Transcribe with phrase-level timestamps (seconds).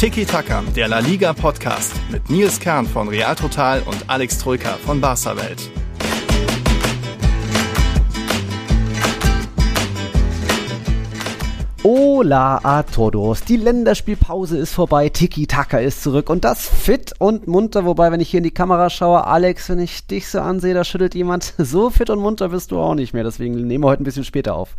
[0.00, 4.78] Tiki Taka, der La Liga Podcast mit Nils Kern von Real Total und Alex Troika
[4.78, 5.70] von Barca Welt.
[11.84, 13.44] Hola a todos.
[13.44, 17.84] Die Länderspielpause ist vorbei, Tiki Taka ist zurück und das fit und munter.
[17.84, 20.82] Wobei, wenn ich hier in die Kamera schaue, Alex, wenn ich dich so ansehe, da
[20.82, 21.52] schüttelt jemand.
[21.58, 23.24] So fit und munter bist du auch nicht mehr.
[23.24, 24.76] Deswegen nehmen wir heute ein bisschen später auf.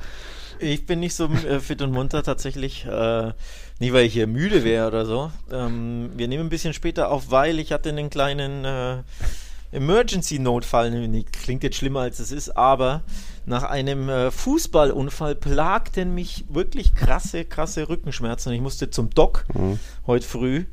[0.61, 2.85] Ich bin nicht so äh, fit und munter tatsächlich.
[2.85, 3.33] Äh,
[3.79, 5.31] nicht, weil ich hier müde wäre oder so.
[5.51, 8.97] Ähm, wir nehmen ein bisschen später auf, weil ich hatte einen kleinen äh,
[9.71, 11.09] Emergency-Notfall.
[11.31, 13.01] Klingt jetzt schlimmer als es ist, aber
[13.45, 18.53] nach einem äh, Fußballunfall plagten mich wirklich krasse, krasse Rückenschmerzen.
[18.53, 19.79] Ich musste zum Doc mhm.
[20.05, 20.65] heute früh.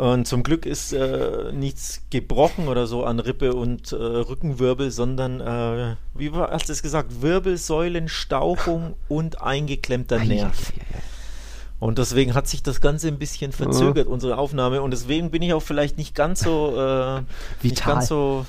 [0.00, 5.42] Und zum Glück ist äh, nichts gebrochen oder so an Rippe und äh, Rückenwirbel, sondern,
[5.42, 10.72] äh, wie war, hast du es gesagt, Wirbelsäulenstauchung und eingeklemmter Nerv.
[11.80, 14.80] Und deswegen hat sich das Ganze ein bisschen verzögert, unsere Aufnahme.
[14.80, 17.22] Und deswegen bin ich auch vielleicht nicht ganz so, äh,
[17.62, 18.46] nicht ganz so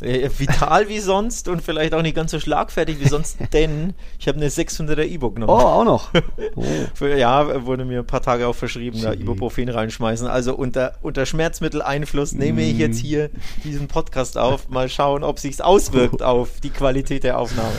[0.00, 4.36] vital wie sonst und vielleicht auch nicht ganz so schlagfertig wie sonst, denn ich habe
[4.36, 5.52] eine 600er E-Book genommen.
[5.52, 6.10] Oh, auch noch.
[6.54, 6.62] Oh.
[6.94, 10.26] Für, ja, wurde mir ein paar Tage auch verschrieben, da Ibuprofen reinschmeißen.
[10.26, 13.06] Also unter, unter Schmerzmitteleinfluss nehme ich jetzt mm.
[13.06, 13.30] hier
[13.64, 14.68] diesen Podcast auf.
[14.68, 17.70] Mal schauen, ob sich's auswirkt auf die Qualität der Aufnahme.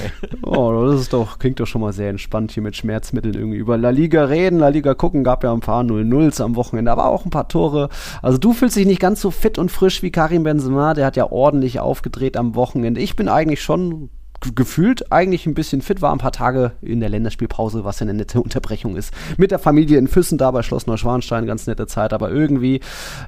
[0.44, 3.78] Oh, das ist doch, klingt doch schon mal sehr entspannt hier mit Schmerzmitteln irgendwie über
[3.78, 7.26] La Liga reden, La Liga gucken, gab ja ein paar 0-0s am Wochenende, aber auch
[7.26, 7.90] ein paar Tore.
[8.22, 11.16] Also du fühlst dich nicht ganz so fit und frisch wie Karim Benzema, der hat
[11.16, 13.02] ja ordentlich aufgenommen gedreht am Wochenende.
[13.02, 14.10] Ich bin eigentlich schon
[14.56, 18.14] gefühlt eigentlich ein bisschen fit war, ein paar Tage in der Länderspielpause, was ja eine
[18.14, 19.14] nette Unterbrechung ist.
[19.38, 22.82] Mit der Familie in Füssen da bei Schloss Neuschwanstein, ganz nette Zeit, aber irgendwie,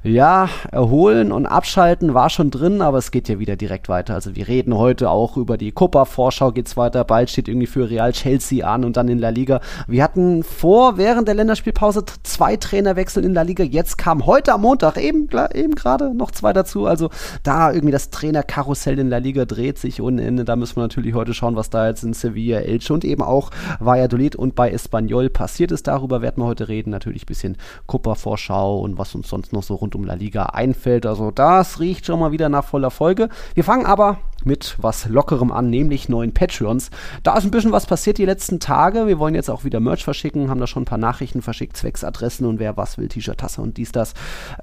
[0.03, 4.13] ja, erholen und abschalten war schon drin, aber es geht ja wieder direkt weiter.
[4.13, 8.11] Also wir reden heute auch über die Copa-Vorschau geht's weiter, bald steht irgendwie für Real
[8.11, 9.61] Chelsea an und dann in La Liga.
[9.87, 14.61] Wir hatten vor, während der Länderspielpause zwei Trainerwechsel in La Liga, jetzt kam heute am
[14.61, 17.09] Montag eben, eben gerade noch zwei dazu, also
[17.43, 20.98] da irgendwie das Trainerkarussell in La Liga dreht sich ohne Ende, da müssen wir natürlich
[20.99, 24.69] natürlich heute schauen, was da jetzt in Sevilla, Elche und eben auch Valladolid und bei
[24.69, 25.87] Espanyol passiert ist.
[25.87, 26.89] Darüber werden wir heute reden.
[26.91, 31.05] Natürlich ein bisschen Copa-Vorschau und was uns sonst noch so rund um La Liga einfällt.
[31.05, 33.29] Also das riecht schon mal wieder nach voller Folge.
[33.53, 36.91] Wir fangen aber mit was Lockerem an, nämlich neuen Patreons.
[37.23, 39.07] Da ist ein bisschen was passiert die letzten Tage.
[39.07, 42.45] Wir wollen jetzt auch wieder Merch verschicken, haben da schon ein paar Nachrichten verschickt, Zwecksadressen
[42.45, 44.13] und wer was will, T-Shirt, Tasse und dies, das.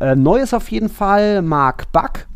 [0.00, 2.26] Äh, neu ist auf jeden Fall Mark Buck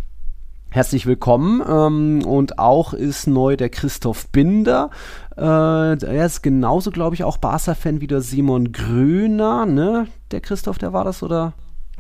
[0.73, 4.91] Herzlich willkommen ähm, und auch ist neu der Christoph Binder.
[5.37, 10.07] Äh, er ist genauso, glaube ich, auch Barca-Fan wie der Simon Grüner, ne?
[10.31, 11.55] Der Christoph, der war das, oder?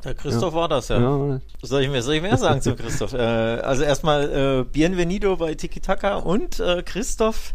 [0.04, 0.60] Der Christoph ja.
[0.60, 1.00] war das, ja.
[1.00, 1.40] ja.
[1.62, 3.12] Soll, ich mehr, soll ich mehr sagen zu Christoph?
[3.12, 7.54] äh, also erstmal äh, Bienvenido bei Tiki Taka und äh, Christoph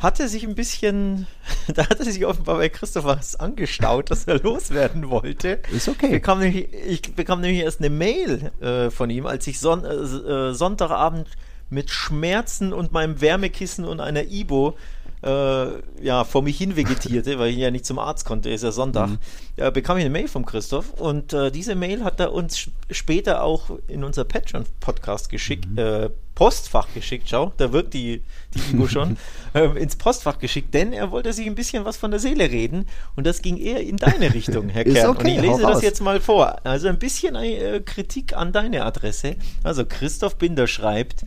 [0.00, 1.26] hat er sich ein bisschen,
[1.74, 5.60] da hat er sich offenbar bei Christoph was angestaut, dass er loswerden wollte.
[5.70, 6.06] Ist okay.
[6.06, 9.84] Ich bekam nämlich, ich bekam nämlich erst eine Mail äh, von ihm, als ich Son
[9.84, 11.28] äh, Sonntagabend
[11.68, 14.74] mit Schmerzen und meinem Wärmekissen und einer Ibo
[15.22, 15.66] äh,
[16.02, 19.10] ja, vor mich hin vegetierte, weil ich ja nicht zum Arzt konnte, ist ja Sonntag,
[19.10, 19.18] mhm.
[19.56, 23.42] ja, bekam ich eine Mail vom Christoph und äh, diese Mail hat er uns später
[23.42, 25.78] auch in unser Patreon-Podcast geschickt, mhm.
[25.78, 28.22] äh, Postfach geschickt, schau, da wirkt die,
[28.54, 29.18] die Igo schon,
[29.52, 32.86] äh, ins Postfach geschickt, denn er wollte sich ein bisschen was von der Seele reden
[33.14, 35.10] und das ging eher in deine Richtung, Herr Kern.
[35.10, 36.56] Okay, und ich lese das jetzt mal vor.
[36.64, 39.36] Also ein bisschen äh, Kritik an deine Adresse.
[39.62, 41.26] Also Christoph Binder schreibt,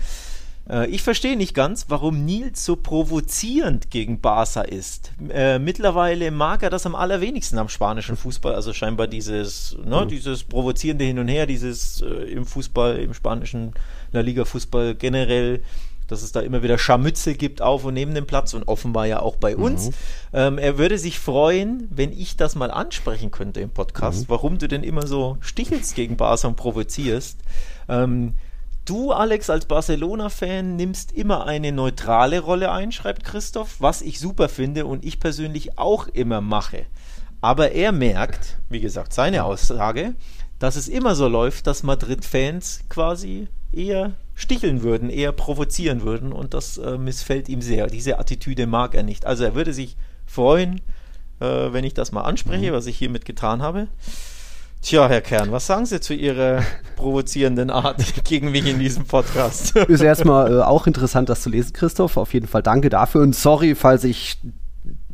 [0.68, 5.12] äh, ich verstehe nicht ganz, warum Nils so provozierend gegen Barca ist.
[5.30, 10.08] Äh, mittlerweile mag er das am allerwenigsten am spanischen Fußball, also scheinbar dieses, ne, mhm.
[10.08, 13.74] dieses provozierende Hin und Her, dieses äh, im Fußball, im spanischen
[14.14, 15.62] La Liga Fußball generell
[16.08, 19.20] dass es da immer wieder Scharmützel gibt auf und neben dem Platz und offenbar ja
[19.20, 19.88] auch bei uns.
[19.88, 19.94] Mhm.
[20.34, 24.30] Ähm, er würde sich freuen, wenn ich das mal ansprechen könnte im Podcast, mhm.
[24.30, 27.40] warum du denn immer so stichelst gegen Barca und provozierst.
[27.90, 28.36] Ähm,
[28.86, 34.50] Du, Alex, als Barcelona-Fan nimmst immer eine neutrale Rolle ein, schreibt Christoph, was ich super
[34.50, 36.86] finde und ich persönlich auch immer mache.
[37.40, 40.16] Aber er merkt, wie gesagt, seine Aussage,
[40.60, 46.54] dass es immer so läuft, dass Madrid-Fans quasi eher sticheln würden, eher provozieren würden und
[46.54, 47.88] das äh, missfällt ihm sehr.
[47.88, 49.26] Diese Attitüde mag er nicht.
[49.26, 50.82] Also er würde sich freuen,
[51.40, 52.76] äh, wenn ich das mal anspreche, mhm.
[52.76, 53.88] was ich hiermit getan habe.
[54.82, 56.64] Tja, Herr Kern, was sagen Sie zu Ihrer
[56.98, 59.76] provozierenden Art gegen mich in diesem Podcast?
[59.76, 62.18] Ist erstmal äh, auch interessant, das zu lesen, Christoph.
[62.18, 64.38] Auf jeden Fall danke dafür und sorry, falls ich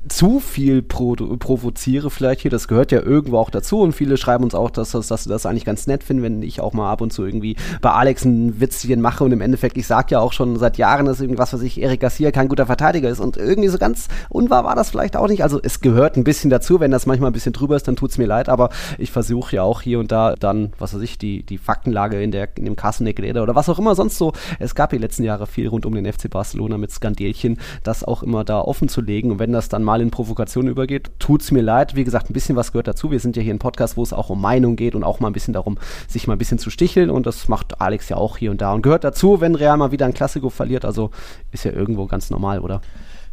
[0.09, 2.51] zu viel pro provoziere vielleicht hier.
[2.51, 5.29] Das gehört ja irgendwo auch dazu und viele schreiben uns auch, dass, dass, dass sie
[5.29, 8.25] das eigentlich ganz nett finden, wenn ich auch mal ab und zu irgendwie bei Alex
[8.25, 11.53] ein Witzchen mache und im Endeffekt, ich sag ja auch schon seit Jahren, dass irgendwas,
[11.53, 14.89] was ich, Erik Garcia kein guter Verteidiger ist und irgendwie so ganz unwahr war das
[14.89, 15.44] vielleicht auch nicht.
[15.44, 18.17] Also es gehört ein bisschen dazu, wenn das manchmal ein bisschen drüber ist, dann tut's
[18.17, 21.44] mir leid, aber ich versuche ja auch hier und da dann, was weiß ich, die,
[21.44, 24.33] die Faktenlage in, der, in dem Carsten oder was auch immer sonst so.
[24.59, 28.23] Es gab die letzten Jahre viel rund um den FC Barcelona mit Skandelchen, das auch
[28.23, 31.61] immer da offen zu legen und wenn das dann mal in Provokation übergeht, tut's mir
[31.61, 31.95] leid.
[31.95, 33.11] Wie gesagt, ein bisschen was gehört dazu.
[33.11, 35.27] Wir sind ja hier ein Podcast, wo es auch um Meinung geht und auch mal
[35.27, 38.37] ein bisschen darum, sich mal ein bisschen zu sticheln und das macht Alex ja auch
[38.37, 40.85] hier und da und gehört dazu, wenn Real mal wieder ein Klassiko verliert.
[40.85, 41.11] Also
[41.51, 42.81] ist ja irgendwo ganz normal, oder?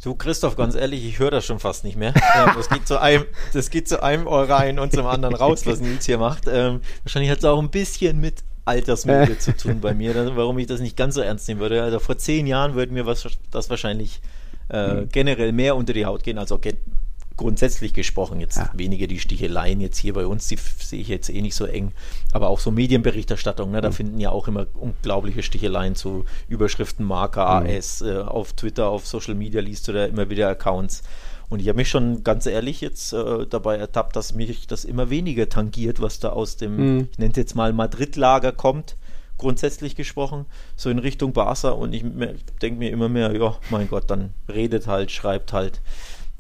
[0.03, 2.15] Du, Christoph, ganz ehrlich, ich höre das schon fast nicht mehr.
[2.37, 3.25] Ähm, das, geht zu einem,
[3.55, 6.45] das geht zu einem Ohr rein und zum anderen raus, was Nils hier macht.
[6.47, 10.67] Ähm, wahrscheinlich hat es auch ein bisschen mit Altersmüde zu tun bei mir, warum ich
[10.67, 11.83] das nicht ganz so ernst nehmen würde.
[11.83, 14.21] Also vor zehn Jahren würde mir was, das wahrscheinlich
[14.71, 15.09] äh, mhm.
[15.11, 16.39] generell mehr unter die Haut gehen.
[16.39, 16.59] Also
[17.37, 18.71] grundsätzlich gesprochen, jetzt ja.
[18.75, 21.93] weniger die Sticheleien jetzt hier bei uns, die sehe ich jetzt eh nicht so eng,
[22.33, 23.93] aber auch so Medienberichterstattung, ne, da mhm.
[23.93, 27.67] finden ja auch immer unglaubliche Sticheleien zu Überschriften, Marker, mhm.
[27.67, 31.03] AS, äh, auf Twitter, auf Social Media liest du da immer wieder Accounts.
[31.49, 35.11] Und ich habe mich schon ganz ehrlich jetzt äh, dabei ertappt, dass mich das immer
[35.11, 37.09] weniger tangiert, was da aus dem, mhm.
[37.13, 38.97] ich nenne es jetzt mal Madrid-Lager kommt,
[39.39, 40.47] grundsätzlich gesprochen,
[40.77, 41.71] so in Richtung Barca.
[41.71, 42.05] Und ich
[42.63, 45.81] denke mir immer mehr, ja, mein Gott, dann redet halt, schreibt halt.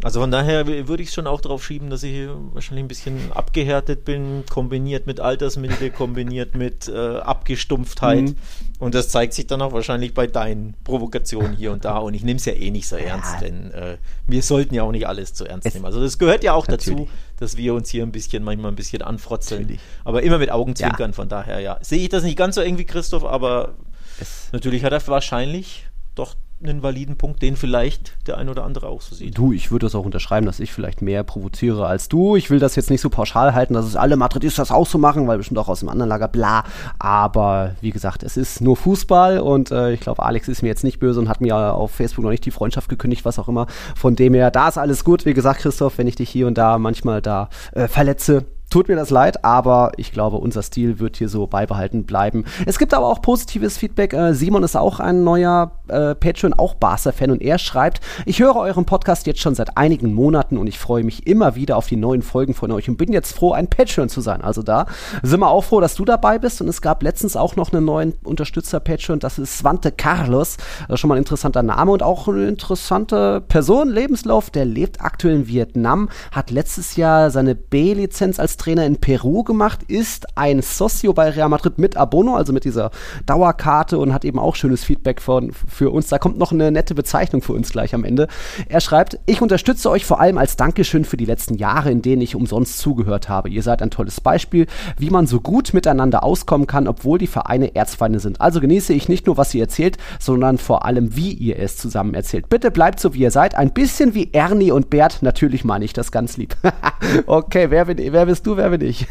[0.03, 3.33] Also von daher würde ich es schon auch darauf schieben, dass ich wahrscheinlich ein bisschen
[3.33, 8.25] abgehärtet bin, kombiniert mit Altersmilde, kombiniert mit äh, Abgestumpftheit.
[8.25, 8.37] Mhm.
[8.79, 11.97] Und das zeigt sich dann auch wahrscheinlich bei deinen Provokationen hier und da.
[11.97, 13.41] Und ich nehme es ja eh nicht so ernst, ja.
[13.41, 13.97] denn äh,
[14.27, 15.87] wir sollten ja auch nicht alles zu ernst es nehmen.
[15.87, 17.07] Also das gehört ja auch Natürlich.
[17.07, 19.63] dazu, dass wir uns hier ein bisschen, manchmal ein bisschen anfrotzeln.
[19.63, 19.81] Natürlich.
[20.05, 21.15] Aber immer mit Augenzwinkern, ja.
[21.15, 21.79] von daher ja.
[21.83, 23.75] Sehe ich das nicht ganz so eng wie Christoph, aber
[24.21, 28.89] es natürlich hat er wahrscheinlich doch einen validen Punkt, den vielleicht der ein oder andere
[28.89, 29.37] auch so sieht.
[29.37, 32.35] Du, ich würde das auch unterschreiben, dass ich vielleicht mehr provoziere als du.
[32.35, 34.97] Ich will das jetzt nicht so pauschal halten, dass es alle Madridistas das auch so
[34.97, 36.65] machen, weil bestimmt auch aus dem anderen Lager bla.
[36.99, 40.83] Aber wie gesagt, es ist nur Fußball und äh, ich glaube, Alex ist mir jetzt
[40.83, 43.67] nicht böse und hat mir auf Facebook noch nicht die Freundschaft gekündigt, was auch immer.
[43.95, 45.27] Von dem her, da ist alles gut.
[45.27, 48.97] Wie gesagt, Christoph, wenn ich dich hier und da manchmal da äh, verletze, Tut mir
[48.97, 52.45] das leid, aber ich glaube, unser Stil wird hier so beibehalten bleiben.
[52.67, 54.13] Es gibt aber auch positives Feedback.
[54.13, 58.55] Äh, Simon ist auch ein neuer äh, Patreon, auch Barca-Fan und er schreibt, ich höre
[58.57, 61.97] euren Podcast jetzt schon seit einigen Monaten und ich freue mich immer wieder auf die
[61.97, 64.43] neuen Folgen von euch und bin jetzt froh, ein Patreon zu sein.
[64.43, 64.85] Also da
[65.23, 67.87] sind wir auch froh, dass du dabei bist und es gab letztens auch noch einen
[67.87, 70.59] neuen Unterstützer-Patreon, das ist Svante Carlos.
[70.91, 74.51] Ist schon mal ein interessanter Name und auch eine interessante Person, Lebenslauf.
[74.51, 79.85] Der lebt aktuell in Vietnam, hat letztes Jahr seine B-Lizenz als Trainer in Peru gemacht,
[79.87, 82.91] ist ein Socio bei Real Madrid mit Abono, also mit dieser
[83.25, 86.09] Dauerkarte und hat eben auch schönes Feedback von, für uns.
[86.09, 88.27] Da kommt noch eine nette Bezeichnung für uns gleich am Ende.
[88.69, 92.23] Er schreibt, ich unterstütze euch vor allem als Dankeschön für die letzten Jahre, in denen
[92.23, 93.51] ich umsonst zugehört habe.
[93.51, 94.67] Ihr seid ein tolles Beispiel,
[94.99, 98.41] wie man so gut miteinander auskommen kann, obwohl die Vereine Erzfeinde sind.
[98.41, 102.15] Also genieße ich nicht nur, was ihr erzählt, sondern vor allem, wie ihr es zusammen
[102.15, 102.49] erzählt.
[102.49, 103.55] Bitte bleibt so, wie ihr seid.
[103.55, 105.19] Ein bisschen wie Ernie und Bert.
[105.21, 106.57] Natürlich meine ich das ganz lieb.
[107.27, 109.07] okay, wer, wer bist du, wer bin ich?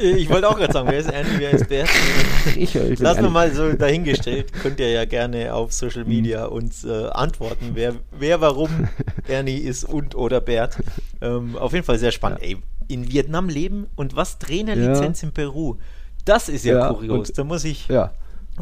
[0.00, 1.88] ich wollte auch gerade sagen, wer ist Ernie, wer ist Bert?
[2.56, 4.52] ich, ich Lass wir mal so dahingestellt.
[4.52, 6.04] Könnt ihr ja gerne auf Social.
[6.04, 8.88] Media uns äh, antworten, wer, wer warum
[9.28, 10.76] Ernie ist und oder Bert.
[11.20, 12.40] Ähm, auf jeden Fall sehr spannend.
[12.42, 12.48] Ja.
[12.48, 12.56] Ey,
[12.88, 15.28] in Vietnam leben und was Trainerlizenz ja.
[15.28, 15.76] in Peru?
[16.24, 17.32] Das ist ja, ja kurios.
[17.32, 17.88] Da muss ich.
[17.88, 18.12] Ja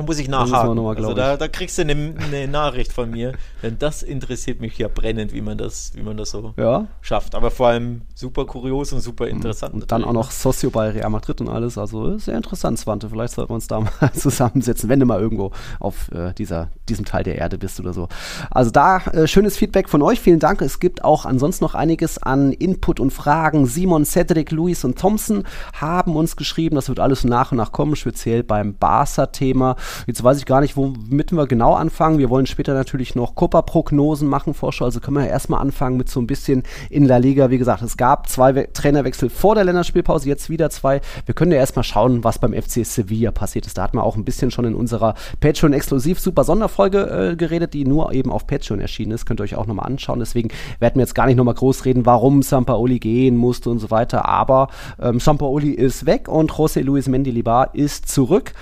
[0.05, 0.77] muss ich nachhaken.
[0.77, 3.33] Mal, also da, da, kriegst du eine, eine, Nachricht von mir,
[3.63, 6.87] denn das interessiert mich ja brennend, wie man das, wie man das so ja.
[7.01, 7.35] schafft.
[7.35, 9.75] Aber vor allem super kurios und super interessant.
[9.75, 11.79] Und dann auch noch Socio bei Real Madrid und alles.
[11.79, 13.09] Also sehr interessant, Swante.
[13.09, 17.05] Vielleicht sollten wir uns da mal zusammensetzen, wenn du mal irgendwo auf äh, dieser, diesem
[17.05, 18.09] Teil der Erde bist oder so.
[18.51, 20.21] Also da äh, schönes Feedback von euch.
[20.21, 20.61] Vielen Dank.
[20.63, 23.67] Es gibt auch ansonsten noch einiges an Input und Fragen.
[23.67, 26.77] Simon, Cedric, Luis und Thompson haben uns geschrieben.
[26.77, 29.77] Das wird alles nach und nach kommen, speziell beim Barca-Thema.
[30.07, 32.19] Jetzt weiß ich gar nicht, womit wir genau anfangen.
[32.19, 34.85] Wir wollen später natürlich noch Copa-Prognosen machen, Vorschau.
[34.85, 37.51] Also können wir erstmal anfangen mit so ein bisschen in La Liga.
[37.51, 41.01] Wie gesagt, es gab zwei We Trainerwechsel vor der Länderspielpause, jetzt wieder zwei.
[41.25, 43.79] Wir können ja erstmal schauen, was beim FC Sevilla passiert ist.
[43.79, 47.85] Da hat man auch ein bisschen schon in unserer Patreon-exklusiv super Sonderfolge äh, geredet, die
[47.85, 49.27] nur eben auf Patreon erschienen ist.
[49.27, 50.19] Könnt ihr euch auch nochmal anschauen.
[50.19, 50.49] Deswegen
[50.81, 54.27] werden wir jetzt gar nicht nochmal groß reden, warum Sampaoli gehen musste und so weiter.
[54.27, 54.69] Aber
[55.01, 58.53] ähm, Sampaoli ist weg und José Luis Mendilibar ist zurück.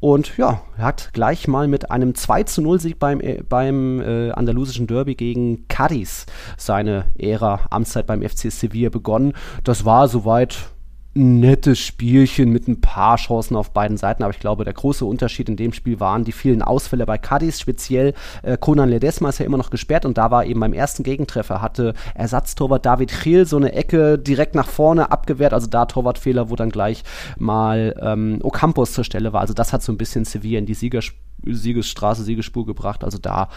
[0.00, 4.00] Und ja, er hat gleich mal mit einem 2 zu 0 Sieg beim, äh, beim
[4.00, 6.24] äh, andalusischen Derby gegen Cadiz
[6.56, 9.34] seine Ära Amtszeit beim FC Sevilla begonnen.
[9.62, 10.70] Das war soweit
[11.14, 15.48] nettes Spielchen mit ein paar Chancen auf beiden Seiten, aber ich glaube, der große Unterschied
[15.48, 19.46] in dem Spiel waren die vielen Ausfälle bei Cadiz, speziell äh, Conan Ledesma ist ja
[19.46, 23.56] immer noch gesperrt und da war eben beim ersten Gegentreffer hatte Ersatztorwart David Chiel so
[23.56, 27.02] eine Ecke direkt nach vorne abgewehrt, also da Torwartfehler, wo dann gleich
[27.38, 30.74] mal ähm, Ocampos zur Stelle war, also das hat so ein bisschen Sevilla in die
[30.74, 33.04] Siegerspiel Siegesstraße, Siegespur gebracht.
[33.04, 33.48] Also da,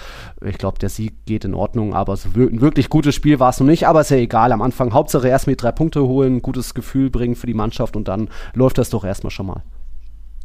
[0.43, 3.59] ich glaube, der Sieg geht in Ordnung, aber so ein wirklich gutes Spiel war es
[3.59, 3.87] noch nicht.
[3.87, 4.51] Aber ist ja egal.
[4.51, 8.07] Am Anfang Hauptsache erst mit drei Punkte holen, gutes Gefühl bringen für die Mannschaft und
[8.07, 9.63] dann läuft das doch erstmal schon mal.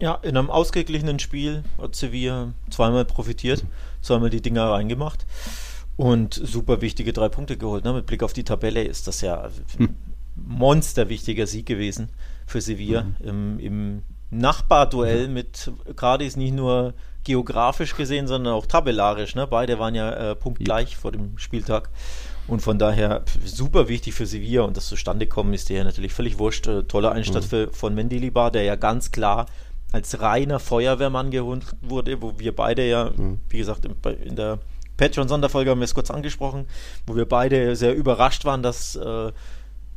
[0.00, 3.64] Ja, in einem ausgeglichenen Spiel hat Sevilla zweimal profitiert,
[4.00, 5.26] zweimal die Dinger reingemacht
[5.96, 7.84] und super wichtige drei Punkte geholt.
[7.84, 7.92] Ne?
[7.92, 9.96] Mit Blick auf die Tabelle ist das ja hm.
[10.36, 12.10] monsterwichtiger Sieg gewesen
[12.46, 13.16] für Sevilla mhm.
[13.20, 15.34] im, im Nachbarduell mhm.
[15.34, 16.94] mit Cardis nicht nur
[17.24, 19.34] geografisch gesehen, sondern auch tabellarisch.
[19.34, 19.46] Ne?
[19.46, 20.98] Beide waren ja äh, punktgleich ja.
[20.98, 21.90] vor dem Spieltag.
[22.46, 26.38] Und von daher super wichtig für Sevilla und das zustande kommen ist ja natürlich völlig
[26.38, 26.66] wurscht.
[26.66, 27.48] Äh, toller Einstand mhm.
[27.48, 29.46] für, von Mendilibar, der ja ganz klar
[29.92, 33.40] als reiner Feuerwehrmann geholt wurde, wo wir beide ja, mhm.
[33.50, 34.58] wie gesagt, in, in der
[34.96, 36.66] Patreon-Sonderfolge haben wir es kurz angesprochen,
[37.06, 39.32] wo wir beide sehr überrascht waren, dass äh,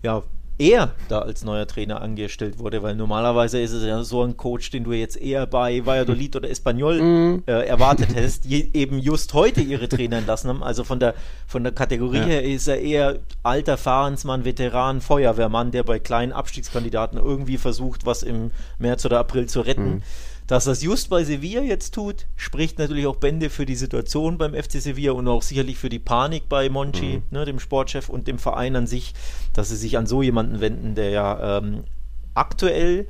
[0.04, 0.24] ja,
[0.62, 4.70] er da als neuer Trainer angestellt wurde, weil normalerweise ist es ja so ein Coach,
[4.70, 7.44] den du jetzt eher bei Valladolid oder Espanyol mm.
[7.48, 10.64] äh, erwartet hättest, die eben just heute ihre Trainer entlassen haben.
[10.64, 11.16] Also von der,
[11.48, 12.26] von der Kategorie ja.
[12.26, 18.22] her ist er eher alter Fahrensmann, Veteran, Feuerwehrmann, der bei kleinen Abstiegskandidaten irgendwie versucht, was
[18.22, 19.96] im März oder April zu retten.
[19.96, 20.04] Mm.
[20.52, 24.54] Dass das just bei Sevilla jetzt tut, spricht natürlich auch Bände für die Situation beim
[24.54, 27.24] FC Sevilla und auch sicherlich für die Panik bei Monchi, mhm.
[27.30, 29.14] ne, dem Sportchef und dem Verein an sich,
[29.54, 31.86] dass sie sich an so jemanden wenden, der ja ähm,
[32.34, 33.08] aktuell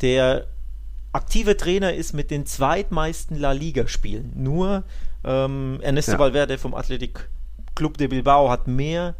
[0.00, 0.46] der
[1.12, 4.32] aktive Trainer ist mit den zweitmeisten La Liga-Spielen.
[4.34, 4.84] Nur
[5.24, 6.18] ähm, Ernesto ja.
[6.18, 7.28] Valverde vom Athletic
[7.74, 9.16] Club de Bilbao hat mehr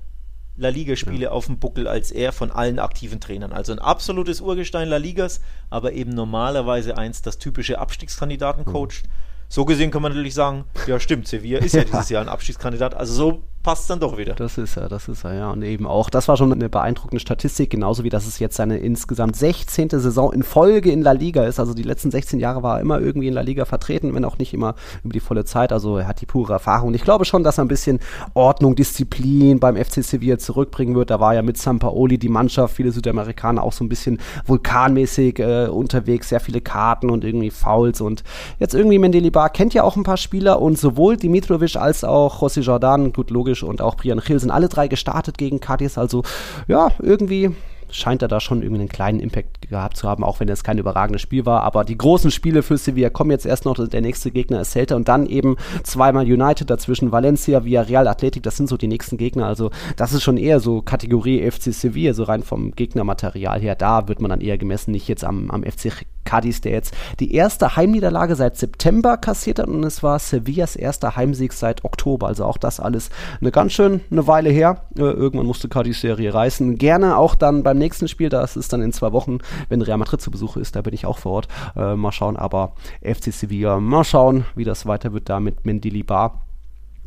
[0.56, 1.30] La Liga-Spiele ja.
[1.30, 3.52] auf dem Buckel als er von allen aktiven Trainern.
[3.52, 5.40] Also ein absolutes Urgestein La Ligas,
[5.70, 8.72] aber eben normalerweise eins, das typische Abstiegskandidaten mhm.
[8.72, 9.04] coacht.
[9.04, 9.10] Mhm.
[9.48, 12.94] So gesehen kann man natürlich sagen, ja stimmt, Sevilla ist ja dieses Jahr ein Abstiegskandidat.
[12.94, 14.34] Also so passt dann doch wieder.
[14.34, 15.50] Das ist er, das ist er, ja.
[15.50, 18.78] Und eben auch, das war schon eine beeindruckende Statistik, genauso wie dass es jetzt seine
[18.78, 19.88] insgesamt 16.
[19.90, 21.60] Saison in Folge in La Liga ist.
[21.60, 24.38] Also die letzten 16 Jahre war er immer irgendwie in La Liga vertreten, wenn auch
[24.38, 25.72] nicht immer über die volle Zeit.
[25.72, 26.88] Also er hat die pure Erfahrung.
[26.88, 28.00] Und ich glaube schon, dass er ein bisschen
[28.34, 31.10] Ordnung, Disziplin beim FC Sevilla zurückbringen wird.
[31.10, 35.66] Da war ja mit Sampaoli die Mannschaft, viele Südamerikaner auch so ein bisschen vulkanmäßig äh,
[35.68, 38.00] unterwegs, sehr viele Karten und irgendwie Fouls.
[38.00, 38.24] Und
[38.58, 42.60] jetzt irgendwie Mendelibar kennt ja auch ein paar Spieler und sowohl Dimitrovic als auch José
[42.60, 45.98] Jordan, gut logisch, Jovic und auch Brian Hill sind alle drei gestartet gegen Cadiz.
[45.98, 46.22] Also
[46.68, 47.54] ja, irgendwie
[47.90, 50.78] scheint er da schon irgendwie einen kleinen Impact gehabt zu haben, auch wenn es kein
[50.78, 51.62] überragendes Spiel war.
[51.62, 53.76] Aber die großen Spiele für Sevilla kommen jetzt erst noch.
[53.86, 58.42] Der nächste Gegner ist Celta und dann eben zweimal United dazwischen, Valencia, Villarreal, Athletic.
[58.44, 59.46] Das sind so die nächsten Gegner.
[59.46, 63.74] Also das ist schon eher so Kategorie FC Sevilla, so rein vom Gegnermaterial her.
[63.74, 65.92] Da wird man dann eher gemessen, nicht jetzt am, am FC
[66.24, 71.16] Cadiz, der jetzt die erste Heimniederlage seit September kassiert hat und es war Sevillas erster
[71.16, 72.26] Heimsieg seit Oktober.
[72.26, 73.10] Also auch das alles
[73.40, 74.84] eine ganz schön eine Weile her.
[74.96, 76.78] Äh, irgendwann musste Cadiz Serie reißen.
[76.78, 79.38] Gerne auch dann beim nächsten Spiel, das ist dann in zwei Wochen,
[79.68, 81.48] wenn Real Madrid zu Besuch ist, da bin ich auch vor Ort.
[81.76, 86.42] Äh, mal schauen, aber FC Sevilla, mal schauen, wie das weiter wird da mit Mendilibar.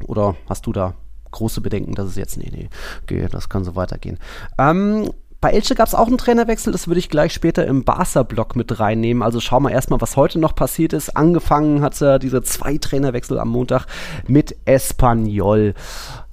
[0.07, 0.93] Oder hast du da
[1.31, 2.69] große Bedenken, dass es jetzt, nee, nee,
[3.03, 4.17] okay, das kann so weitergehen.
[4.57, 5.12] Ähm,
[5.45, 8.79] bei Elche gab es auch einen Trainerwechsel, das würde ich gleich später im Barca-Block mit
[8.79, 9.21] reinnehmen.
[9.21, 11.15] Also schauen wir erstmal, was heute noch passiert ist.
[11.15, 13.85] Angefangen hat er diese zwei Trainerwechsel am Montag
[14.27, 15.75] mit Espanyol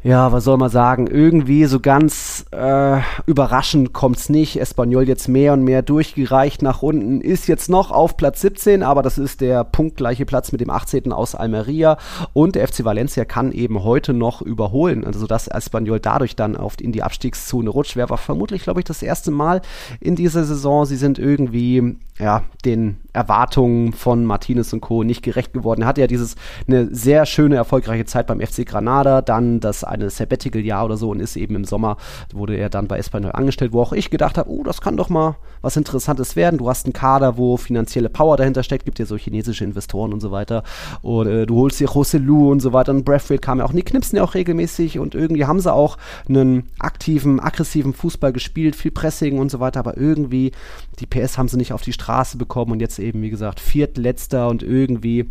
[0.05, 4.61] ja, was soll man sagen, irgendwie so ganz äh, überraschend kommt's nicht.
[4.61, 9.03] Espanyol jetzt mehr und mehr durchgereicht nach unten, ist jetzt noch auf Platz 17, aber
[9.03, 11.13] das ist der punktgleiche Platz mit dem 18.
[11.13, 11.99] aus Almeria
[12.33, 16.81] und der FC Valencia kann eben heute noch überholen, also dass Espanyol dadurch dann auf,
[16.81, 17.95] in die Abstiegszone rutscht.
[17.95, 19.63] Wäre vermutlich, glaube ich, das erste Mal
[20.01, 20.85] in dieser Saison.
[20.85, 25.03] Sie sind irgendwie ja, den Erwartungen von Martinez und Co.
[25.03, 25.83] nicht gerecht geworden.
[25.83, 26.37] Er hatte ja dieses
[26.69, 31.21] eine sehr schöne, erfolgreiche Zeit beim FC Granada, dann das eine Sabbatical-Jahr oder so und
[31.21, 31.97] ist eben im Sommer,
[32.33, 35.09] wurde er dann bei Espanyol angestellt, wo auch ich gedacht habe, oh, das kann doch
[35.09, 36.59] mal was Interessantes werden.
[36.59, 40.21] Du hast einen Kader, wo finanzielle Power dahinter steckt, gibt ja so chinesische Investoren und
[40.21, 40.63] so weiter.
[41.03, 42.93] Und äh, du holst dir José Lu und so weiter.
[42.93, 45.99] Und Braithwaite kam ja auch, die knipsen ja auch regelmäßig und irgendwie haben sie auch
[46.29, 50.53] einen aktiven, aggressiven Fußball gespielt, viel Pressing und so weiter, aber irgendwie
[50.99, 54.49] die PS haben sie nicht auf die Straße bekommen und jetzt eben, wie gesagt, viertletzter
[54.49, 55.31] und irgendwie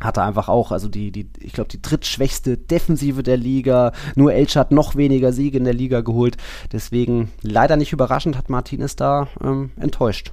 [0.00, 3.92] hatte einfach auch, also die, die, ich glaube, die drittschwächste Defensive der Liga.
[4.16, 6.36] Nur Elche hat noch weniger Siege in der Liga geholt.
[6.72, 10.32] Deswegen leider nicht überraschend, hat Martinez da ähm, enttäuscht.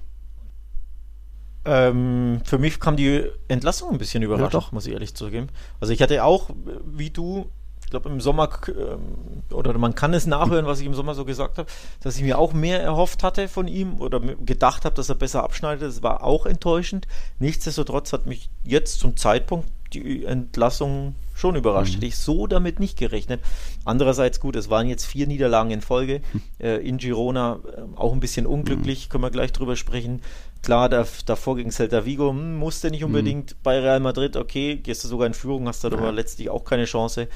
[1.65, 5.47] Ähm, für mich kam die Entlassung ein bisschen überraschend, ja, muss ich ehrlich zugeben.
[5.81, 6.49] Also ich hatte auch,
[6.85, 7.47] wie du,
[7.87, 11.23] ich glaube im Sommer, äh, oder man kann es nachhören, was ich im Sommer so
[11.23, 11.69] gesagt habe,
[12.01, 15.41] dass ich mir auch mehr erhofft hatte von ihm oder gedacht habe, dass er besser
[15.41, 15.83] abschneidet.
[15.83, 17.07] Das war auch enttäuschend.
[17.39, 21.91] Nichtsdestotrotz hat mich jetzt zum Zeitpunkt die Entlassung schon überrascht.
[21.91, 21.95] Mhm.
[21.95, 23.39] Hätte ich so damit nicht gerechnet.
[23.85, 26.19] Andererseits gut, es waren jetzt vier Niederlagen in Folge.
[26.33, 26.41] Mhm.
[26.59, 29.11] Äh, in Girona äh, auch ein bisschen unglücklich, mhm.
[29.11, 30.21] können wir gleich drüber sprechen.
[30.61, 33.57] Klar, da, davor gegen Celta Vigo hm, musste nicht unbedingt mhm.
[33.63, 34.35] bei Real Madrid.
[34.35, 36.09] Okay, gehst du sogar in Führung, hast du aber ja.
[36.09, 37.29] letztlich auch keine Chance.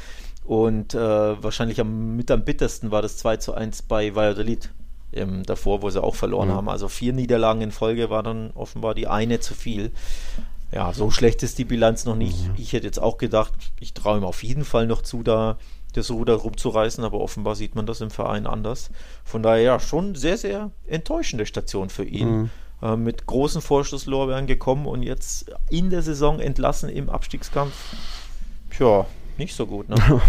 [0.43, 4.71] Und äh, wahrscheinlich am, mit am bittersten war das 2 zu 1 bei Valladolid.
[5.13, 6.53] Ähm, davor, wo sie auch verloren mhm.
[6.53, 6.69] haben.
[6.69, 9.91] Also vier Niederlagen in Folge war dann offenbar die eine zu viel.
[10.71, 12.48] Ja, so schlecht ist die Bilanz noch nicht.
[12.48, 12.53] Mhm.
[12.57, 15.57] Ich hätte jetzt auch gedacht, ich traue ihm auf jeden Fall noch zu, da
[15.93, 18.89] das Ruder rumzureißen, aber offenbar sieht man das im Verein anders.
[19.25, 22.29] Von daher ja, schon sehr, sehr enttäuschende Station für ihn.
[22.29, 22.50] Mhm.
[22.81, 27.74] Äh, mit großen Vorschusslorbeeren gekommen und jetzt in der Saison entlassen im Abstiegskampf.
[28.75, 29.05] Tja,
[29.41, 29.95] nicht so gut, ne?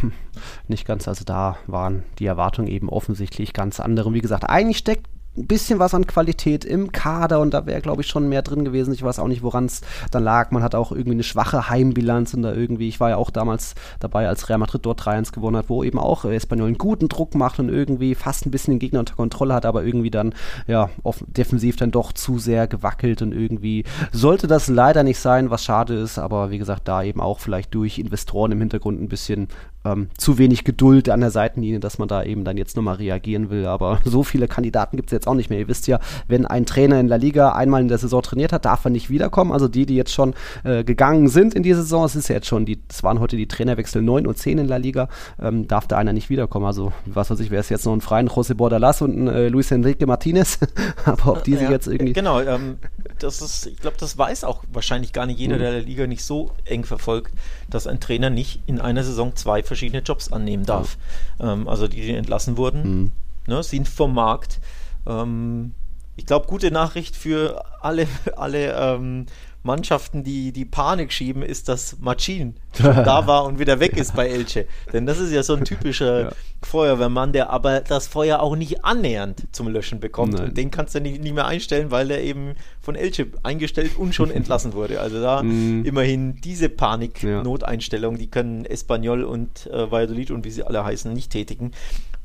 [0.68, 4.14] nicht ganz, also da waren die Erwartungen eben offensichtlich ganz andere.
[4.14, 8.02] Wie gesagt, eigentlich steckt ein bisschen was an Qualität im Kader und da wäre, glaube
[8.02, 8.92] ich, schon mehr drin gewesen.
[8.92, 10.50] Ich weiß auch nicht, woran es dann lag.
[10.50, 13.74] Man hat auch irgendwie eine schwache Heimbilanz und da irgendwie, ich war ja auch damals
[13.98, 17.34] dabei, als Real Madrid dort 3-1 gewonnen hat, wo eben auch Espanyol einen guten Druck
[17.34, 20.34] macht und irgendwie fast ein bisschen den Gegner unter Kontrolle hat, aber irgendwie dann,
[20.66, 20.90] ja,
[21.26, 25.94] defensiv dann doch zu sehr gewackelt und irgendwie sollte das leider nicht sein, was schade
[25.94, 29.48] ist, aber wie gesagt, da eben auch vielleicht durch Investoren im Hintergrund ein bisschen
[29.84, 33.50] ähm, zu wenig Geduld an der Seitenlinie, dass man da eben dann jetzt nochmal reagieren
[33.50, 33.66] will.
[33.66, 35.58] Aber so viele Kandidaten gibt es jetzt auch nicht mehr.
[35.58, 35.98] Ihr wisst ja,
[36.28, 39.10] wenn ein Trainer in La Liga einmal in der Saison trainiert hat, darf er nicht
[39.10, 39.52] wiederkommen.
[39.52, 40.34] Also die, die jetzt schon
[40.64, 43.36] äh, gegangen sind in die Saison, es ist ja jetzt schon, die, es waren heute
[43.36, 45.08] die Trainerwechsel 9 und 10 in La Liga,
[45.40, 46.66] ähm, darf da einer nicht wiederkommen.
[46.66, 49.48] Also was weiß ich, wäre es jetzt noch ein freien José Bordalas und ein äh,
[49.48, 50.58] Luis Enrique Martinez.
[51.04, 52.12] Aber ob die sich ja, jetzt irgendwie.
[52.12, 52.76] Genau, ähm,
[53.18, 55.60] das ist, ich glaube, das weiß auch wahrscheinlich gar nicht jeder, mhm.
[55.60, 57.32] der La Liga nicht so eng verfolgt,
[57.70, 60.98] dass ein Trainer nicht in einer Saison zwei verschiedene Jobs annehmen darf.
[61.40, 63.12] Ähm, also die, die entlassen wurden, mhm.
[63.46, 64.60] ne, sind vom Markt.
[65.06, 65.74] Ähm,
[66.16, 68.06] ich glaube, gute Nachricht für alle,
[68.36, 69.26] alle ähm,
[69.62, 74.28] Mannschaften, die die Panik schieben, ist, dass Machin da war und wieder weg ist bei
[74.28, 74.66] Elche.
[74.92, 76.32] Denn das ist ja so ein typischer ja.
[76.62, 80.34] Feuerwehrmann, der aber das Feuer auch nicht annähernd zum Löschen bekommt.
[80.34, 80.48] Nein.
[80.48, 84.14] Und den kannst du nicht, nicht mehr einstellen, weil der eben von Elche eingestellt und
[84.14, 85.00] schon entlassen wurde.
[85.00, 85.84] Also da mm.
[85.84, 91.30] immerhin diese Panik-Noteinstellung, die können Espanyol und äh, Valladolid und wie sie alle heißen, nicht
[91.30, 91.72] tätigen.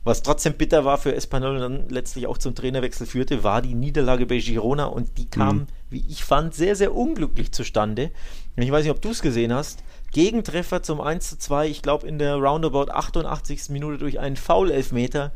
[0.07, 3.75] Was trotzdem bitter war für Espanyol und dann letztlich auch zum Trainerwechsel führte, war die
[3.75, 5.67] Niederlage bei Girona und die kam, mhm.
[5.89, 8.11] Wie ich fand, sehr, sehr unglücklich zustande.
[8.55, 9.83] Ich weiß nicht, ob du es gesehen hast.
[10.11, 13.69] Gegentreffer zum 1 zu 2, ich glaube in der Roundabout 88.
[13.69, 15.31] Minute durch einen Foul-Elfmeter,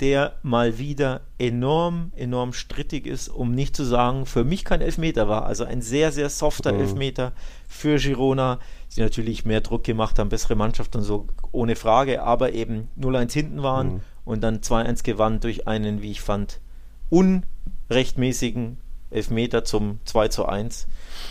[0.00, 5.28] der mal wieder enorm, enorm strittig ist, um nicht zu sagen, für mich kein Elfmeter
[5.28, 5.44] war.
[5.44, 6.80] Also ein sehr, sehr softer mhm.
[6.80, 7.32] Elfmeter
[7.68, 8.58] für Girona,
[8.96, 13.32] die natürlich mehr Druck gemacht haben, bessere Mannschaft und so, ohne Frage, aber eben 0-1
[13.32, 13.94] hinten waren.
[13.94, 16.60] Mhm und dann 2-1 gewann durch einen, wie ich fand,
[17.10, 18.78] unrechtmäßigen
[19.12, 20.86] Elfmeter zum 2 zu 1.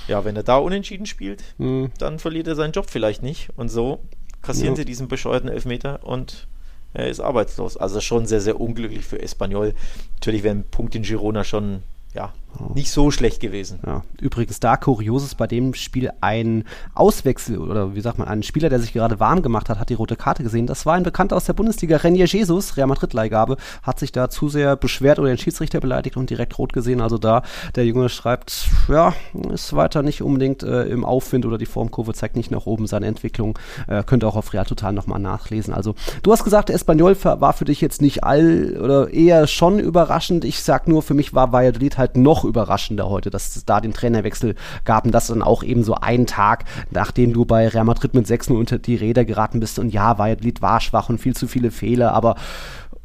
[0.08, 1.92] Ja, wenn er da unentschieden spielt, mhm.
[1.98, 3.50] dann verliert er seinen Job vielleicht nicht.
[3.56, 4.00] Und so
[4.42, 4.78] kassieren ja.
[4.78, 6.48] sie diesen bescheuerten Elfmeter und
[6.94, 7.78] er ist arbeitslos.
[7.78, 9.74] Also schon sehr, sehr unglücklich für Espanyol.
[10.16, 12.34] Natürlich wäre ein Punkt in Girona schon ja,
[12.74, 13.80] nicht so schlecht gewesen.
[13.86, 14.04] Ja.
[14.20, 18.80] Übrigens da Kurioses bei dem Spiel ein Auswechsel oder wie sagt man, ein Spieler, der
[18.80, 20.68] sich gerade warm gemacht hat, hat die rote Karte gesehen.
[20.68, 24.30] Das war ein Bekannter aus der Bundesliga, Renier Jesus, Real Madrid Leihgabe, hat sich da
[24.30, 27.02] zu sehr beschwert oder den Schiedsrichter beleidigt und direkt rot gesehen.
[27.02, 27.44] Also da
[27.76, 29.14] der Junge schreibt, ja,
[29.52, 33.08] ist weiter nicht unbedingt äh, im Aufwind oder die Formkurve zeigt nicht nach oben seine
[33.08, 33.58] Entwicklung.
[33.88, 35.74] Äh, könnt ihr auch auf Real Total nochmal nachlesen.
[35.74, 40.46] Also du hast gesagt, Espanyol war für dich jetzt nicht all oder eher schon überraschend.
[40.46, 43.82] Ich sag nur, für mich war Valladolid halt noch noch überraschender heute, dass es da
[43.82, 47.86] den Trainerwechsel gab und das dann auch eben so einen Tag, nachdem du bei Real
[47.86, 51.36] Madrid mit 6-0 unter die Räder geraten bist und ja, Valladolid war schwach und viel
[51.36, 52.36] zu viele Fehler, aber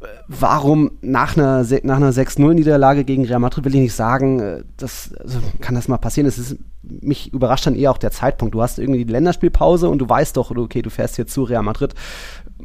[0.01, 4.63] äh, warum nach einer, nach einer 6-0-Niederlage gegen Real Madrid will ich nicht sagen, äh,
[4.77, 6.27] das also kann das mal passieren.
[6.27, 6.57] Es ist,
[7.01, 8.55] mich überrascht dann eher auch der Zeitpunkt.
[8.55, 11.63] Du hast irgendwie die Länderspielpause und du weißt doch, okay, du fährst jetzt zu Real
[11.63, 11.93] Madrid.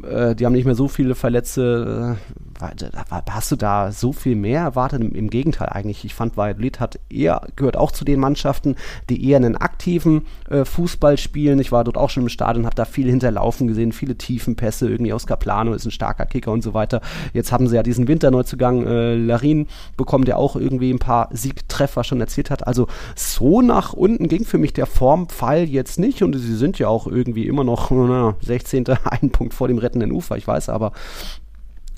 [0.02, 2.16] Äh, die haben nicht mehr so viele Verletzte
[3.30, 5.02] hast du da so viel mehr erwartet?
[5.02, 6.04] Im, Gegenteil eigentlich.
[6.04, 8.76] Ich fand, Valladolid hat eher, gehört auch zu den Mannschaften,
[9.08, 11.58] die eher einen aktiven äh, Fußball spielen.
[11.58, 15.12] Ich war dort auch schon im Stadion, habe da viel hinterlaufen gesehen, viele Tiefenpässe, irgendwie
[15.12, 17.00] aus Caplano ist ein starker Kicker und so weiter.
[17.32, 22.04] Jetzt haben sie ja diesen Winterneuzugang äh, Larin bekommen, der auch irgendwie ein paar Siegtreffer
[22.04, 22.66] schon erzielt hat.
[22.66, 26.88] Also so nach unten ging für mich der Formpfeil jetzt nicht und sie sind ja
[26.88, 28.88] auch irgendwie immer noch na, 16.
[28.88, 30.92] einen Punkt vor dem rettenden Ufer, ich weiß aber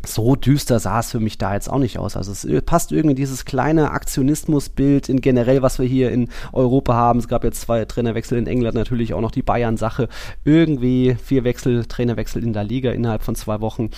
[0.07, 2.16] so düster sah es für mich da jetzt auch nicht aus.
[2.16, 7.18] Also es passt irgendwie dieses kleine Aktionismusbild in generell, was wir hier in Europa haben.
[7.18, 10.09] Es gab jetzt zwei Trainerwechsel in England, natürlich auch noch die Bayern-Sache.
[10.44, 13.90] Irgendwie vier Wechsel, Trainerwechsel in der Liga innerhalb von zwei Wochen.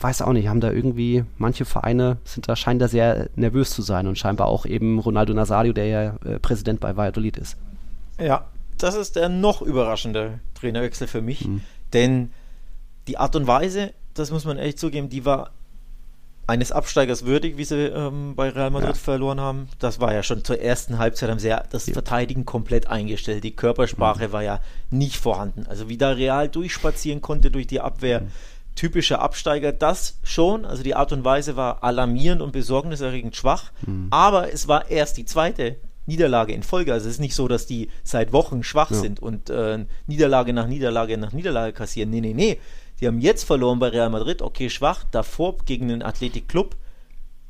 [0.00, 3.82] Weiß auch nicht, haben da irgendwie, manche Vereine sind da, scheinen da sehr nervös zu
[3.82, 7.56] sein und scheinbar auch eben Ronaldo Nazario, der ja äh, Präsident bei Valladolid ist.
[8.20, 8.46] Ja,
[8.78, 11.62] das ist der noch überraschende Trainerwechsel für mich, mhm.
[11.92, 12.30] denn
[13.08, 15.50] die Art und Weise, das muss man echt zugeben, die war
[16.48, 18.94] eines Absteigers würdig, wie sie ähm, bei Real Madrid ja.
[18.94, 19.68] verloren haben.
[19.78, 21.92] Das war ja schon zur ersten Halbzeit haben sie ja das ja.
[21.92, 23.44] Verteidigen komplett eingestellt.
[23.44, 24.32] Die Körpersprache mhm.
[24.32, 25.66] war ja nicht vorhanden.
[25.68, 28.22] Also wie da Real durchspazieren konnte durch die Abwehr.
[28.22, 28.28] Mhm.
[28.78, 30.64] Typischer Absteiger, das schon.
[30.64, 33.72] Also die Art und Weise war alarmierend und besorgniserregend schwach.
[33.84, 34.06] Mhm.
[34.10, 36.92] Aber es war erst die zweite Niederlage in Folge.
[36.92, 38.98] Also es ist nicht so, dass die seit Wochen schwach ja.
[38.98, 42.10] sind und äh, Niederlage nach Niederlage nach Niederlage kassieren.
[42.10, 42.60] Nee, nee, nee.
[43.00, 46.76] Die haben jetzt verloren bei Real Madrid, okay, schwach, davor gegen den Athletic Club.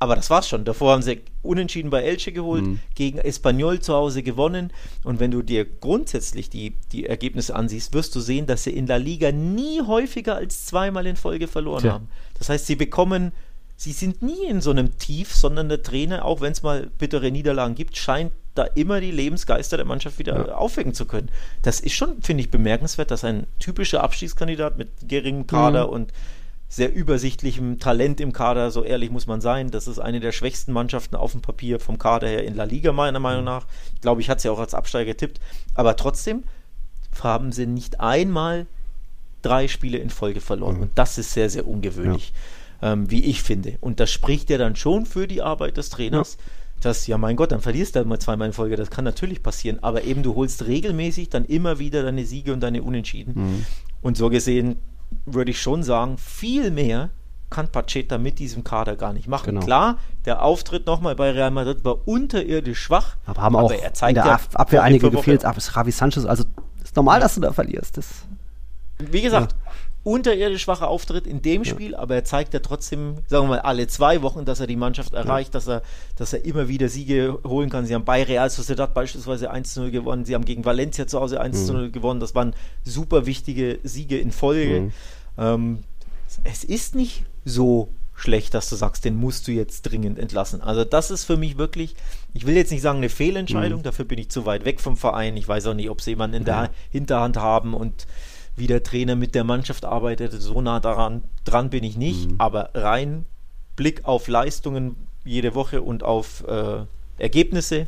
[0.00, 0.64] Aber das war's schon.
[0.64, 2.80] Davor haben sie unentschieden bei Elche geholt, mhm.
[2.94, 4.72] gegen Espanyol zu Hause gewonnen.
[5.02, 8.86] Und wenn du dir grundsätzlich die, die Ergebnisse ansiehst, wirst du sehen, dass sie in
[8.86, 11.92] der Liga nie häufiger als zweimal in Folge verloren Tja.
[11.94, 12.08] haben.
[12.38, 13.32] Das heißt, sie bekommen,
[13.76, 17.32] sie sind nie in so einem Tief, sondern der Trainer, auch wenn es mal bittere
[17.32, 20.54] Niederlagen gibt, scheint da immer die Lebensgeister der Mannschaft wieder ja.
[20.54, 21.30] aufwecken zu können.
[21.62, 25.92] Das ist schon, finde ich, bemerkenswert, dass ein typischer Abstiegskandidat mit geringem Kader mhm.
[25.92, 26.12] und
[26.68, 29.70] sehr übersichtlichem Talent im Kader, so ehrlich muss man sein.
[29.70, 32.92] Das ist eine der schwächsten Mannschaften auf dem Papier vom Kader her in La Liga,
[32.92, 33.46] meiner Meinung mhm.
[33.46, 33.66] nach.
[33.94, 35.40] Ich glaube, ich hatte sie auch als Absteiger getippt.
[35.74, 36.44] Aber trotzdem
[37.22, 38.66] haben sie nicht einmal
[39.40, 40.76] drei Spiele in Folge verloren.
[40.76, 40.82] Mhm.
[40.82, 42.34] Und das ist sehr, sehr ungewöhnlich,
[42.82, 42.92] ja.
[42.92, 43.78] ähm, wie ich finde.
[43.80, 46.36] Und das spricht ja dann schon für die Arbeit des Trainers.
[46.38, 46.44] Ja
[46.80, 49.42] das, ja mein Gott, dann verlierst du halt mal zweimal in Folge, das kann natürlich
[49.42, 53.32] passieren, aber eben du holst regelmäßig dann immer wieder deine Siege und deine Unentschieden.
[53.34, 53.66] Mhm.
[54.00, 54.76] Und so gesehen
[55.26, 57.10] würde ich schon sagen, viel mehr
[57.50, 59.46] kann Pacheta mit diesem Kader gar nicht machen.
[59.46, 59.60] Genau.
[59.64, 63.16] Klar, der Auftritt nochmal bei Real Madrid war unterirdisch schwach.
[63.24, 65.44] Aber haben auch er zeigt in der ja Abwehr einige gefehlt.
[65.44, 66.44] Aber es Javi Sanchez, also
[66.82, 67.20] ist normal, ja.
[67.22, 67.96] dass du da verlierst.
[67.96, 68.06] Das,
[68.98, 69.58] Wie gesagt, ja
[70.08, 73.86] unterirdisch schwacher Auftritt in dem Spiel, aber er zeigt ja trotzdem, sagen wir mal, alle
[73.88, 75.82] zwei Wochen, dass er die Mannschaft erreicht, dass, er,
[76.16, 77.84] dass er immer wieder Siege holen kann.
[77.84, 81.72] Sie haben bei Real Sociedad beispielsweise 1-0 gewonnen, sie haben gegen Valencia zu Hause 1-0
[81.72, 81.92] mhm.
[81.92, 82.20] gewonnen.
[82.20, 84.80] Das waren super wichtige Siege in Folge.
[84.80, 84.92] Mhm.
[85.36, 85.78] Ähm,
[86.42, 90.62] es ist nicht so schlecht, dass du sagst, den musst du jetzt dringend entlassen.
[90.62, 91.94] Also das ist für mich wirklich,
[92.32, 93.84] ich will jetzt nicht sagen eine Fehlentscheidung, mhm.
[93.84, 95.36] dafür bin ich zu weit weg vom Verein.
[95.36, 98.06] Ich weiß auch nicht, ob sie jemanden in der Hinterhand haben und
[98.58, 102.34] wie der Trainer mit der Mannschaft arbeitet, so nah daran dran bin ich nicht, mhm.
[102.38, 103.24] aber rein
[103.76, 106.84] Blick auf Leistungen jede Woche und auf äh,
[107.18, 107.86] Ergebnisse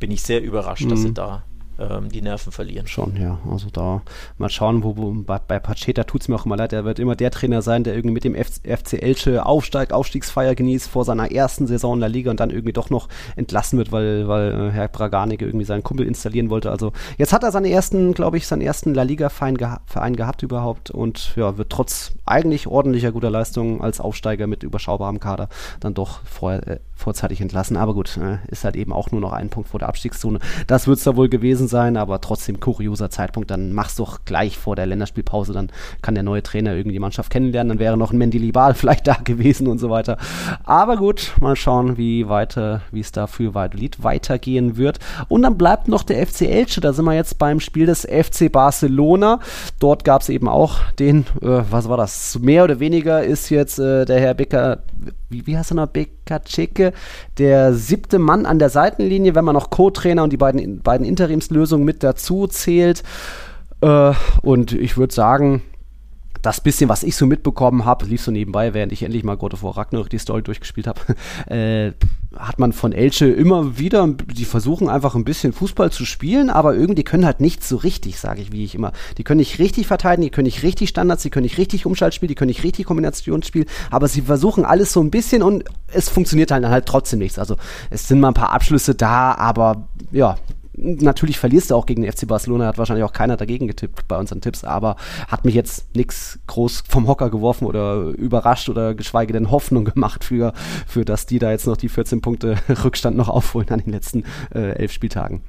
[0.00, 0.88] bin ich sehr überrascht, mhm.
[0.90, 1.14] dass sie mhm.
[1.14, 1.44] da
[1.78, 2.86] ähm, die Nerven verlieren.
[2.86, 3.38] Schon, ja.
[3.50, 4.02] Also da
[4.38, 6.72] mal schauen, wo, wo bei, bei Pacheta tut es mir auch immer leid.
[6.72, 10.54] Er wird immer der Trainer sein, der irgendwie mit dem FC, FC Elche Aufsteig, Aufstiegsfeier
[10.54, 13.92] genießt vor seiner ersten Saison in der Liga und dann irgendwie doch noch entlassen wird,
[13.92, 16.70] weil, weil äh, Herr Braganik irgendwie seinen Kumpel installieren wollte.
[16.70, 19.80] Also jetzt hat er seinen ersten, glaube ich, seinen ersten La Liga-Verein geha
[20.14, 25.48] gehabt überhaupt und ja, wird trotz eigentlich ordentlicher guter Leistungen als Aufsteiger mit überschaubarem Kader
[25.80, 27.76] dann doch vorher, äh, vorzeitig entlassen.
[27.76, 30.38] Aber gut, äh, ist halt eben auch nur noch ein Punkt vor der Abstiegszone.
[30.66, 33.50] Das wird es da wohl gewesen sein, aber trotzdem kurioser Zeitpunkt.
[33.50, 35.70] Dann mach's doch gleich vor der Länderspielpause, dann
[36.02, 37.70] kann der neue Trainer irgendwie die Mannschaft kennenlernen.
[37.70, 40.18] Dann wäre noch ein Mendilibal vielleicht da gewesen und so weiter.
[40.64, 44.98] Aber gut, mal schauen, wie weiter, wie es da für Valladolid weitergehen wird.
[45.28, 46.80] Und dann bleibt noch der FC Elche.
[46.80, 49.40] Da sind wir jetzt beim Spiel des FC Barcelona.
[49.78, 52.38] Dort gab es eben auch den, äh, was war das?
[52.40, 54.82] Mehr oder weniger ist jetzt äh, der Herr Becker
[55.34, 56.92] wie, wie heißt er noch, Bekaceke,
[57.38, 61.84] der siebte Mann an der Seitenlinie, wenn man noch Co-Trainer und die beiden, beiden Interimslösungen
[61.84, 63.02] mit dazu zählt.
[63.80, 65.62] Äh, und ich würde sagen,
[66.44, 69.54] das bisschen, was ich so mitbekommen habe, lief so nebenbei, während ich endlich mal God
[69.54, 71.00] of War Ragnarök die Story durchgespielt habe,
[71.46, 71.92] äh,
[72.36, 76.74] hat man von Elche immer wieder, die versuchen einfach ein bisschen Fußball zu spielen, aber
[76.74, 78.92] irgendwie können halt nicht so richtig, sage ich, wie ich immer.
[79.16, 82.28] Die können nicht richtig verteidigen, die können nicht richtig Standards, die können nicht richtig Umschaltspiel,
[82.28, 86.50] die können nicht richtig Kombinationsspiel, aber sie versuchen alles so ein bisschen und es funktioniert
[86.50, 87.38] halt, halt trotzdem nichts.
[87.38, 87.56] Also
[87.90, 90.36] es sind mal ein paar Abschlüsse da, aber ja,
[90.76, 94.18] Natürlich verlierst du auch gegen den FC Barcelona, hat wahrscheinlich auch keiner dagegen getippt bei
[94.18, 94.96] unseren Tipps, aber
[95.28, 100.24] hat mich jetzt nichts groß vom Hocker geworfen oder überrascht oder geschweige denn Hoffnung gemacht
[100.24, 100.52] für,
[100.86, 104.24] für dass die da jetzt noch die 14 Punkte Rückstand noch aufholen an den letzten
[104.54, 105.42] äh, elf Spieltagen.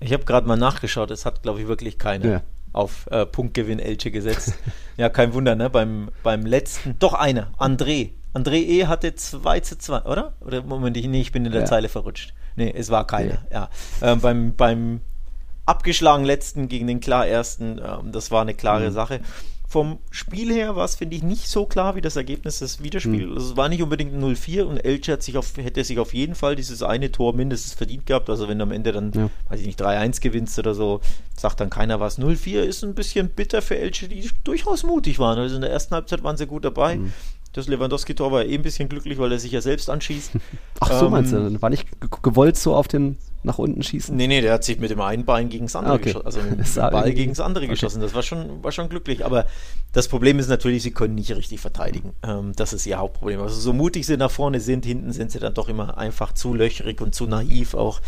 [0.00, 2.42] Ich habe gerade mal nachgeschaut, es hat, glaube ich, wirklich keiner ja.
[2.74, 4.54] auf äh, Punktgewinn Elche gesetzt.
[4.98, 5.70] ja, kein Wunder, ne?
[5.70, 8.10] Beim, beim letzten, doch einer, André.
[8.34, 8.86] André E.
[8.86, 10.34] hatte 2 zu 2, oder?
[10.40, 11.66] Oder Moment, ich, nee, ich bin in der ja.
[11.66, 12.34] Zeile verrutscht.
[12.56, 13.40] Nee, es war keine.
[13.48, 13.54] Nee.
[13.54, 13.70] Ja.
[14.02, 15.00] Ähm, beim, beim
[15.66, 17.78] abgeschlagen letzten gegen den klar ersten.
[17.78, 18.94] Ähm, das war eine klare mhm.
[18.94, 19.20] Sache.
[19.66, 23.30] Vom Spiel her war es, finde ich, nicht so klar wie das Ergebnis des Wiederspiels.
[23.30, 23.36] Mhm.
[23.36, 26.14] Also es war nicht unbedingt ein 0-4 und Elche hat sich auf, hätte sich auf
[26.14, 28.30] jeden Fall dieses eine Tor mindestens verdient gehabt.
[28.30, 29.30] Also wenn du am Ende dann, ja.
[29.48, 31.00] weiß ich nicht, 3-1 gewinnst oder so,
[31.36, 32.20] sagt dann keiner was.
[32.20, 35.38] 0-4 ist ein bisschen bitter für Elche, die durchaus mutig waren.
[35.38, 36.96] Also in der ersten Halbzeit waren sie gut dabei.
[36.96, 37.12] Mhm.
[37.54, 40.32] Das Lewandowski-Tor war eh ein bisschen glücklich, weil er sich ja selbst anschießt.
[40.80, 41.62] Ach so, ähm, meinst du?
[41.62, 41.86] War nicht
[42.20, 44.16] gewollt so auf den nach unten schießen?
[44.16, 46.04] Nee, nee, der hat sich mit dem einen Bein gegen das andere okay.
[46.04, 46.26] geschossen.
[46.26, 47.74] Also mit dem Ball gegen das andere okay.
[47.74, 48.00] geschossen.
[48.00, 49.24] Das war schon, war schon glücklich.
[49.24, 49.46] Aber
[49.92, 52.14] das Problem ist natürlich, sie können nicht richtig verteidigen.
[52.24, 53.40] Ähm, das ist ihr Hauptproblem.
[53.40, 56.54] Also so mutig sie nach vorne sind, hinten sind sie dann doch immer einfach zu
[56.54, 58.00] löchrig und zu naiv auch.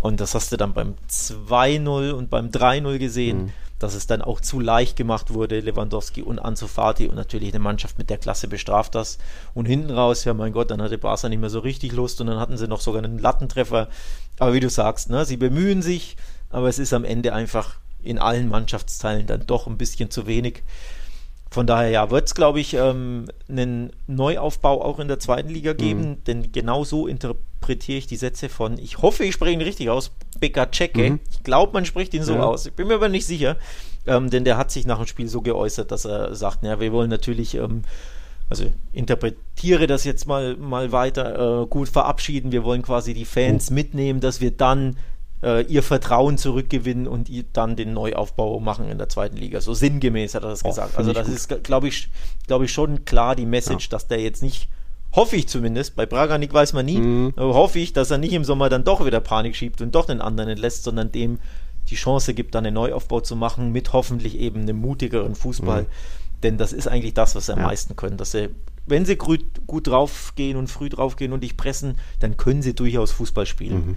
[0.00, 3.44] Und das hast du dann beim 2-0 und beim 3-0 gesehen.
[3.44, 7.48] Mhm dass es dann auch zu leicht gemacht wurde, Lewandowski und Ansu Fati und natürlich
[7.48, 9.18] eine Mannschaft mit der Klasse bestraft das.
[9.54, 12.28] Und hinten raus, ja mein Gott, dann hatte Barca nicht mehr so richtig Lust und
[12.28, 13.88] dann hatten sie noch sogar einen Lattentreffer.
[14.38, 16.16] Aber wie du sagst, ne, sie bemühen sich,
[16.50, 20.62] aber es ist am Ende einfach in allen Mannschaftsteilen dann doch ein bisschen zu wenig.
[21.50, 25.72] Von daher ja, wird es, glaube ich, ähm, einen Neuaufbau auch in der zweiten Liga
[25.72, 26.24] geben, mhm.
[26.24, 27.06] denn genau so
[27.70, 31.12] interpretiere ich die Sätze von, ich hoffe, ich spreche ihn richtig aus, Bekaceke.
[31.12, 31.20] Mhm.
[31.30, 32.42] Ich glaube, man spricht ihn so ja.
[32.42, 32.66] aus.
[32.66, 33.56] Ich bin mir aber nicht sicher,
[34.06, 36.92] ähm, denn der hat sich nach dem Spiel so geäußert, dass er sagt, ja, wir
[36.92, 37.82] wollen natürlich ähm,
[38.48, 42.50] also interpretiere das jetzt mal, mal weiter, äh, gut verabschieden.
[42.50, 43.74] Wir wollen quasi die Fans mhm.
[43.76, 44.96] mitnehmen, dass wir dann
[45.44, 49.60] äh, ihr Vertrauen zurückgewinnen und dann den Neuaufbau machen in der zweiten Liga.
[49.60, 50.98] So sinngemäß hat er das oh, gesagt.
[50.98, 52.08] Also das ist, glaube ich,
[52.48, 53.90] glaube ich, schon klar die Message, ja.
[53.90, 54.68] dass der jetzt nicht,
[55.12, 57.32] hoffe ich zumindest, bei Braganik weiß man nie, mhm.
[57.36, 60.06] aber hoffe ich, dass er nicht im Sommer dann doch wieder Panik schiebt und doch
[60.06, 61.38] den anderen entlässt, sondern dem
[61.88, 65.82] die Chance gibt, dann einen Neuaufbau zu machen mit hoffentlich eben einem mutigeren Fußball.
[65.82, 65.86] Mhm.
[66.42, 67.66] Denn das ist eigentlich das, was sie am ja.
[67.66, 68.50] meisten können, dass sie
[68.86, 73.12] wenn sie gut, gut draufgehen und früh draufgehen und dich pressen, dann können sie durchaus
[73.12, 73.86] Fußball spielen.
[73.86, 73.96] Mhm.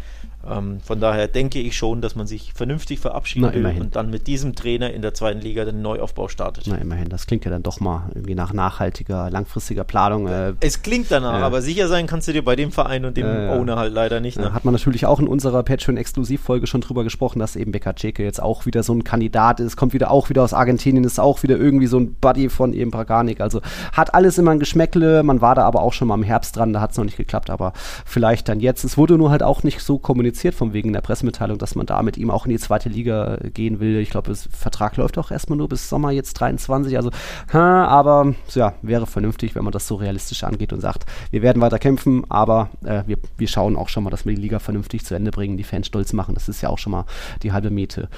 [0.49, 4.09] Ähm, von daher denke ich schon, dass man sich vernünftig verabschieden Na, will und dann
[4.09, 6.65] mit diesem Trainer in der zweiten Liga den Neuaufbau startet.
[6.67, 7.07] Na, immerhin.
[7.07, 10.27] Das klingt ja dann doch mal irgendwie nach nachhaltiger, langfristiger Planung.
[10.27, 13.15] Äh, es klingt danach, äh, aber sicher sein kannst du dir bei dem Verein und
[13.15, 14.37] dem äh, Owner halt leider nicht.
[14.37, 14.53] Ne?
[14.53, 18.41] Hat man natürlich auch in unserer Patreon-Exklusivfolge schon drüber gesprochen, dass eben Becker Ceke jetzt
[18.41, 21.57] auch wieder so ein Kandidat ist, kommt wieder auch wieder aus Argentinien, ist auch wieder
[21.57, 23.39] irgendwie so ein Buddy von eben Braganik.
[23.39, 23.61] Also
[23.93, 25.23] hat alles immer ein Geschmäckle.
[25.23, 27.17] Man war da aber auch schon mal im Herbst dran, da hat es noch nicht
[27.17, 27.71] geklappt, aber
[28.05, 28.83] vielleicht dann jetzt.
[28.83, 31.85] Es wurde nur halt auch nicht so kommuniziert kommuniziert, von wegen der Pressemitteilung, dass man
[31.85, 33.97] da mit ihm auch in die zweite Liga gehen will.
[33.97, 36.97] Ich glaube, das Vertrag läuft auch erstmal nur bis Sommer jetzt 23.
[36.97, 37.11] Also,
[37.51, 41.79] aber ja, wäre vernünftig, wenn man das so realistisch angeht und sagt, wir werden weiter
[41.79, 45.15] kämpfen, aber äh, wir, wir schauen auch schon mal, dass wir die Liga vernünftig zu
[45.15, 46.33] Ende bringen, die Fans stolz machen.
[46.33, 47.05] Das ist ja auch schon mal
[47.43, 48.09] die halbe Miete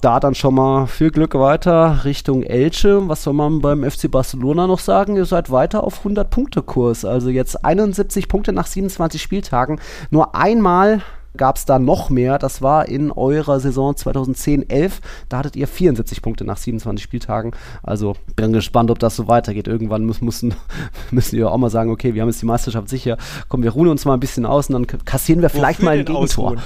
[0.00, 3.08] da dann schon mal viel Glück weiter Richtung Elche.
[3.08, 5.16] Was soll man beim FC Barcelona noch sagen?
[5.16, 7.04] Ihr seid weiter auf 100-Punkte-Kurs.
[7.04, 9.80] Also jetzt 71 Punkte nach 27 Spieltagen.
[10.10, 11.02] Nur einmal
[11.36, 12.38] gab es da noch mehr.
[12.38, 14.92] Das war in eurer Saison 2010-11.
[15.28, 17.52] Da hattet ihr 74 Punkte nach 27 Spieltagen.
[17.82, 19.68] Also bin gespannt, ob das so weitergeht.
[19.68, 20.54] Irgendwann müssen, müssen,
[21.10, 23.16] müssen wir auch mal sagen, okay, wir haben jetzt die Meisterschaft sicher.
[23.48, 25.98] Komm, wir ruhen uns mal ein bisschen aus und dann kassieren wir vielleicht Wofür mal
[25.98, 26.22] ein Gegentor.
[26.22, 26.60] Ausruhen?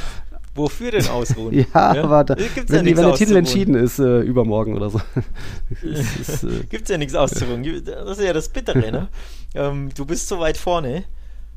[0.54, 1.54] Wofür denn ausruhen?
[1.74, 4.98] ja, ja, aber da, wenn, ja wenn der Titel entschieden ist, äh, übermorgen oder so.
[5.82, 7.64] äh, Gibt es ja nichts auszuruhen.
[7.84, 9.08] Das ist ja das Bittere, ne?
[9.54, 11.04] ähm, du bist so weit vorne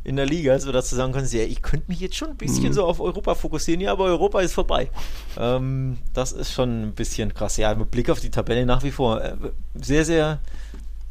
[0.05, 2.37] in der Liga, so dass du sagen kannst, ja, ich könnte mich jetzt schon ein
[2.37, 2.73] bisschen mhm.
[2.73, 4.89] so auf Europa fokussieren, ja, aber Europa ist vorbei.
[5.37, 7.57] Ähm, das ist schon ein bisschen krass.
[7.57, 9.35] Ja, mit Blick auf die Tabelle nach wie vor äh,
[9.73, 10.39] sehr, sehr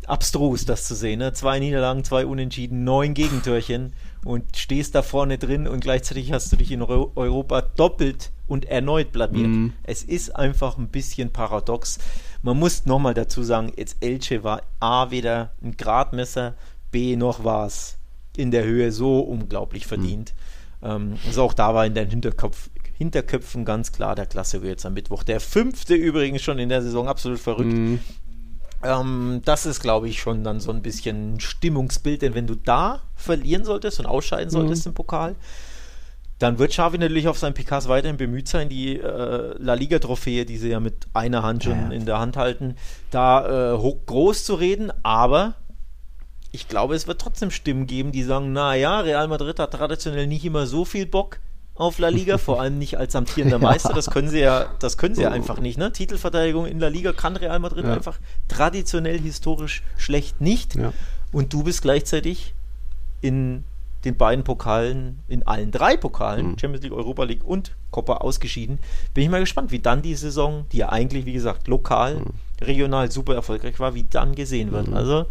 [0.07, 1.19] abstrus, das zu sehen.
[1.19, 1.33] Ne?
[1.33, 6.57] Zwei Niederlagen, zwei Unentschieden, neun Gegentörchen und stehst da vorne drin und gleichzeitig hast du
[6.57, 9.49] dich in Europa doppelt und erneut blamiert.
[9.49, 9.73] Mhm.
[9.83, 11.99] Es ist einfach ein bisschen paradox.
[12.43, 16.55] Man muss nochmal dazu sagen, jetzt Elche war A weder ein Gradmesser,
[16.93, 17.99] B noch war es
[18.37, 20.35] in der Höhe so unglaublich verdient.
[20.81, 20.89] Mhm.
[20.89, 24.95] Ähm, also auch da war in den Hinterkopf, Hinterköpfen ganz klar der Klasse jetzt am
[24.95, 25.23] Mittwoch.
[25.25, 27.73] Der fünfte übrigens schon in der Saison, absolut verrückt.
[27.73, 28.01] Mhm.
[28.85, 32.55] Ähm, das ist, glaube ich, schon dann so ein bisschen ein Stimmungsbild, denn wenn du
[32.55, 34.53] da verlieren solltest und ausscheiden mhm.
[34.53, 34.91] solltest mhm.
[34.91, 35.37] im Pokal,
[36.39, 40.59] dann wird Xavi natürlich auf seinen Pikas weiterhin bemüht sein, die äh, La Liga-Trophäe, die
[40.59, 41.91] sie ja mit einer Hand schon ja.
[41.91, 42.77] in der Hand halten,
[43.11, 45.55] da äh, hoch, groß zu reden, aber
[46.55, 50.45] ich glaube, es wird trotzdem Stimmen geben, die sagen, naja, Real Madrid hat traditionell nicht
[50.45, 51.41] immer so viel Bock
[51.75, 53.93] auf La Liga, vor allem nicht als amtierender Meister.
[53.93, 55.79] Das können sie ja, das können sie ja einfach nicht.
[55.79, 55.91] Ne?
[55.91, 57.93] Titelverteidigung in La Liga kann Real Madrid ja.
[57.93, 60.77] einfach traditionell historisch schlecht nicht.
[60.77, 60.93] Ja.
[61.33, 62.55] Und du bist gleichzeitig
[63.21, 63.65] in
[64.05, 66.59] den beiden Pokalen, in allen drei Pokalen, mhm.
[66.61, 68.79] Champions League, Europa League und Copa ausgeschieden.
[69.13, 72.27] Bin ich mal gespannt, wie dann die Saison, die ja eigentlich, wie gesagt, lokal, mhm.
[72.61, 74.87] regional super erfolgreich war, wie dann gesehen wird.
[74.87, 74.95] Mhm.
[74.95, 75.27] Also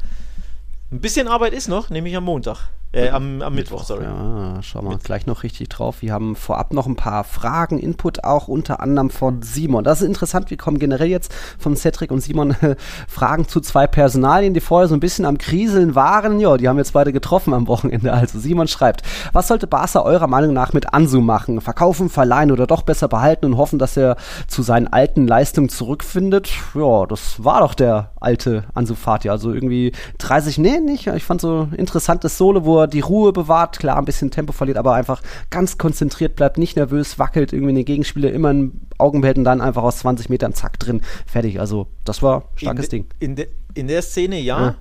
[0.93, 2.69] ein bisschen Arbeit ist noch, nämlich am Montag.
[2.95, 4.03] Äh, am, am Mittwoch, Mittwoch, sorry.
[4.03, 5.06] Ja, schau mal, Mittwoch.
[5.06, 6.03] gleich noch richtig drauf.
[6.03, 9.84] Wir haben vorab noch ein paar Fragen, Input auch unter anderem von Simon.
[9.84, 12.75] Das ist interessant, wir kommen generell jetzt von Cedric und Simon äh,
[13.08, 16.39] Fragen zu zwei Personalien, die vorher so ein bisschen am Kriseln waren.
[16.39, 18.13] Ja, die haben jetzt beide getroffen am Wochenende.
[18.13, 19.01] Also Simon schreibt,
[19.34, 21.62] was sollte Barca eurer Meinung nach mit Ansu machen?
[21.62, 26.51] Verkaufen, verleihen oder doch besser behalten und hoffen, dass er zu seinen alten Leistungen zurückfindet?
[26.75, 29.29] Ja, das war doch der alte Ansu Fati.
[29.29, 31.08] Also irgendwie 30, nee, nicht.
[31.08, 34.78] Ich fand so interessantes Solo, wo er die Ruhe bewahrt, klar ein bisschen Tempo verliert,
[34.78, 39.38] aber einfach ganz konzentriert bleibt, nicht nervös, wackelt irgendwie den Gegenspieler immer ein Augen behält
[39.38, 41.60] und dann einfach aus 20 Metern zack drin, fertig.
[41.60, 43.06] Also das war ein starkes in Ding.
[43.19, 44.76] In, de, in der Szene ja, ja.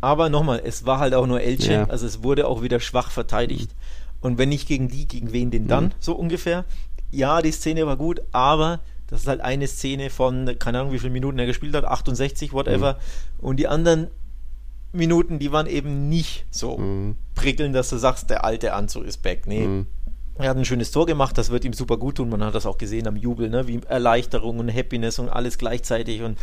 [0.00, 1.84] aber nochmal, es war halt auch nur Elche, ja.
[1.84, 3.70] also es wurde auch wieder schwach verteidigt.
[3.70, 3.78] Mhm.
[4.20, 5.92] Und wenn nicht gegen die, gegen wen denn dann, mhm.
[5.98, 6.64] so ungefähr.
[7.10, 10.98] Ja, die Szene war gut, aber das ist halt eine Szene von, keine Ahnung, wie
[10.98, 12.94] viele Minuten er gespielt hat, 68, whatever.
[12.94, 13.46] Mhm.
[13.46, 14.08] Und die anderen
[14.94, 17.16] Minuten, die waren eben nicht so mhm.
[17.34, 19.46] prickelnd, dass du sagst, der alte Anzug ist back.
[19.46, 19.66] Nee.
[19.66, 19.86] Mhm.
[20.36, 22.28] Er hat ein schönes Tor gemacht, das wird ihm super gut tun.
[22.28, 23.68] Man hat das auch gesehen am Jubel, ne?
[23.68, 26.22] wie Erleichterung und Happiness und alles gleichzeitig.
[26.22, 26.38] Und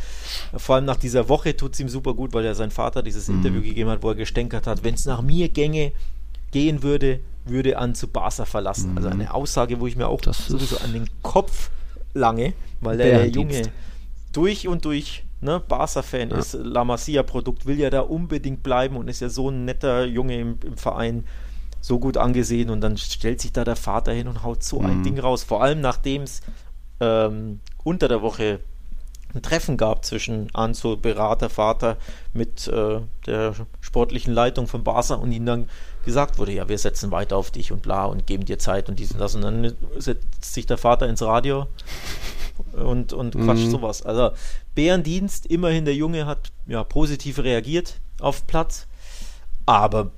[0.56, 3.28] vor allem nach dieser Woche tut es ihm super gut, weil er sein Vater dieses
[3.28, 3.38] mhm.
[3.38, 5.92] Interview gegeben hat, wo er gestänkert hat, wenn es nach mir gänge,
[6.52, 8.94] gehen würde, würde an zu Barca verlassen.
[8.96, 9.16] Also mhm.
[9.16, 11.70] eine Aussage, wo ich mir auch das sowieso an den Kopf
[12.14, 13.64] lange, weil der Junge
[14.32, 16.38] durch und durch ne, Barca-Fan ja.
[16.38, 20.40] ist, La Masia-Produkt, will ja da unbedingt bleiben und ist ja so ein netter Junge
[20.40, 21.26] im, im Verein,
[21.82, 24.86] so gut angesehen und dann stellt sich da der Vater hin und haut so mhm.
[24.86, 25.44] ein Ding raus.
[25.44, 26.42] Vor allem nachdem es
[27.00, 28.60] ähm, unter der Woche
[29.34, 31.98] ein Treffen gab zwischen Anzo, Berater, Vater
[32.34, 35.70] mit äh, der sportlichen Leitung von Barca und ihnen dann
[36.06, 39.00] gesagt wurde, ja, wir setzen weiter auf dich und bla und geben dir Zeit und
[39.00, 39.36] dies und das.
[39.36, 41.68] Und dann setzt sich der Vater ins Radio
[42.74, 43.72] und, und quatscht mhm.
[43.72, 44.04] sowas.
[44.04, 44.32] Also
[44.76, 48.88] Bärendienst, immerhin der Junge hat ja positiv reagiert auf Platz,
[49.66, 50.12] aber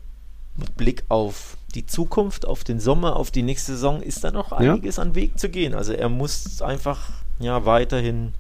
[0.57, 4.51] mit Blick auf die Zukunft, auf den Sommer, auf die nächste Saison ist da noch
[4.51, 5.03] einiges ja.
[5.03, 5.73] an Weg zu gehen.
[5.73, 8.33] Also er muss einfach ja weiterhin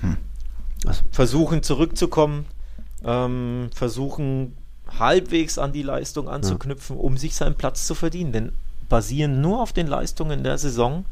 [0.00, 0.16] hm.
[1.10, 2.46] versuchen zurückzukommen,
[3.04, 4.56] ähm, versuchen
[4.98, 7.02] halbwegs an die Leistung anzuknüpfen, ja.
[7.02, 8.32] um sich seinen Platz zu verdienen.
[8.32, 8.52] Denn
[8.88, 11.04] basierend nur auf den Leistungen der Saison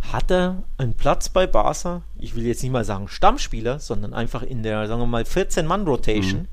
[0.00, 4.42] hat er einen Platz bei Barca, ich will jetzt nicht mal sagen Stammspieler, sondern einfach
[4.42, 6.48] in der, sagen wir mal, 14-Mann-Rotation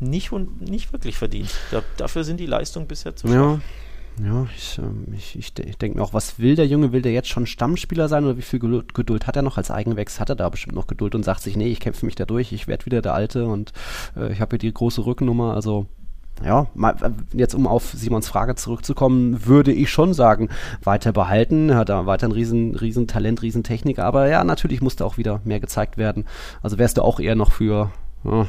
[0.00, 0.08] mhm.
[0.08, 1.50] nicht, nicht wirklich verdient.
[1.70, 3.34] Da, dafür sind die Leistungen bisher zu schwach.
[3.34, 3.60] Ja,
[4.24, 6.92] ja ich, ähm, ich, ich, ich denke mir auch, was will der Junge?
[6.92, 9.70] Will der jetzt schon Stammspieler sein oder wie viel Geduld, Geduld hat er noch als
[9.70, 10.18] Eigenwächs?
[10.18, 12.52] Hat er da bestimmt noch Geduld und sagt sich, nee, ich kämpfe mich da durch,
[12.52, 13.72] ich werde wieder der Alte und
[14.16, 15.86] äh, ich habe hier die große Rückennummer, also
[16.44, 16.66] ja,
[17.32, 20.48] jetzt um auf Simons Frage zurückzukommen, würde ich schon sagen,
[20.82, 21.74] weiter behalten.
[21.74, 25.40] Hat er weiter ein riesen, riesen Talent, riesen Technik, aber ja, natürlich musste auch wieder
[25.44, 26.24] mehr gezeigt werden.
[26.62, 27.90] Also wärst du auch eher noch für,
[28.24, 28.46] ja,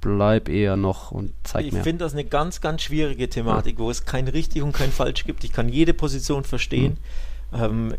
[0.00, 1.80] bleib eher noch und zeig ich mehr.
[1.80, 3.84] Ich finde das eine ganz, ganz schwierige Thematik, ja.
[3.84, 5.44] wo es kein richtig und kein falsch gibt.
[5.44, 6.98] Ich kann jede Position verstehen.
[7.52, 7.62] Mhm.
[7.62, 7.94] Ähm,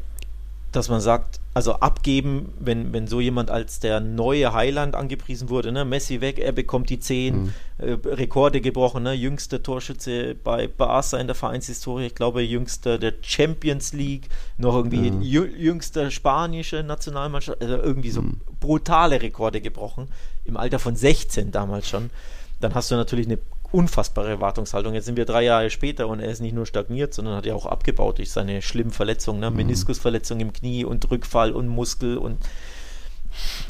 [0.71, 5.71] dass man sagt, also abgeben, wenn, wenn so jemand als der neue Heiland angepriesen wurde,
[5.71, 5.85] ne?
[5.85, 7.53] Messi weg, er bekommt die 10, mhm.
[7.77, 9.13] äh, Rekorde gebrochen, ne?
[9.13, 15.07] jüngster Torschütze bei Barca in der Vereinshistorie, ich glaube jüngster der Champions League, noch irgendwie
[15.07, 15.41] ja.
[15.43, 18.41] jüngster spanische Nationalmannschaft, also irgendwie so mhm.
[18.59, 20.09] brutale Rekorde gebrochen,
[20.45, 22.11] im Alter von 16 damals schon.
[22.59, 23.37] Dann hast du natürlich eine
[23.71, 24.93] unfassbare Erwartungshaltung.
[24.93, 27.53] Jetzt sind wir drei Jahre später und er ist nicht nur stagniert, sondern hat ja
[27.53, 29.49] auch abgebaut durch seine schlimmen Verletzungen, ne?
[29.49, 29.57] Mhm.
[29.57, 32.37] Meniskusverletzung im Knie und Rückfall und Muskel und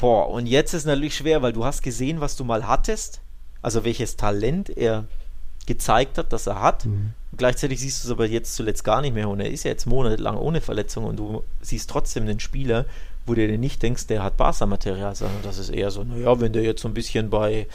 [0.00, 3.20] boah, und jetzt ist es natürlich schwer, weil du hast gesehen, was du mal hattest,
[3.60, 5.04] also welches Talent er
[5.66, 6.86] gezeigt hat, dass er hat.
[6.86, 7.12] Mhm.
[7.36, 9.86] Gleichzeitig siehst du es aber jetzt zuletzt gar nicht mehr und er ist ja jetzt
[9.86, 12.86] monatelang ohne Verletzung und du siehst trotzdem den Spieler,
[13.26, 16.52] wo du dir nicht denkst, der hat Barca-Material, sondern das ist eher so, naja, wenn
[16.52, 17.66] der jetzt so ein bisschen bei,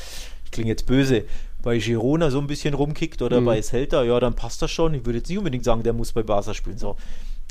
[0.45, 1.25] ich klinge jetzt böse,
[1.63, 3.45] bei Girona so ein bisschen rumkickt oder mhm.
[3.45, 4.93] bei Celta, ja, dann passt das schon.
[4.93, 6.77] Ich würde jetzt nicht unbedingt sagen, der muss bei Barca spielen.
[6.77, 6.95] So.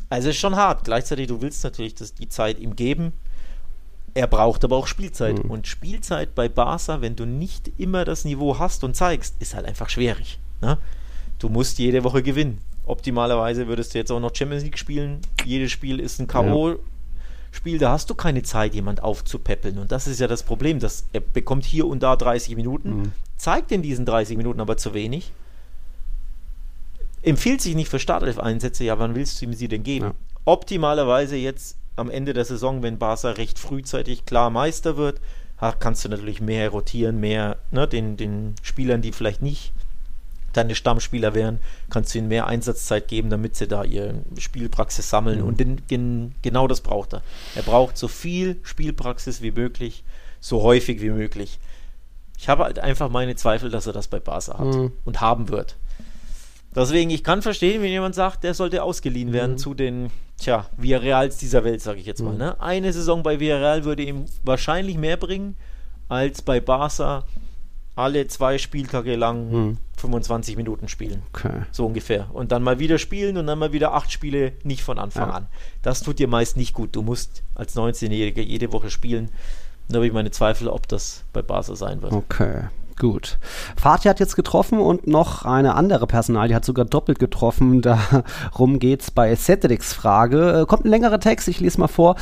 [0.09, 0.85] Also ist schon hart.
[0.85, 3.15] Gleichzeitig, du willst natürlich das, die Zeit ihm geben.
[4.15, 5.43] Er braucht aber auch Spielzeit.
[5.43, 5.51] Mhm.
[5.51, 9.67] Und Spielzeit bei Barca, wenn du nicht immer das Niveau hast und zeigst, ist halt
[9.67, 10.39] einfach schwierig.
[10.61, 10.77] Ne?
[11.39, 12.59] Du musst jede Woche gewinnen.
[12.85, 15.21] Optimalerweise würdest du jetzt auch noch Champions League spielen.
[15.47, 16.71] Jedes Spiel ist ein K.O.
[16.71, 16.77] Ja.
[17.53, 19.79] Spiel, da hast du keine Zeit, jemand aufzupäppeln.
[19.79, 23.13] Und das ist ja das Problem, dass er bekommt hier und da 30 Minuten, mhm
[23.43, 25.33] zeigt in diesen 30 Minuten aber zu wenig.
[27.23, 30.07] Empfiehlt sich nicht für Startelf-Einsätze, ja, wann willst du ihm sie denn geben?
[30.07, 30.15] Ja.
[30.45, 35.21] Optimalerweise jetzt am Ende der Saison, wenn Barca recht frühzeitig klar Meister wird,
[35.79, 39.73] kannst du natürlich mehr rotieren, mehr ne, den, den Spielern, die vielleicht nicht
[40.53, 41.59] deine Stammspieler wären,
[41.91, 45.41] kannst du ihnen mehr Einsatzzeit geben, damit sie da ihre Spielpraxis sammeln.
[45.41, 45.47] Mhm.
[45.47, 47.23] Und den, gen, genau das braucht er.
[47.55, 50.05] Er braucht so viel Spielpraxis wie möglich,
[50.41, 51.59] so häufig wie möglich.
[52.39, 54.93] Ich habe halt einfach meine Zweifel, dass er das bei Barca hat mhm.
[55.05, 55.77] und haben wird.
[56.75, 59.59] Deswegen, ich kann verstehen, wenn jemand sagt, der sollte ausgeliehen werden Mhm.
[59.59, 62.33] zu den, tja, Villarreals dieser Welt, sage ich jetzt mal.
[62.33, 62.39] Mhm.
[62.39, 62.61] Ne?
[62.61, 65.55] Eine Saison bei Villarreal würde ihm wahrscheinlich mehr bringen,
[66.09, 67.25] als bei Barca
[67.95, 69.79] alle zwei Spieltage lang Mhm.
[69.99, 71.23] 25 Minuten spielen.
[71.33, 71.63] Okay.
[71.71, 72.29] So ungefähr.
[72.33, 75.35] Und dann mal wieder spielen und dann mal wieder acht Spiele nicht von Anfang Ja.
[75.35, 75.47] an.
[75.83, 76.97] Das tut dir meist nicht gut.
[76.97, 79.31] Du musst als 19-Jähriger jede Woche spielen.
[79.89, 82.13] Da habe ich meine Zweifel, ob das bei Barca sein wird.
[82.13, 82.65] Okay.
[82.99, 83.39] Gut.
[83.77, 87.83] Fatih hat jetzt getroffen und noch eine andere Personalie hat sogar doppelt getroffen.
[87.83, 90.61] Darum geht's bei Cedrics Frage.
[90.61, 92.17] Äh, Kommt ein längerer Text, ich lese mal vor.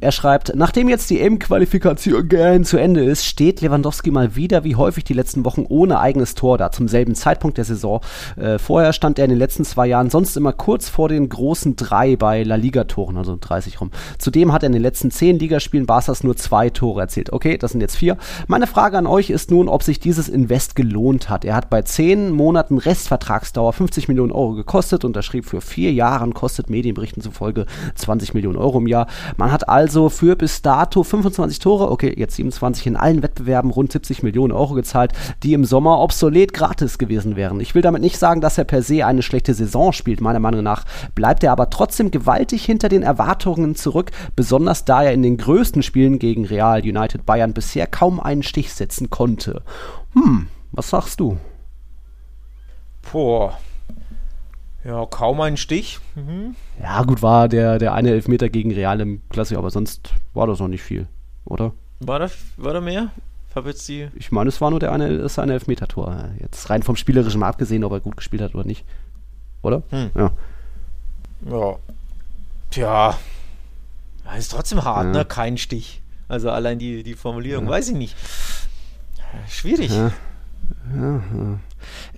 [0.00, 4.76] Er schreibt, nachdem jetzt die M-Qualifikation gern zu Ende ist, steht Lewandowski mal wieder wie
[4.76, 8.00] häufig die letzten Wochen ohne eigenes Tor da, zum selben Zeitpunkt der Saison.
[8.36, 11.76] Äh, vorher stand er in den letzten zwei Jahren sonst immer kurz vor den großen
[11.76, 13.90] drei bei La Liga-Toren, also 30 rum.
[14.18, 17.32] Zudem hat er in den letzten zehn Ligaspielen Barca's nur zwei Tore erzielt.
[17.32, 18.16] Okay, das sind jetzt vier.
[18.46, 21.44] Meine Frage an euch ist nun, ob sich dieses Invest gelohnt hat.
[21.44, 26.34] Er hat bei zehn Monaten Restvertragsdauer 50 Millionen Euro gekostet, unterschrieb für vier Jahre und
[26.34, 29.08] kostet Medienberichten zufolge 20 Millionen Euro im Jahr.
[29.36, 33.90] Man hat also für bis dato 25 Tore, okay, jetzt 27 in allen Wettbewerben rund
[33.90, 35.12] 70 Millionen Euro gezahlt,
[35.42, 37.58] die im Sommer obsolet gratis gewesen wären.
[37.58, 40.20] Ich will damit nicht sagen, dass er per se eine schlechte Saison spielt.
[40.20, 40.84] Meiner Meinung nach
[41.16, 45.82] bleibt er aber trotzdem gewaltig hinter den Erwartungen zurück, besonders da er in den größten
[45.82, 49.64] Spielen gegen Real, United, Bayern bisher kaum einen Stich setzen konnte.
[50.14, 51.38] Hm, was sagst du?
[53.12, 53.58] Boah.
[54.84, 55.98] Ja, kaum ein Stich.
[56.14, 56.56] Mhm.
[56.82, 60.58] Ja, gut, war der, der eine Elfmeter gegen Real im Klasse, aber sonst war das
[60.60, 61.06] noch nicht viel,
[61.44, 61.72] oder?
[62.00, 63.10] War, da, war da mehr?
[63.48, 64.08] Ich habe jetzt die.
[64.16, 66.30] Ich meine, es war nur der eine, das eine Elfmeter-Tor.
[66.40, 68.84] Jetzt rein vom Spielerischen mal abgesehen, ob er gut gespielt hat oder nicht.
[69.62, 69.82] Oder?
[69.90, 70.10] Hm.
[70.14, 70.32] Ja.
[71.48, 71.76] Ja.
[72.70, 73.18] Tja.
[74.24, 75.12] Ja, ist trotzdem hart, Ja.
[75.12, 75.24] ne?
[75.24, 76.02] Kein Stich.
[76.28, 77.70] Also allein die, die Formulierung, Ja.
[77.70, 78.16] weiß ich nicht.
[79.48, 79.90] Schwierig.
[79.90, 80.12] Ja.
[80.96, 81.20] Ja.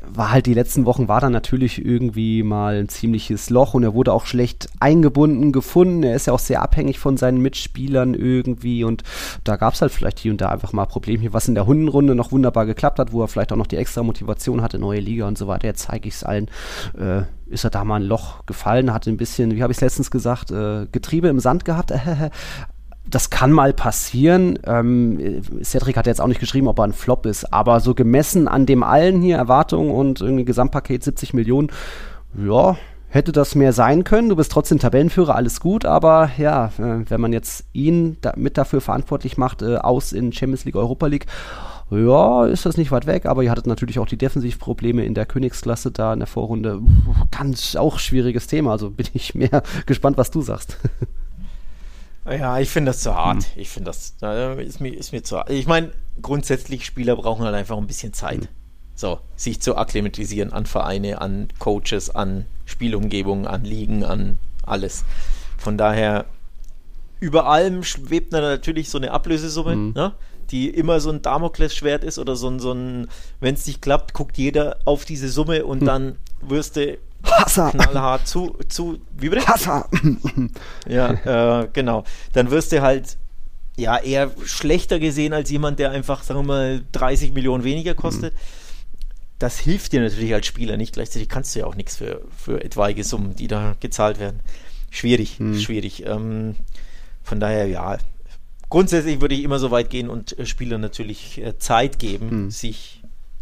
[0.09, 3.95] War halt die letzten Wochen war dann natürlich irgendwie mal ein ziemliches Loch und er
[3.95, 6.05] wurde auch schlecht eingebunden gefunden.
[6.05, 9.03] Er ist ja auch sehr abhängig von seinen Mitspielern irgendwie und
[9.43, 12.15] da gab es halt vielleicht hier und da einfach mal Problemchen, was in der Hundenrunde
[12.15, 15.27] noch wunderbar geklappt hat, wo er vielleicht auch noch die extra Motivation hatte, neue Liga
[15.27, 15.67] und so weiter.
[15.67, 16.49] Jetzt zeige ich es allen.
[16.97, 19.83] Äh, ist er da mal ein Loch gefallen, hatte ein bisschen, wie habe ich es
[19.83, 21.93] letztens gesagt, äh, Getriebe im Sand gehabt.
[23.09, 24.59] das kann mal passieren.
[24.65, 28.49] Ähm, Cedric hat jetzt auch nicht geschrieben, ob er ein Flop ist, aber so gemessen
[28.49, 31.71] an dem allen hier Erwartungen und irgendwie Gesamtpaket 70 Millionen,
[32.37, 32.77] ja,
[33.09, 34.29] hätte das mehr sein können.
[34.29, 38.59] Du bist trotzdem Tabellenführer, alles gut, aber ja, äh, wenn man jetzt ihn da, mit
[38.59, 41.27] dafür verantwortlich macht, äh, aus in Champions League, Europa League,
[41.91, 45.25] ja, ist das nicht weit weg, aber ihr hattet natürlich auch die Defensivprobleme in der
[45.25, 46.81] Königsklasse da in der Vorrunde.
[47.31, 50.79] Ganz auch schwieriges Thema, also bin ich mehr gespannt, was du sagst.
[52.29, 53.43] Ja, ich finde das zu hart.
[53.45, 53.51] Hm.
[53.61, 54.15] Ich finde das
[54.67, 55.51] ist mir, ist mir zu hart.
[55.51, 58.41] Ich meine, grundsätzlich Spieler brauchen halt einfach ein bisschen Zeit.
[58.43, 58.49] Hm.
[58.95, 65.05] So, sich zu akklimatisieren an Vereine, an Coaches, an Spielumgebung, an Ligen, an alles.
[65.59, 66.25] Von daher,
[67.21, 69.93] über allem schwebt natürlich so eine Ablösesumme, Mhm.
[69.95, 70.13] ne?
[70.51, 73.09] die immer so ein Damoklesschwert ist oder so ein, so ein
[73.41, 75.87] wenn es nicht klappt, guckt jeder auf diese Summe und Hm.
[75.87, 76.97] dann wirst du
[77.31, 77.71] Hasser!
[77.73, 79.47] knallhart zu, zu, wie bitte?
[79.47, 79.89] Hasser!
[80.89, 82.05] Ja, äh, genau.
[82.33, 83.17] Dann wirst du halt
[83.77, 88.33] ja eher schlechter gesehen als jemand, der einfach, sagen wir mal, 30 Millionen weniger kostet.
[89.39, 90.95] Das hilft dir natürlich als Spieler nicht.
[90.95, 94.41] Gleichzeitig kannst du ja auch nichts für, für etwaige Summen, die da gezahlt werden.
[94.91, 95.59] Schwierig, Mhm.
[95.61, 96.07] schwierig.
[96.07, 96.57] Ähm,
[97.23, 97.99] von daher, ja.
[98.71, 102.51] Grundsätzlich würde ich immer so weit gehen und äh, Spielern natürlich äh, Zeit geben, Mhm.
[102.51, 102.96] sich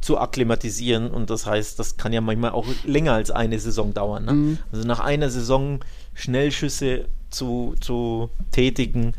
[0.04, 1.10] zu akklimatisieren.
[1.10, 4.26] Und das heißt, das kann ja manchmal auch länger als eine Saison dauern.
[4.26, 4.32] Ne?
[4.32, 4.58] Mhm.
[4.70, 5.80] Also nach einer Saison
[6.12, 9.14] Schnellschüsse zu, zu tätigen,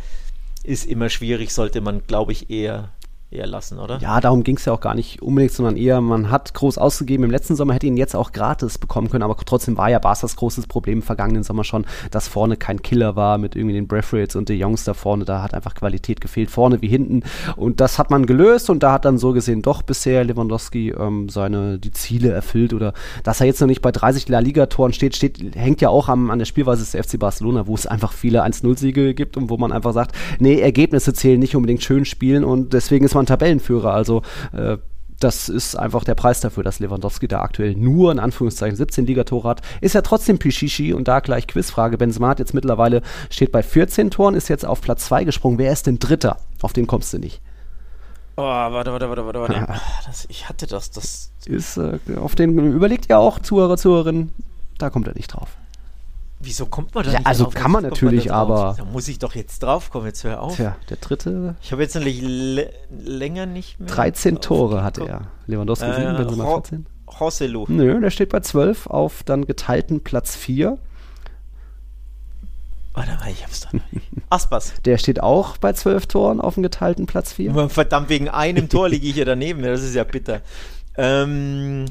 [0.64, 2.90] ist immer schwierig, sollte man, glaube ich, eher,
[3.32, 4.00] eher lassen, oder?
[4.00, 7.24] Ja, darum ging es ja auch gar nicht unbedingt, sondern eher, man hat groß ausgegeben.
[7.24, 10.36] Im letzten Sommer hätte ihn jetzt auch gratis bekommen können, aber trotzdem war ja Barca's
[10.36, 14.36] großes Problem im vergangenen Sommer schon, dass vorne kein Killer war mit irgendwie den Braithwaite's
[14.36, 15.26] und De Jongs da vorne.
[15.26, 17.24] Da hat einfach Qualität gefehlt, vorne wie hinten.
[17.56, 21.30] Und das hat man gelöst und da hat dann so gesehen doch bisher Lewandowski ähm,
[21.30, 25.16] seine die Ziele erfüllt oder dass er jetzt noch nicht bei 30 La Liga-Toren steht,
[25.16, 28.46] steht, hängt ja auch am, an der Spielweise des FC Barcelona, wo es einfach viele
[28.46, 32.74] 1-0-Siege gibt und wo man einfach sagt, nee, Ergebnisse zählen nicht unbedingt schön spielen und
[32.74, 33.94] deswegen ist man Tabellenführer.
[33.94, 34.22] Also
[34.54, 34.78] äh,
[35.20, 39.48] das ist einfach der Preis dafür, dass Lewandowski da aktuell nur in Anführungszeichen 17 Ligatore
[39.48, 39.62] hat.
[39.82, 41.98] Ist ja trotzdem Pichichi und da gleich Quizfrage.
[41.98, 45.58] Benzema hat jetzt mittlerweile steht bei 14 Toren, ist jetzt auf Platz 2 gesprungen.
[45.58, 46.38] Wer ist denn Dritter?
[46.62, 47.42] Auf den kommst du nicht.
[48.38, 49.70] Oh, warte, warte, warte, warte, warte.
[49.70, 51.32] Ah, Das, ich hatte das, das.
[51.46, 54.34] Ist äh, auf den überlegt ja auch Zuhörer, Zuhörerinnen.
[54.78, 55.56] Da kommt er nicht drauf.
[56.46, 57.54] Wieso kommt man da Ja, nicht also drauf?
[57.56, 58.50] kann man natürlich, da drauf?
[58.52, 60.56] aber- Da muss ich doch jetzt drauf kommen, jetzt hör auf.
[60.56, 63.90] Tja, der dritte Ich habe jetzt natürlich lä- länger nicht mehr.
[63.90, 65.22] 13 drauf Tore hatte er.
[65.48, 66.86] Lewandowski Äh, 7, Benzema Ro- 14.
[67.20, 67.66] Hosselu.
[67.68, 70.78] Nö, der steht bei 12 auf dann geteilten Platz 4.
[72.94, 74.08] Warte mal, ich hab's doch noch nicht.
[74.30, 74.74] Aspas.
[74.86, 77.70] Der steht auch bei 12 Toren auf dem geteilten Platz 4.
[77.70, 79.64] Verdammt, wegen einem Tor liege ich hier daneben.
[79.64, 80.42] Das ist ja bitter.
[80.98, 81.86] Ähm,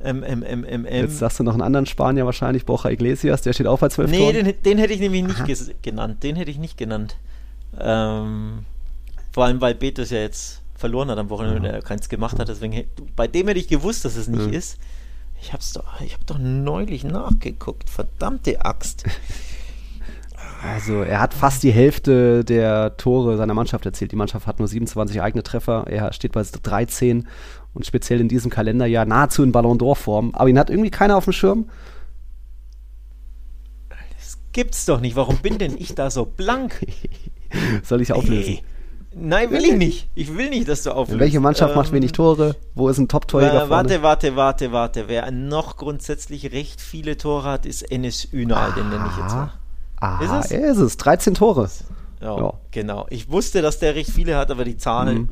[0.00, 3.66] ähm, ähm, ähm, Jetzt sagst du noch einen anderen Spanier wahrscheinlich, Borja Iglesias, der steht
[3.66, 4.44] auch bei 12 nee, Toren.
[4.44, 6.22] den, den hätte ich nämlich nicht genannt.
[6.22, 7.16] Den hätte ich nicht genannt.
[7.78, 8.64] Ähm,
[9.32, 12.48] vor allem, weil Betis ja jetzt verloren hat am Wochenende und er keins gemacht hat.
[12.48, 12.84] Deswegen,
[13.16, 14.52] bei dem hätte ich gewusst, dass es nicht Mhm.
[14.52, 14.78] ist.
[15.40, 17.88] Ich hab's doch, ich hab doch neulich nachgeguckt.
[17.90, 19.04] Verdammte Axt.
[20.62, 24.10] Also er hat fast die Hälfte der Tore seiner Mannschaft erzielt.
[24.10, 25.84] Die Mannschaft hat nur 27 eigene Treffer.
[25.86, 27.28] Er steht bei 13
[27.76, 30.34] und speziell in diesem Kalenderjahr nahezu in Ballon d'Or-Form.
[30.34, 31.68] Aber ihn hat irgendwie keiner auf dem Schirm.
[34.18, 35.14] Das gibt's doch nicht.
[35.14, 36.84] Warum bin denn ich da so blank?
[37.84, 38.54] Soll ich auflösen?
[38.54, 38.62] Ey.
[39.18, 40.08] Nein, will ich nicht.
[40.14, 41.20] Ich will nicht, dass du auflöst.
[41.20, 42.56] Welche Mannschaft macht Ähm, wenig Tore?
[42.74, 45.04] Wo ist ein Top-Torjäger Äh, warte, warte, warte, warte.
[45.08, 49.52] Wer noch grundsätzlich recht viele Tore hat, ist Enes Ünal, den nenne ich jetzt mal.
[50.00, 50.50] Ah, Ist es?
[50.50, 50.96] er ist es.
[50.98, 51.70] 13 Tore.
[52.20, 52.52] Ja, Ja.
[52.70, 53.06] genau.
[53.10, 55.28] Ich wusste, dass der recht viele hat, aber die Zahlen, Mhm.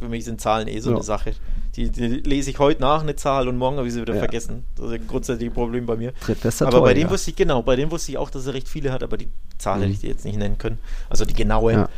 [0.00, 0.96] für mich sind Zahlen eh so Ja.
[0.96, 1.32] eine Sache.
[1.76, 4.18] Die, die lese ich heute nach, eine Zahl, und morgen habe ich sie wieder Ja.
[4.20, 4.64] vergessen.
[4.76, 6.12] Das ist ein grundsätzliches Problem bei mir.
[6.60, 8.90] Aber bei dem wusste ich, genau, bei dem wusste ich auch, dass er recht viele
[8.92, 9.28] hat, aber die
[9.58, 9.82] Zahl Mhm.
[9.82, 10.78] hätte ich dir jetzt nicht nennen können.
[11.10, 11.88] Also die genaue.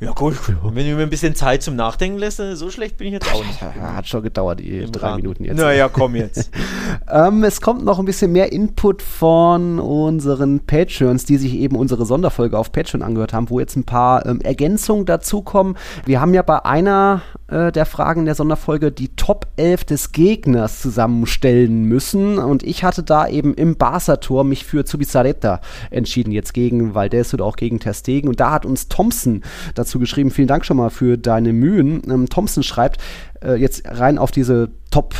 [0.00, 0.14] Ja.
[0.18, 0.34] Cool.
[0.62, 3.32] Wenn du mir ein bisschen Zeit zum Nachdenken lässt, äh, so schlecht bin ich jetzt
[3.32, 3.60] auch nicht.
[3.60, 5.16] Hat schon gedauert, die Im drei Rahmen.
[5.22, 5.58] Minuten jetzt.
[5.58, 6.50] Naja, komm jetzt.
[7.08, 12.06] Ähm, es kommt noch ein bisschen mehr Input von unseren Patreons, die sich eben unsere
[12.06, 15.76] Sonderfolge auf Patreon angehört haben, wo jetzt ein paar ähm, Ergänzungen dazukommen.
[16.04, 20.80] Wir haben ja bei einer äh, der Fragen der Sonderfolge die Top 11 des Gegners
[20.80, 26.94] zusammenstellen müssen und ich hatte da eben im Barca-Tor mich für Zubizarreta entschieden, jetzt gegen
[26.94, 29.42] Valdez oder auch gegen Ter Stegen und da hat uns Thompson
[29.90, 32.02] dazu geschrieben, vielen Dank schon mal für deine Mühen.
[32.08, 33.02] Ähm, Thompson schreibt,
[33.42, 35.14] äh, jetzt rein auf diese Top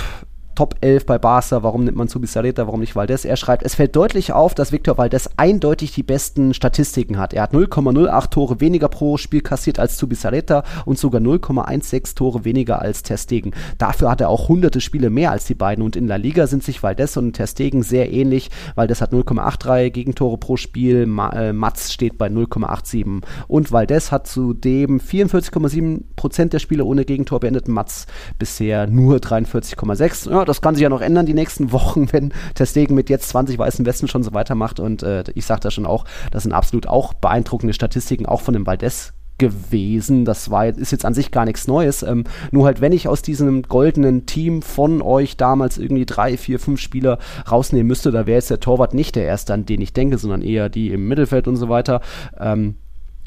[0.60, 3.24] Top 11 bei Barca, warum nimmt man Zubizarreta, warum nicht Valdez?
[3.24, 7.32] Er schreibt, es fällt deutlich auf, dass Victor Valdez eindeutig die besten Statistiken hat.
[7.32, 12.82] Er hat 0,08 Tore weniger pro Spiel kassiert als Zubizarreta und sogar 0,16 Tore weniger
[12.82, 13.52] als Ter Stegen.
[13.78, 16.62] Dafür hat er auch hunderte Spiele mehr als die beiden und in La Liga sind
[16.62, 18.50] sich Valdez und Ter Stegen sehr ähnlich.
[18.74, 24.26] Valdez hat 0,83 Gegentore pro Spiel, Ma äh, Matz steht bei 0,87 und Valdez hat
[24.26, 28.06] zudem 44,7 Prozent der Spiele ohne Gegentor beendet, Matz
[28.38, 30.30] bisher nur 43,6.
[30.30, 33.58] Ja, das kann sich ja noch ändern die nächsten Wochen, wenn Testegen mit jetzt 20
[33.58, 34.80] weißen Westen schon so weitermacht.
[34.80, 38.54] Und äh, ich sage da schon auch, das sind absolut auch beeindruckende Statistiken, auch von
[38.54, 40.24] dem Valdez gewesen.
[40.24, 42.02] Das war, ist jetzt an sich gar nichts Neues.
[42.02, 46.60] Ähm, nur halt, wenn ich aus diesem goldenen Team von euch damals irgendwie drei, vier,
[46.60, 47.18] fünf Spieler
[47.50, 50.42] rausnehmen müsste, da wäre jetzt der Torwart nicht der erste, an den ich denke, sondern
[50.42, 52.02] eher die im Mittelfeld und so weiter.
[52.38, 52.76] Ähm,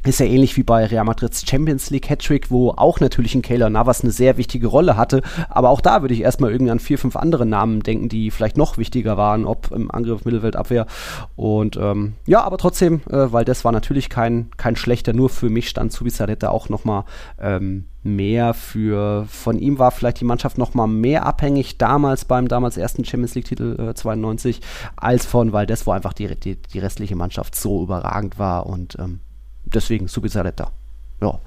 [0.06, 3.70] ist ja ähnlich wie bei Real Madrids Champions League Hattrick, wo auch natürlich ein Keylor
[3.70, 5.22] Navas eine sehr wichtige Rolle hatte.
[5.50, 8.58] Aber auch da würde ich erstmal irgendwie an vier, fünf andere Namen denken, die vielleicht
[8.58, 10.88] noch wichtiger waren, ob im Angriff, Mittelfeld, Abwehr.
[11.36, 15.50] Und ähm, ja, aber trotzdem, äh, weil das war natürlich kein, kein schlechter, nur für
[15.50, 17.06] mich stand Zubizarreta auch nochmal
[17.40, 22.76] ähm, mehr für, von ihm war vielleicht die Mannschaft nochmal mehr abhängig damals beim damals
[22.76, 24.60] ersten Champions League Titel äh, 92
[24.98, 29.22] als von Valdez, wo einfach die, die, die restliche Mannschaft so überragend war und ähm,
[29.74, 30.72] deswegen Subizarreta.
[31.22, 31.40] Ja.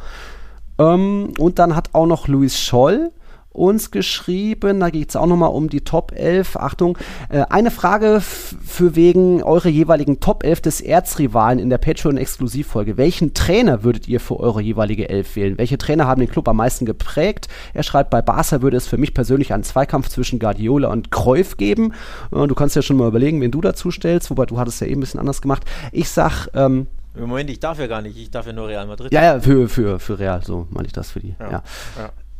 [0.79, 3.13] Ähm, und dann hat auch noch Luis Scholl
[3.57, 6.57] uns geschrieben, da geht es auch nochmal um die Top 11.
[6.57, 6.99] Achtung,
[7.31, 12.99] äh, eine Frage für wegen eure jeweiligen Top 11 des Erzrivalen in der Patreon-Exklusivfolge.
[12.99, 15.57] Welchen Trainer würdet ihr für eure jeweilige Elf wählen?
[15.57, 17.49] Welche Trainer haben den Club am meisten geprägt?
[17.73, 21.57] Er schreibt, bei Barca würde es für mich persönlich einen Zweikampf zwischen Guardiola und Cruyff
[21.57, 21.95] geben.
[22.33, 24.87] Äh, du kannst ja schon mal überlegen, wen du dazu stellst, wobei du hattest ja
[24.87, 25.65] eben ein bisschen anders gemacht.
[25.93, 28.87] Ich sag, ähm, Im Moment, ich darf ja gar nicht, ich darf ja nur Real
[28.87, 29.13] Madrid.
[29.13, 31.35] ja, ja, für, für, für Real, so meine ich das für die.
[31.41, 31.51] Ja.
[31.51, 31.63] Ja.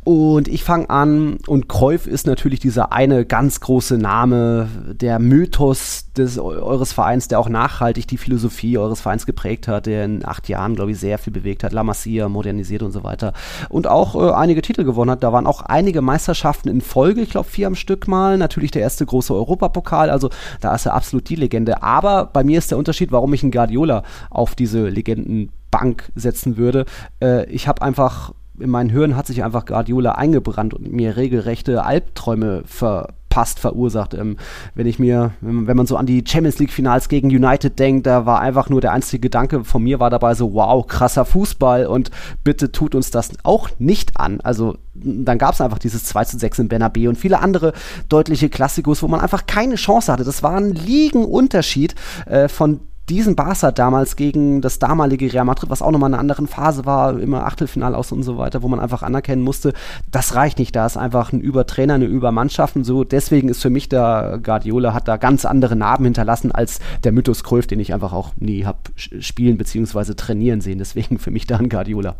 [0.07, 6.05] Und ich fange an, und Cruyff ist natürlich dieser eine ganz große Name, der Mythos
[6.15, 10.47] des, eures Vereins, der auch nachhaltig die Philosophie eures Vereins geprägt hat, der in acht
[10.47, 13.33] Jahren, glaube ich, sehr viel bewegt hat, La Masia modernisiert und so weiter.
[13.67, 15.23] Und auch äh, einige Titel gewonnen hat.
[15.23, 18.37] Da waren auch einige Meisterschaften in Folge, ich glaube vier am Stück mal.
[18.37, 20.29] Natürlich der erste große Europapokal, also
[20.61, 21.83] da ist er absolut die Legende.
[21.83, 26.85] Aber bei mir ist der Unterschied, warum ich einen Guardiola auf diese Legendenbank setzen würde.
[27.21, 31.83] Äh, ich habe einfach in meinen Hirn hat sich einfach Guardiola eingebrannt und mir regelrechte
[31.83, 34.13] Albträume verpasst, verursacht.
[34.13, 34.37] Ähm,
[34.73, 38.25] wenn ich mir, wenn, man so an die Champions League Finals gegen United denkt, da
[38.25, 42.09] war einfach nur der einzige Gedanke von mir war dabei so, wow, krasser Fußball und
[42.43, 44.41] bitte tut uns das auch nicht an.
[44.41, 47.73] Also dann gab es einfach dieses 2 zu 6 in Bernabeu und viele andere
[48.09, 50.23] deutliche Klassikos, wo man einfach keine Chance hatte.
[50.23, 51.93] Das war ein Liegenunterschied
[52.25, 52.79] äh, von
[53.09, 56.85] diesen Barca damals gegen das damalige Real Madrid, was auch nochmal in einer anderen Phase
[56.85, 59.73] war, immer Achtelfinal aus und so weiter, wo man einfach anerkennen musste,
[60.11, 60.75] das reicht nicht.
[60.75, 63.03] Da ist einfach ein Übertrainer, eine Übermannschaft und so.
[63.03, 67.43] Deswegen ist für mich der Guardiola hat da ganz andere Narben hinterlassen als der Mythos
[67.43, 70.13] Kröf, den ich einfach auch nie habe spielen bzw.
[70.13, 70.79] trainieren sehen.
[70.79, 72.15] Deswegen für mich da ein Guardiola.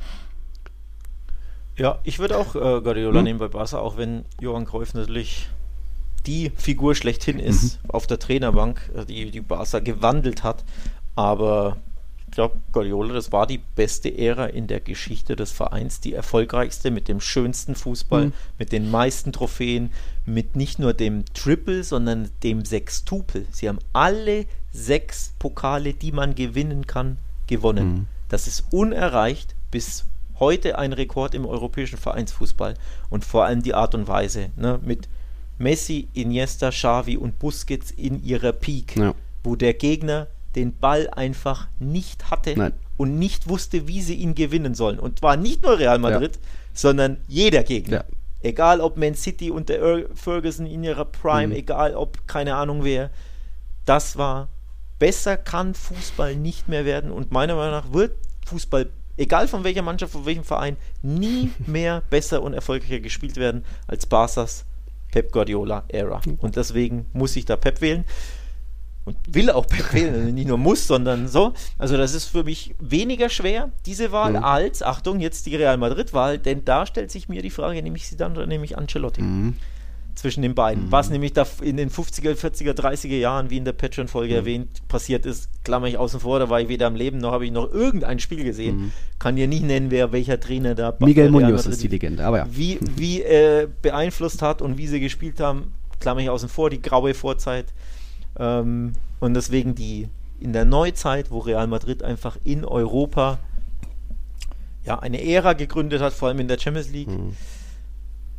[1.76, 3.24] Ja, ich würde auch äh, Guardiola hm?
[3.24, 5.50] nehmen bei Barca, auch wenn Johann Cruyff natürlich
[6.28, 7.90] die Figur schlechthin ist mhm.
[7.90, 10.64] auf der Trainerbank, äh, die die Barca gewandelt hat.
[11.16, 11.78] Aber
[12.28, 16.92] ich glaube, Guardiola, das war die beste Ära in der Geschichte des Vereins, die erfolgreichste
[16.92, 18.34] mit dem schönsten Fußball, mhm.
[18.60, 19.90] mit den meisten Trophäen,
[20.26, 23.48] mit nicht nur dem Triple, sondern dem Sextupel.
[23.52, 27.18] Sie haben alle sechs Pokale, die man gewinnen kann,
[27.48, 27.88] gewonnen.
[27.88, 28.06] Mhm.
[28.30, 30.06] Das ist unerreicht bis
[30.40, 32.76] heute ein Rekord im europäischen Vereinsfußball
[33.10, 35.08] und vor allem die Art und Weise, ne, mit
[35.58, 39.14] Messi, Iniesta, Xavi und Busquets in ihrer Peak, ja.
[39.44, 42.74] wo der Gegner den Ball einfach nicht hatte Nein.
[42.98, 45.00] und nicht wusste, wie sie ihn gewinnen sollen.
[45.00, 46.42] Und zwar nicht nur Real Madrid, ja.
[46.74, 47.98] sondern jeder Gegner.
[47.98, 48.04] Ja.
[48.42, 51.54] Egal ob Man City und der Ferguson in ihrer Prime, mhm.
[51.54, 53.10] egal ob keine Ahnung wer.
[53.86, 54.50] Das war
[55.00, 59.82] besser kann Fußball nicht mehr werden und meiner Meinung nach wird Fußball egal von welcher
[59.82, 64.66] Mannschaft, von welchem Verein, nie mehr besser und erfolgreicher gespielt werden als Barca's
[65.12, 66.22] Pep Guardiola Era.
[66.40, 68.06] Und deswegen muss ich da Pep wählen.
[69.06, 71.54] Und will auch Pep wählen, also nicht nur muss, sondern so.
[71.78, 74.44] Also das ist für mich weniger schwer, diese Wahl, mhm.
[74.44, 78.08] als, Achtung, jetzt die Real Madrid-Wahl, denn da stellt sich mir die Frage, nehme ich
[78.08, 79.22] sie dann oder nehme ich Ancelotti?
[79.22, 79.56] Mhm
[80.18, 80.86] zwischen den beiden.
[80.86, 80.92] Mhm.
[80.92, 84.40] Was nämlich da in den 50er, 40er, 30er Jahren, wie in der Patreon-Folge mhm.
[84.40, 87.46] erwähnt, passiert ist, klammer ich außen vor, da war ich weder am Leben noch habe
[87.46, 88.78] ich noch irgendein Spiel gesehen.
[88.78, 88.92] Mhm.
[89.20, 92.48] Kann dir nicht nennen, wer welcher Trainer da Miguel Munoz ist die Legende, aber ja.
[92.50, 96.82] Wie, wie äh, beeinflusst hat und wie sie gespielt haben, klammer ich außen vor, die
[96.82, 97.74] graue Vorzeit.
[98.40, 100.10] Ähm, und deswegen die
[100.40, 103.40] in der Neuzeit, wo Real Madrid einfach in Europa
[104.84, 107.10] ja eine Ära gegründet hat, vor allem in der Champions League.
[107.10, 107.34] Mhm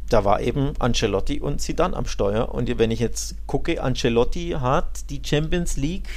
[0.09, 2.54] da war eben Ancelotti und Zidane am Steuer.
[2.54, 6.09] Und wenn ich jetzt gucke, Ancelotti hat die Champions League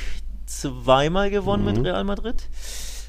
[0.46, 1.72] zweimal gewonnen mhm.
[1.72, 2.50] mit Real Madrid.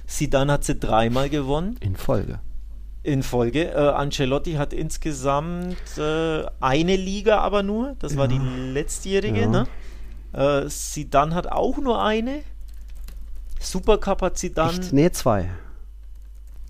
[0.06, 1.76] Zidane hat sie dreimal gewonnen.
[1.80, 2.40] In Folge.
[3.02, 3.70] In Folge.
[3.70, 7.96] Äh, Ancelotti hat insgesamt äh, eine Liga aber nur.
[7.98, 8.18] Das ja.
[8.18, 9.40] war die letztjährige.
[9.40, 9.48] Ja.
[9.48, 9.66] Ne?
[10.32, 12.40] Äh, Zidane hat auch nur eine.
[13.60, 14.78] Supercup hat Zidane.
[14.78, 14.92] Echt?
[14.92, 15.50] Nee, zwei.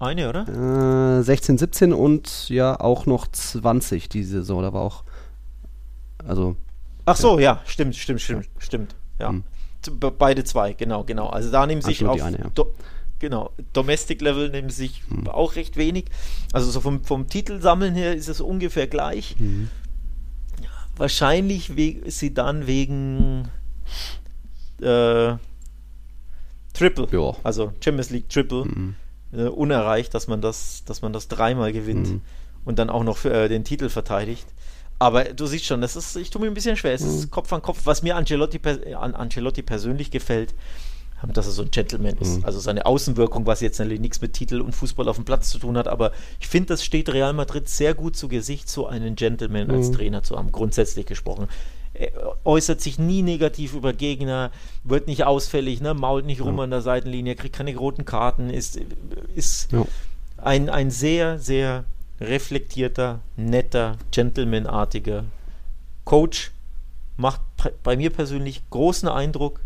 [0.02, 1.20] Eine, oder?
[1.20, 4.62] Äh, 16, 17 und ja auch noch 20 die Saison.
[4.62, 5.04] Da war auch.
[6.26, 6.56] Also.
[7.04, 8.96] Ach so, ja, ja stimmt, stimmt, stimmt, stimmt.
[9.20, 9.28] Ja.
[9.28, 9.44] Hm.
[10.18, 11.28] Beide zwei, genau, genau.
[11.28, 12.20] Also da nehmen sich auf.
[12.20, 12.50] Eine, ja.
[12.52, 12.74] do,
[13.20, 15.28] genau, Domestic Level nehmen sich hm.
[15.28, 16.06] auch recht wenig.
[16.52, 19.36] Also so vom, vom Titelsammeln her ist es ungefähr gleich.
[19.38, 19.70] Hm.
[20.96, 23.48] Wahrscheinlich we sie dann wegen
[24.80, 25.34] äh,
[26.74, 27.06] Triple.
[27.12, 27.36] Ja.
[27.44, 28.64] Also Champions League Triple.
[28.64, 28.96] Mhm
[29.32, 32.20] äh, unerreicht, dass man das, dass man das dreimal gewinnt mhm.
[32.64, 34.46] und dann auch noch für, äh, den Titel verteidigt.
[34.98, 36.94] Aber du siehst schon, das ist, ich tue mir ein bisschen schwer.
[36.94, 37.30] Es ist mhm.
[37.30, 37.80] Kopf an Kopf.
[37.84, 38.60] Was mir Ancelotti,
[38.94, 40.54] an Ancelotti persönlich gefällt,
[41.22, 42.38] ähm, dass er so ein Gentleman ist.
[42.38, 42.44] Mhm.
[42.44, 45.58] Also seine Außenwirkung, was jetzt natürlich nichts mit Titel und Fußball auf dem Platz zu
[45.58, 49.16] tun hat, aber ich finde, das steht Real Madrid sehr gut zu Gesicht, so einen
[49.16, 49.74] Gentleman mhm.
[49.74, 51.48] als Trainer zu haben, grundsätzlich gesprochen.
[51.94, 54.50] Er äußert sich nie negativ über Gegner,
[54.82, 56.64] wird nicht ausfällig, ne, mault nicht rum ja.
[56.64, 58.80] an der Seitenlinie, kriegt keine roten Karten, ist,
[59.34, 59.84] ist ja.
[60.38, 61.84] ein, ein sehr, sehr
[62.20, 65.24] reflektierter, netter, gentlemanartiger
[66.04, 66.52] Coach.
[67.16, 67.40] Macht
[67.82, 69.60] bei mir persönlich großen Eindruck.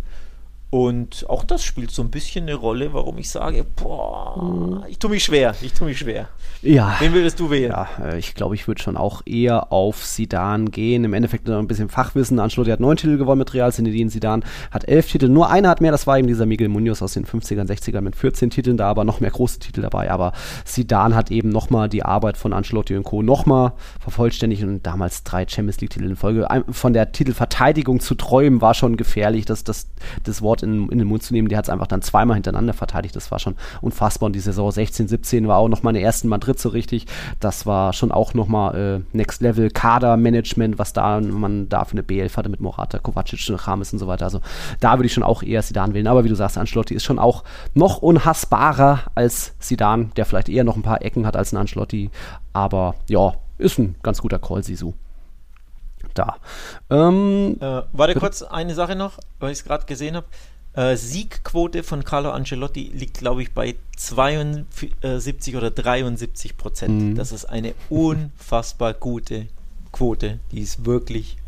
[0.77, 4.85] Und auch das spielt so ein bisschen eine Rolle, warum ich sage, boah, mhm.
[4.87, 6.29] ich tue mich schwer, ich tue mich schwer.
[6.61, 6.97] Ja.
[6.99, 7.71] Wen würdest du wählen?
[7.71, 11.05] Ja, äh, ich glaube, ich würde schon auch eher auf Sidan gehen.
[11.05, 12.39] Im Endeffekt noch ein bisschen Fachwissen.
[12.39, 15.29] Ancelotti hat neun Titel gewonnen mit Real, Zinedine Sidan hat elf Titel.
[15.29, 18.15] Nur einer hat mehr, das war eben dieser Miguel Munoz aus den 50ern, 60ern mit
[18.15, 20.11] 14 Titeln, da aber noch mehr große Titel dabei.
[20.11, 20.33] Aber
[20.67, 23.23] Sidan hat eben nochmal die Arbeit von Ancelotti und Co.
[23.23, 26.47] nochmal vervollständigt und damals drei Champions League-Titel in Folge.
[26.69, 29.89] Von der Titelverteidigung zu träumen war schon gefährlich, das, das,
[30.25, 31.49] das Wort in, in den Mund zu nehmen.
[31.49, 33.17] Der hat es einfach dann zweimal hintereinander verteidigt.
[33.17, 34.27] Das war schon unfassbar.
[34.27, 37.07] Und die Saison 16, 17 war auch noch meine ersten Madrid so richtig.
[37.41, 42.03] Das war schon auch nochmal äh, Next Level Kadermanagement, was da man da für eine
[42.03, 44.25] B11 hatte mit Morata, Kovacic, Rames und so weiter.
[44.25, 44.41] Also
[44.81, 46.07] da würde ich schon auch eher Sidan wählen.
[46.07, 47.45] Aber wie du sagst, Ancelotti ist schon auch
[47.75, 52.11] noch unhassbarer als Sidan, der vielleicht eher noch ein paar Ecken hat als ein Ancelotti.
[52.53, 54.93] Aber ja, ist ein ganz guter Call, Sisu
[56.19, 56.37] da.
[56.91, 60.27] Ähm, äh, warte kurz, eine Sache noch, weil ich es gerade gesehen habe.
[60.77, 67.03] Äh, Siegquote von Carlo Ancelotti liegt, glaube ich, bei 72 oder 73 Prozent.
[67.03, 67.15] Mhm.
[67.17, 69.47] Das ist eine unfassbar gute
[69.93, 70.39] Quote.
[70.53, 71.39] Die ist wirklich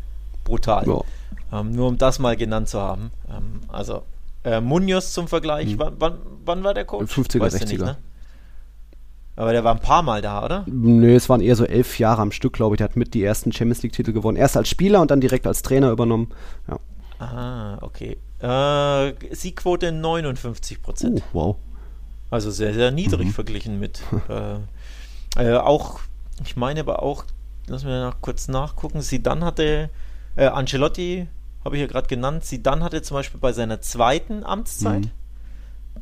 [0.43, 0.87] brutal.
[0.87, 1.59] Ja.
[1.59, 3.11] Ähm, nur um das mal genannt zu haben.
[3.29, 4.03] Ähm, also
[4.43, 7.11] Äh, Munoz zum Vergleich, wann, wann, wann war der Coach?
[7.13, 7.67] 50er, Weißt du 60er.
[7.69, 7.97] nicht, ne?
[9.35, 10.63] Aber der war ein paar Mal da, oder?
[10.67, 12.77] Nee, es waren eher so elf Jahre am Stück, glaube ich.
[12.77, 14.37] Der hat mit die ersten Champions League-Titel gewonnen.
[14.37, 16.29] Erst als Spieler und dann direkt als Trainer übernommen.
[16.67, 16.79] Ja.
[17.25, 18.17] Ah, okay.
[18.41, 21.21] Äh, Siegquote 59 Prozent.
[21.33, 21.55] Oh, wow.
[22.31, 23.33] Also sehr, sehr niedrig Mhm.
[23.33, 24.01] verglichen mit.
[25.37, 25.99] Äh, äh, auch,
[26.43, 27.23] ich meine aber auch,
[27.67, 29.01] lass mir nach, kurz nachgucken.
[29.01, 29.89] Zidane hatte,
[30.35, 31.27] äh, Ancelotti
[31.63, 32.43] habe ich ja gerade genannt.
[32.45, 35.11] Zidane hatte zum Beispiel bei seiner zweiten Amtszeit Mhm.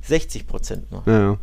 [0.01, 1.05] 60 Prozent noch.
[1.07, 1.37] Ja, ja.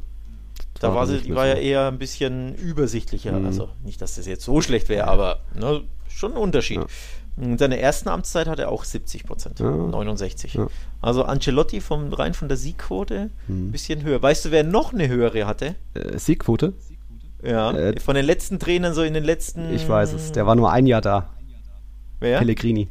[0.80, 3.32] Da war sie, die war ja eher ein bisschen übersichtlicher.
[3.38, 3.46] Mhm.
[3.46, 6.78] Also nicht, dass das jetzt so schlecht wäre, aber ne, schon ein Unterschied.
[6.78, 6.86] Ja.
[7.36, 9.68] In seiner ersten Amtszeit hatte er auch 70 Prozent, Ja.
[9.70, 10.54] 69.
[10.54, 10.68] Ja.
[11.02, 13.72] Also Ancelotti vom, rein von der Siegquote ein Mhm.
[13.72, 14.22] bisschen höher.
[14.22, 15.74] Weißt du, wer noch eine höhere hatte?
[15.94, 16.74] Äh, Siegquote?
[17.42, 19.74] Ja, Äh, von den letzten Trainern so in den letzten.
[19.74, 20.32] Ich weiß es.
[20.32, 21.30] Der war nur ein Jahr da.
[22.20, 22.38] Wer?
[22.38, 22.88] Pellegrini.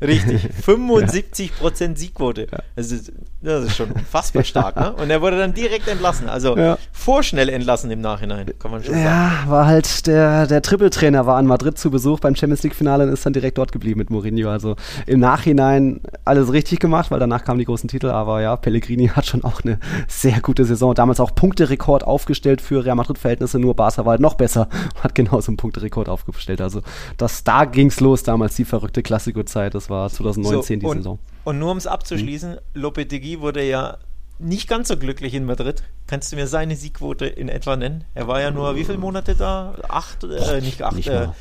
[0.00, 2.48] Richtig, 75% Siegquote.
[2.74, 3.12] Das, ist,
[3.42, 4.76] das ist schon unfassbar stark.
[4.76, 4.92] Ne?
[4.92, 6.28] Und er wurde dann direkt entlassen.
[6.28, 6.78] Also Ja.
[6.92, 9.04] vorschnell entlassen im Nachhinein, kann man schon sagen.
[9.04, 13.12] Ja, war halt der, der Trippeltrainer war in Madrid zu Besuch beim Champions League-Finale und
[13.12, 14.48] ist dann direkt dort geblieben mit Mourinho.
[14.50, 14.76] Also
[15.06, 18.08] im Nachhinein alles richtig gemacht, weil danach kamen die großen Titel.
[18.08, 19.78] Aber ja, Pellegrini hat schon auch eine
[20.08, 20.94] sehr gute Saison.
[20.94, 23.58] Damals auch Punkterekord aufgestellt für Real Madrid-Verhältnisse.
[23.58, 26.60] Nur Barca war halt noch besser und hat genauso einen Punkterekord aufgestellt.
[26.60, 26.82] Also
[27.16, 29.74] das, da ging's los damals, die verrückte Klassiko-Zeit.
[29.74, 31.18] Das war 2019 die und, Saison.
[31.44, 33.98] Und nur um es abzuschließen, Lopetegui wurde ja
[34.38, 35.82] nicht ganz so glücklich in Madrid.
[36.08, 38.04] Kannst du mir seine Siegquote in etwa nennen?
[38.14, 39.74] Er war ja nur wie viele Monate da?
[39.88, 41.34] Acht, äh, nicht acht, nicht äh, mal.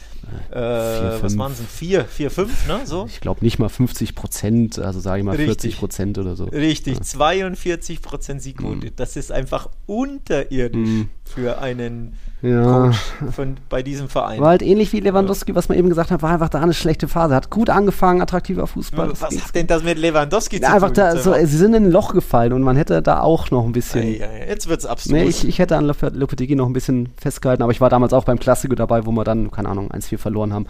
[0.51, 1.67] äh, Vier, was waren es denn?
[1.67, 2.81] Vier, vier, fünf, ne?
[2.85, 3.05] So?
[3.07, 5.47] Ich glaube nicht mal 50 Prozent, also sage ich mal Richtig.
[5.75, 6.45] 40 Prozent oder so.
[6.45, 8.91] Richtig, 42% Siegquote.
[8.91, 11.09] Das ist einfach unterirdisch Mhm.
[11.25, 12.63] für einen Ja.
[12.63, 12.97] Coach
[13.35, 14.39] von, bei diesem Verein.
[14.39, 17.07] War halt ähnlich wie Lewandowski, was man eben gesagt hat, war einfach da eine schlechte
[17.07, 17.35] Phase.
[17.35, 19.11] Hat gut angefangen, attraktiver Fußball.
[19.11, 20.95] Was hat denn das mit Lewandowski Ja, einfach tun?
[20.95, 23.71] da, so, sie sind in ein Loch gefallen und man hätte da auch noch ein
[23.73, 24.01] bisschen.
[24.03, 25.11] Ei, ei, Jetzt wird's abstrus.
[25.13, 28.11] Nee, ich, ich hätte an Lope- Lopetegui noch ein bisschen festgehalten, aber ich war damals
[28.13, 30.65] auch beim Klassiko dabei, wo wir dann, keine Ahnung, 1-4 verloren haben.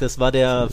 [0.00, 0.68] Das war der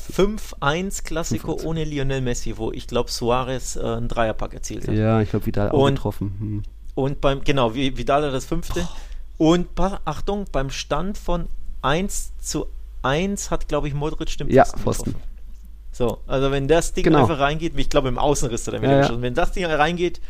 [0.61, 4.95] 5-1-Klassiko ohne Lionel Messi, wo ich glaube Suarez äh, einen Dreierpack erzielt hat.
[4.95, 6.35] Ja, ich glaube, Vidal auch Und- getroffen.
[6.39, 6.63] Hm.
[6.93, 8.85] Und beim, genau, Vidal hat das fünfte.
[9.41, 9.69] Und
[10.05, 11.47] Achtung, beim Stand von
[11.81, 12.67] 1 zu
[13.01, 15.05] 1 hat, glaube ich, Modric den Ja, Pfosten Pfosten.
[15.05, 15.27] getroffen.
[15.91, 17.21] So, also wenn das Ding Genau.
[17.21, 19.01] einfach reingeht, ich glaube im Außenriss hat er wieder Ja, ja.
[19.01, 19.23] geschossen.
[19.23, 20.21] Wenn das Ding reingeht,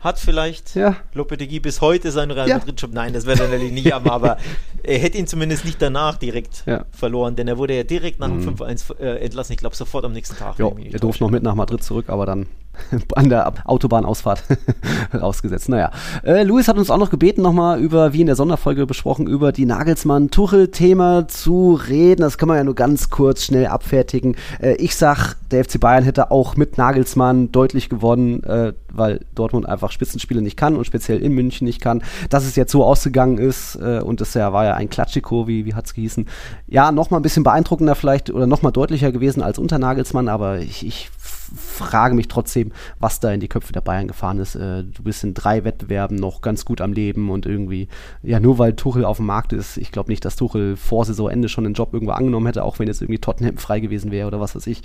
[0.00, 0.96] hat vielleicht Ja.
[1.14, 2.58] Lopetegui bis heute seinen Real Ja.
[2.58, 2.90] Madrid-Job.
[2.92, 4.36] Nein, das wird er natürlich nicht haben, aber
[4.82, 6.84] er hätte ihn zumindest nicht danach direkt Ja.
[6.92, 8.48] verloren, denn er wurde ja direkt nach dem Mhm.
[8.56, 9.52] 5-1 äh, entlassen.
[9.54, 10.58] Ich glaube sofort am nächsten Tag.
[10.58, 12.46] Ja, nicht er durfte noch mit nach Madrid zurück, aber dann
[13.14, 14.42] an der Autobahnausfahrt
[15.14, 15.68] rausgesetzt.
[15.68, 15.90] Naja,
[16.24, 19.52] äh, Luis hat uns auch noch gebeten, nochmal über, wie in der Sonderfolge besprochen, über
[19.52, 22.22] die Nagelsmann-Tuchel-Thema zu reden.
[22.22, 24.36] Das kann man ja nur ganz kurz schnell abfertigen.
[24.60, 29.66] Äh, ich sag, der FC Bayern hätte auch mit Nagelsmann deutlich gewonnen, äh, weil Dortmund
[29.66, 32.02] einfach Spitzenspiele nicht kann und speziell in München nicht kann.
[32.30, 35.64] Dass es jetzt so ausgegangen ist äh, und das ja, war ja ein Klatschiko, wie,
[35.64, 36.26] wie hat's gehießen.
[36.66, 40.86] Ja, nochmal ein bisschen beeindruckender vielleicht oder nochmal deutlicher gewesen als unter Nagelsmann, aber ich,
[40.86, 41.10] ich
[41.56, 44.54] frage mich trotzdem, was da in die Köpfe der Bayern gefahren ist.
[44.54, 47.88] Äh, du bist in drei Wettbewerben noch ganz gut am Leben und irgendwie,
[48.22, 51.48] ja, nur weil Tuchel auf dem Markt ist, ich glaube nicht, dass Tuchel vor Saisonende
[51.48, 54.40] schon einen Job irgendwo angenommen hätte, auch wenn jetzt irgendwie Tottenham frei gewesen wäre oder
[54.40, 54.82] was weiß ich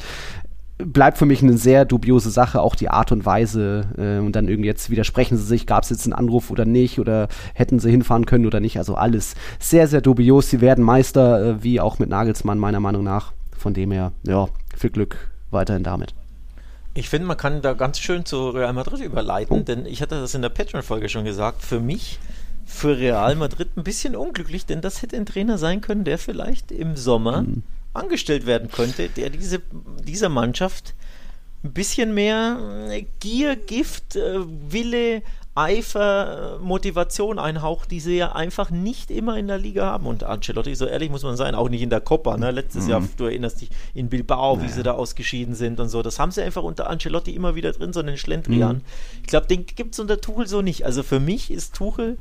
[0.78, 3.86] bleibt für mich eine sehr dubiose Sache, auch die Art und Weise.
[3.98, 7.00] Äh, und dann irgendwie jetzt widersprechen sie sich, gab es jetzt einen Anruf oder nicht,
[7.00, 8.78] oder hätten sie hinfahren können oder nicht.
[8.78, 10.50] Also alles sehr, sehr dubios.
[10.50, 13.34] Sie werden Meister, äh, wie auch mit Nagelsmann, meiner Meinung nach.
[13.58, 16.14] Von dem her, ja, viel Glück weiterhin damit.
[16.94, 20.36] Ich finde, man kann da ganz schön zu Real Madrid überleiten, denn ich hatte das
[20.36, 21.64] in der Patreon-Folge schon gesagt.
[21.64, 22.20] Für mich,
[22.66, 26.72] für Real Madrid ein bisschen unglücklich, denn das hätte ein Trainer sein können, der vielleicht
[26.72, 27.64] im Sommer Mhm.
[27.94, 29.62] angestellt werden könnte, der diese,
[30.04, 30.94] dieser Mannschaft
[31.64, 32.58] ein bisschen mehr
[33.20, 34.40] Gier, Gift, äh,
[34.70, 35.24] Wille,
[35.56, 40.08] Eifer, Motivation einhaucht, die sie ja einfach nicht immer in der Liga haben.
[40.08, 42.38] Und Ancelotti, so ehrlich muss man sein, auch nicht in der Copa.
[42.38, 42.50] Ne?
[42.50, 46.02] Letztes Jahr, du erinnerst dich, in Bilbao, wie sie da ausgeschieden sind und so.
[46.02, 48.82] Das haben sie einfach unter Ancelotti immer wieder drin, so einen Schlendrian.
[49.22, 50.86] Ich glaube, den gibt es unter Tuchel so nicht.
[50.86, 52.18] Also für mich ist Tuchel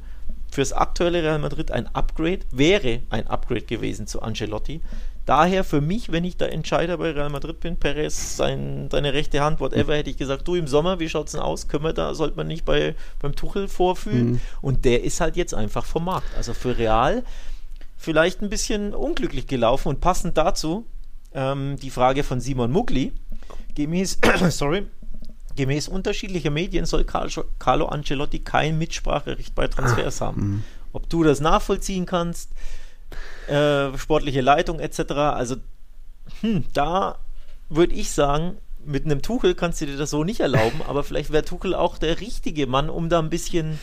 [0.50, 4.82] fürs aktuelle Real Madrid ein Upgrade, wäre ein Upgrade gewesen zu Ancelotti.
[5.24, 9.40] Daher für mich, wenn ich der Entscheider bei Real Madrid bin, Perez, sein, seine rechte
[9.40, 11.68] Hand, whatever, hätte ich gesagt, du im Sommer, wie schaut's denn aus?
[11.68, 14.40] Können wir da, sollte man nicht bei, beim Tuchel vorfühlen?
[14.60, 16.26] Und der ist halt jetzt einfach vom Markt.
[16.36, 17.22] Also für Real
[17.96, 20.84] vielleicht ein bisschen unglücklich gelaufen und passend dazu
[21.34, 23.12] ähm, die Frage von Simon Mugli.
[23.76, 24.18] Gemäß,
[24.50, 24.86] sorry,
[25.56, 30.64] gemäß unterschiedlicher Medien soll Carlo, Carlo Ancelotti kein Mitspracherecht bei Transfers haben.
[30.92, 32.50] Ob du das nachvollziehen kannst,
[33.48, 35.12] äh, sportliche Leitung etc.
[35.12, 35.56] Also
[36.40, 37.18] hm, da
[37.68, 41.32] würde ich sagen, mit einem Tuchel kannst du dir das so nicht erlauben, aber vielleicht
[41.32, 43.78] wäre Tuchel auch der richtige Mann, um da ein bisschen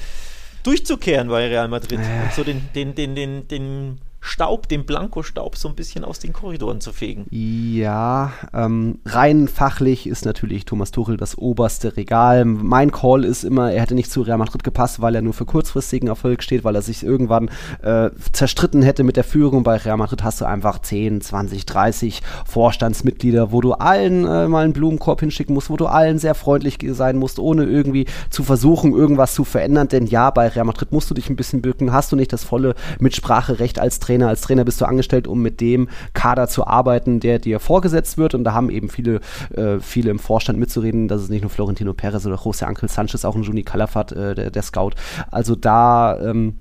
[0.64, 2.24] durchzukehren bei Real Madrid Äh.
[2.24, 6.34] und so den, den, den, den, den Staub, den Blankostaub so ein bisschen aus den
[6.34, 7.26] Korridoren zu fegen.
[7.30, 12.44] Ja, ähm, rein fachlich ist natürlich Thomas Tuchel das oberste Regal.
[12.44, 15.46] Mein Call ist immer, er hätte nicht zu Real Madrid gepasst, weil er nur für
[15.46, 17.50] kurzfristigen Erfolg steht, weil er sich irgendwann
[17.82, 19.64] äh, zerstritten hätte mit der Führung.
[19.64, 24.66] Bei Real Madrid hast du einfach 10, 20, 30 Vorstandsmitglieder, wo du allen äh, mal
[24.66, 28.92] einen Blumenkorb hinschicken musst, wo du allen sehr freundlich sein musst, ohne irgendwie zu versuchen,
[28.92, 29.88] irgendwas zu verändern.
[29.88, 32.44] Denn ja, bei Real Madrid musst du dich ein bisschen bücken, hast du nicht das
[32.44, 34.09] volle Mitspracherecht als Trainer.
[34.10, 38.34] Als Trainer bist du angestellt, um mit dem Kader zu arbeiten, der dir vorgesetzt wird.
[38.34, 39.20] Und da haben eben viele,
[39.56, 41.08] äh, viele im Vorstand mitzureden.
[41.08, 44.36] Das ist nicht nur Florentino Perez oder José Angel Sanchez, auch ein Juni Calafat, äh,
[44.36, 44.92] der, der Scout.
[45.32, 46.56] Also da ähm,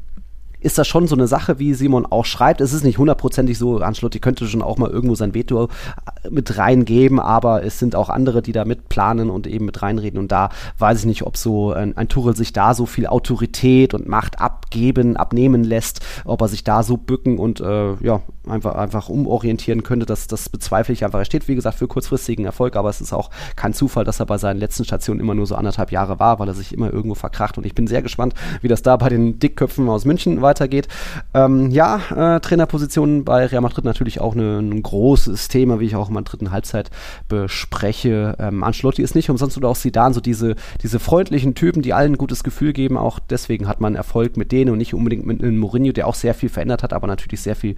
[0.60, 2.60] ist das schon so eine Sache, wie Simon auch schreibt.
[2.60, 6.58] Es ist nicht hundertprozentig so, Ancelotti könnte schon auch mal irgendwo sein Veto äh, mit
[6.58, 10.18] reingeben, aber es sind auch andere, die da mitplanen und eben mit reinreden.
[10.18, 13.94] Und da weiß ich nicht, ob so ein, ein Tuchel sich da so viel Autorität
[13.94, 18.20] und Macht abgeben, abnehmen lässt, ob er sich da so bücken und äh, ja,
[18.50, 20.06] einfach, einfach umorientieren könnte.
[20.06, 21.18] Das, das bezweifle ich einfach.
[21.18, 24.26] Er steht, wie gesagt, für kurzfristigen Erfolg, aber es ist auch kein Zufall, dass er
[24.26, 27.14] bei seinen letzten Stationen immer nur so anderthalb Jahre war, weil er sich immer irgendwo
[27.14, 27.58] verkracht.
[27.58, 30.88] Und ich bin sehr gespannt, wie das da bei den Dickköpfen aus München weitergeht.
[31.34, 35.96] Ähm, ja, äh, Trainerposition bei Real Madrid natürlich auch eine, ein großes Thema, wie ich
[35.96, 36.90] auch in meiner dritten Halbzeit
[37.28, 38.36] bespreche.
[38.38, 42.12] Ähm, Ancelotti ist nicht umsonst oder auch Zidane, so diese, diese freundlichen Typen, die allen
[42.12, 42.96] ein gutes Gefühl geben.
[42.96, 46.14] Auch deswegen hat man Erfolg mit denen und nicht unbedingt mit einem Mourinho, der auch
[46.14, 47.76] sehr viel verändert hat, aber natürlich sehr viel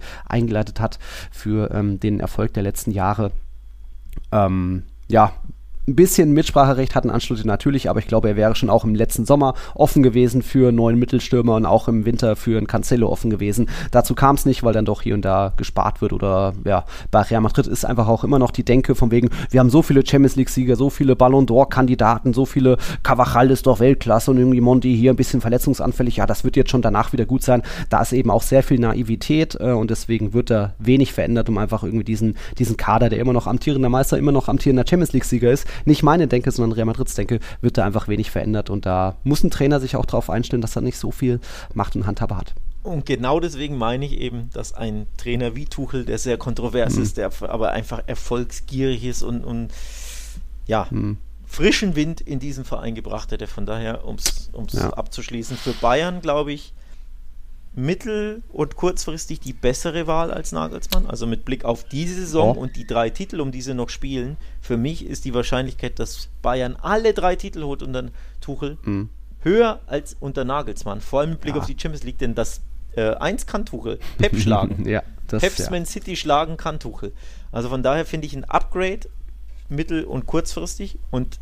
[0.61, 0.99] eingeleitet hat
[1.31, 3.31] für ähm, den Erfolg der letzten Jahre.
[4.31, 5.33] Ähm, ja,
[5.87, 9.25] ein bisschen Mitspracherecht hatten Anschluss natürlich, aber ich glaube, er wäre schon auch im letzten
[9.25, 13.31] Sommer offen gewesen für einen neuen Mittelstürmer und auch im Winter für einen Cancelo offen
[13.31, 13.67] gewesen.
[13.89, 17.21] Dazu kam es nicht, weil dann doch hier und da gespart wird oder ja, bei
[17.21, 20.05] Real Madrid ist einfach auch immer noch die Denke von wegen, wir haben so viele
[20.05, 24.95] Champions League-Sieger, so viele Ballon d'Or-Kandidaten, so viele Cavachal ist doch Weltklasse und irgendwie Monti
[24.95, 27.63] hier ein bisschen verletzungsanfällig, ja, das wird jetzt schon danach wieder gut sein.
[27.89, 31.57] Da ist eben auch sehr viel Naivität äh, und deswegen wird da wenig verändert, um
[31.57, 35.51] einfach irgendwie diesen, diesen Kader, der immer noch amtierender Meister, immer noch amtierender Champions League-Sieger
[35.51, 38.69] ist, nicht meine Denke, sondern Real Madrids Denke, wird da einfach wenig verändert.
[38.69, 41.39] Und da muss ein Trainer sich auch darauf einstellen, dass er nicht so viel
[41.73, 42.53] Macht und Handhabe hat.
[42.83, 47.03] Und genau deswegen meine ich eben, dass ein Trainer wie Tuchel, der sehr kontrovers Mhm.
[47.03, 49.69] ist, der aber einfach erfolgsgierig ist und, und
[50.65, 51.17] ja, Mhm.
[51.45, 53.45] frischen Wind in diesen Verein gebracht hätte.
[53.45, 54.89] Von daher, um es Ja.
[54.93, 56.73] abzuschließen, für Bayern glaube ich
[57.73, 61.05] mittel- und kurzfristig die bessere Wahl als Nagelsmann.
[61.05, 62.61] Also mit Blick auf diese Saison Ja.
[62.61, 64.37] und die drei Titel, um die sie noch spielen.
[64.61, 68.11] Für mich ist die Wahrscheinlichkeit, dass Bayern alle drei Titel holt und dann
[68.41, 69.09] Tuchel Mhm.
[69.41, 70.99] höher als unter Nagelsmann.
[71.01, 71.61] Vor allem mit Blick Ja.
[71.61, 72.61] auf die Champions League, denn das
[72.97, 73.99] äh, eins kann Tuchel.
[74.17, 74.85] Pep schlagen.
[74.85, 75.69] ja, das Peps ja.
[75.69, 77.13] Man City schlagen kann Tuchel.
[77.53, 79.07] Also von daher finde ich ein Upgrade
[79.69, 81.39] mittel- und kurzfristig und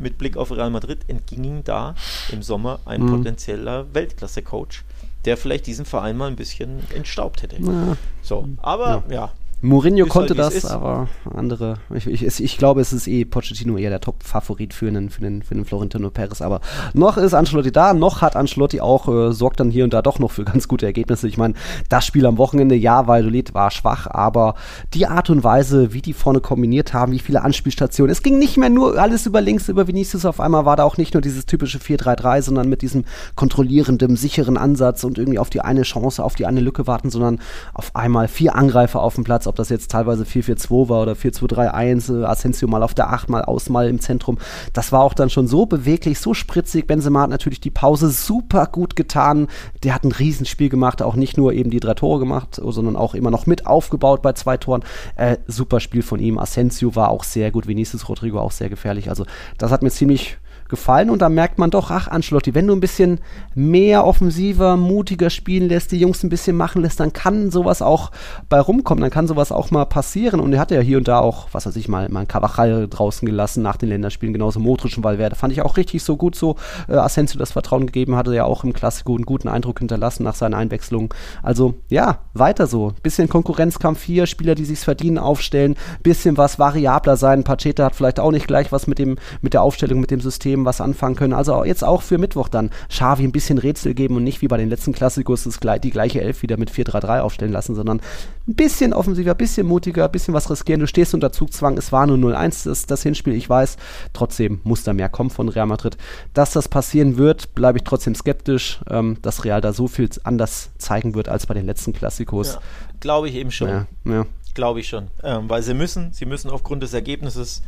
[0.00, 1.94] mit Blick auf Real Madrid entging da
[2.32, 3.10] im Sommer ein Mhm.
[3.18, 4.84] potenzieller Weltklasse-Coach,
[5.24, 7.56] der vielleicht diesen Verein mal ein bisschen entstaubt hätte.
[7.60, 7.96] Ja.
[8.22, 11.74] So, aber ja, Mourinho Ist konnte halt, das, aber andere.
[11.92, 15.42] Ich, ich, ich glaube, es ist eh Pochettino eher der Top-Favorit für einen, für, einen,
[15.42, 16.42] für einen Florentino Perez.
[16.42, 16.60] Aber
[16.94, 20.20] noch ist Ancelotti da, noch hat Ancelotti auch, äh, sorgt dann hier und da doch
[20.20, 21.26] noch für ganz gute Ergebnisse.
[21.26, 21.54] Ich meine,
[21.88, 24.54] das Spiel am Wochenende, ja, Valladolid war schwach, aber
[24.94, 28.12] die Art und Weise, wie die vorne kombiniert haben, wie viele Anspielstationen.
[28.12, 30.24] Es ging nicht mehr nur alles über links, über Vinicius.
[30.24, 33.04] Auf einmal war da auch nicht nur dieses typische 4-3-3, sondern mit diesem
[33.34, 37.40] kontrollierenden, sicheren Ansatz und irgendwie auf die eine Chance, auf die eine Lücke warten, sondern
[37.74, 42.22] auf einmal vier Angreifer auf dem Platz, ob das jetzt teilweise 4-4-2 war oder 4-2-3-1,
[42.22, 44.38] äh, Asensio mal auf der 8, mal aus, mal im Zentrum.
[44.72, 46.86] Das war auch dann schon so beweglich, so spritzig.
[46.86, 49.48] Benzema hat natürlich die Pause super gut getan.
[49.82, 53.14] Der hat ein Riesenspiel gemacht, auch nicht nur eben die drei Tore gemacht, sondern auch
[53.14, 54.82] immer noch mit aufgebaut bei zwei Toren.
[55.16, 56.38] Äh, super Spiel von ihm.
[56.38, 59.08] Asensio war auch sehr gut, Vinicius Rodrigo auch sehr gefährlich.
[59.08, 59.24] Also
[59.56, 60.38] das hat mir ziemlich
[60.68, 63.20] gefallen und da merkt man doch, ach Ancelotti, wenn du ein bisschen
[63.54, 68.10] mehr offensiver, mutiger spielen lässt, die Jungs ein bisschen machen lässt, dann kann sowas auch
[68.48, 70.40] bei rumkommen, dann kann sowas auch mal passieren.
[70.40, 72.88] Und er hat ja hier und da auch, was weiß ich mal, mal einen Cavachal
[72.88, 76.34] draußen gelassen nach den Länderspielen, genauso Modric und Valverde, fand ich auch richtig so gut
[76.34, 76.56] so,
[76.88, 80.34] äh, Asensio das Vertrauen gegeben hatte, ja auch im Klassiko einen guten Eindruck hinterlassen nach
[80.34, 81.08] seinen Einwechslungen,
[81.42, 87.16] also ja, weiter so, bisschen Konkurrenzkampf hier, Spieler, die sich's verdienen, aufstellen, bisschen was variabler
[87.16, 90.20] sein, Pacheta hat vielleicht auch nicht gleich was mit dem, mit der Aufstellung, mit dem
[90.20, 91.32] System was anfangen können.
[91.32, 94.56] Also jetzt auch für Mittwoch dann Xavi ein bisschen Rätsel geben und nicht wie bei
[94.56, 98.00] den letzten Klassikos das, gleich- die gleiche Elf wieder mit 4-3-3 aufstellen lassen, sondern
[98.46, 100.80] ein bisschen offensiver, ein bisschen mutiger, ein bisschen was riskieren.
[100.80, 103.76] Du stehst unter Zugzwang, es war nur 0-1 das, das Hinspiel, ich weiß.
[104.12, 105.96] Trotzdem muss da mehr kommen von Real Madrid.
[106.34, 110.70] Dass das passieren wird, bleibe ich trotzdem skeptisch, ähm, dass Real da so viel anders
[110.78, 112.54] zeigen wird als bei den letzten Klassikos.
[112.54, 112.60] ja,
[113.00, 113.68] glaube ich eben schon.
[113.68, 114.26] Ja, ja.
[114.54, 115.08] glaube ich schon.
[115.22, 117.62] Ähm, weil sie müssen, sie müssen aufgrund des Ergebnisses,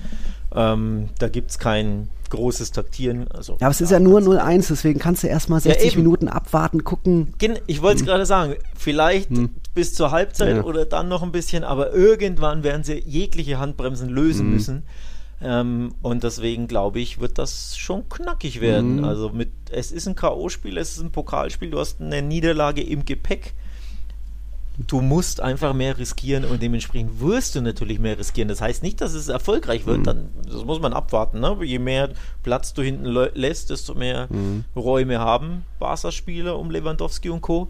[0.55, 3.27] ähm, da gibt es kein großes Taktieren.
[3.33, 5.99] Also, ja, aber es ist ja nur 0-1, deswegen kannst du erstmal 60 Ja.
[5.99, 7.35] Minuten abwarten, gucken.
[7.67, 9.51] Ich wollte es gerade sagen, vielleicht Hm.
[9.75, 10.63] bis zur Halbzeit Ja.
[10.65, 14.53] oder dann noch ein bisschen, aber irgendwann werden sie jegliche Handbremsen lösen Hm.
[14.53, 14.83] müssen.
[15.43, 18.97] Ähm, und deswegen glaube ich, wird das schon knackig werden.
[18.99, 19.05] Mhm.
[19.05, 23.05] Also mit, es ist ein K.O.-Spiel, es ist ein Pokalspiel, du hast eine Niederlage im
[23.07, 23.55] Gepäck.
[24.87, 28.49] Du musst einfach mehr riskieren und dementsprechend wirst du natürlich mehr riskieren.
[28.49, 31.39] Das heißt nicht, dass es erfolgreich wird, dann, das muss man abwarten.
[31.41, 31.57] Ne?
[31.63, 32.11] Je mehr
[32.43, 34.29] Platz du hinten lä- lässt, desto mehr
[34.75, 37.69] Räume haben Barca-Spieler um Lewandowski und Co.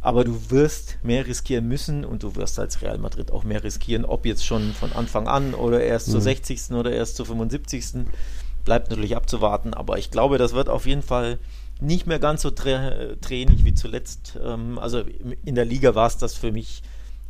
[0.00, 4.04] Aber du wirst mehr riskieren müssen und du wirst als Real Madrid auch mehr riskieren,
[4.04, 6.70] ob jetzt schon von Anfang an oder erst zur 60.
[6.72, 8.04] oder erst zur 75.
[8.64, 11.38] Bleibt natürlich abzuwarten, aber ich glaube, das wird auf jeden Fall
[11.80, 14.38] nicht mehr ganz so trä tränig wie zuletzt.
[14.44, 15.02] Ähm, also
[15.44, 16.82] in der Liga war es das für mich,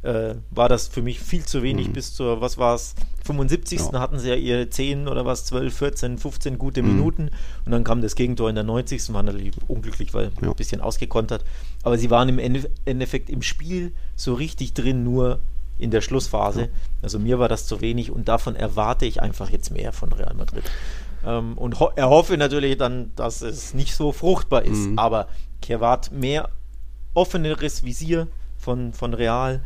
[0.02, 2.94] äh, war das für mich viel zu wenig bis zur, was war es,
[3.24, 3.80] 75.
[3.92, 4.00] Ja.
[4.00, 7.30] hatten sie ja ihre 10 oder was, 12, 14, 15 gute Minuten
[7.66, 9.12] und dann kam das Gegentor in der 90.
[9.12, 10.48] war natürlich unglücklich, weil Ja.
[10.50, 11.44] ein bisschen ausgekontert.
[11.82, 15.40] Aber sie waren im Ende- Endeffekt im Spiel so richtig drin, nur
[15.78, 16.70] in der Schlussphase.
[17.02, 20.34] Also mir war das zu wenig und davon erwarte ich einfach jetzt mehr von Real
[20.34, 20.64] Madrid.
[21.28, 24.88] Ähm, und ho erhoffe natürlich dann, dass es nicht so fruchtbar ist.
[24.88, 24.98] Mhm.
[24.98, 25.28] Aber
[25.68, 26.48] erwarte mehr
[27.12, 28.26] offeneres Visier
[28.56, 29.60] von, von Real,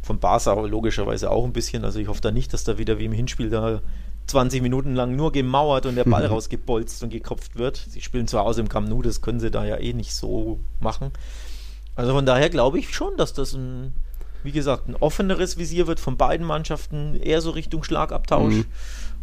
[0.00, 1.84] von Barca aber logischerweise auch ein bisschen.
[1.84, 3.82] Also ich hoffe da nicht, dass da wieder wie im Hinspiel da
[4.28, 7.76] 20 Minuten lang nur gemauert und der Ball rausgebolzt und gekopft wird.
[7.76, 10.60] Sie spielen zu Hause im Camp Nou, das können sie da ja eh nicht so
[10.80, 11.10] machen.
[11.94, 13.92] Also von daher glaube ich schon, dass das ein,
[14.42, 18.54] wie gesagt, ein offeneres Visier wird von beiden Mannschaften, eher so Richtung Schlagabtausch.
[18.54, 18.66] Mhm.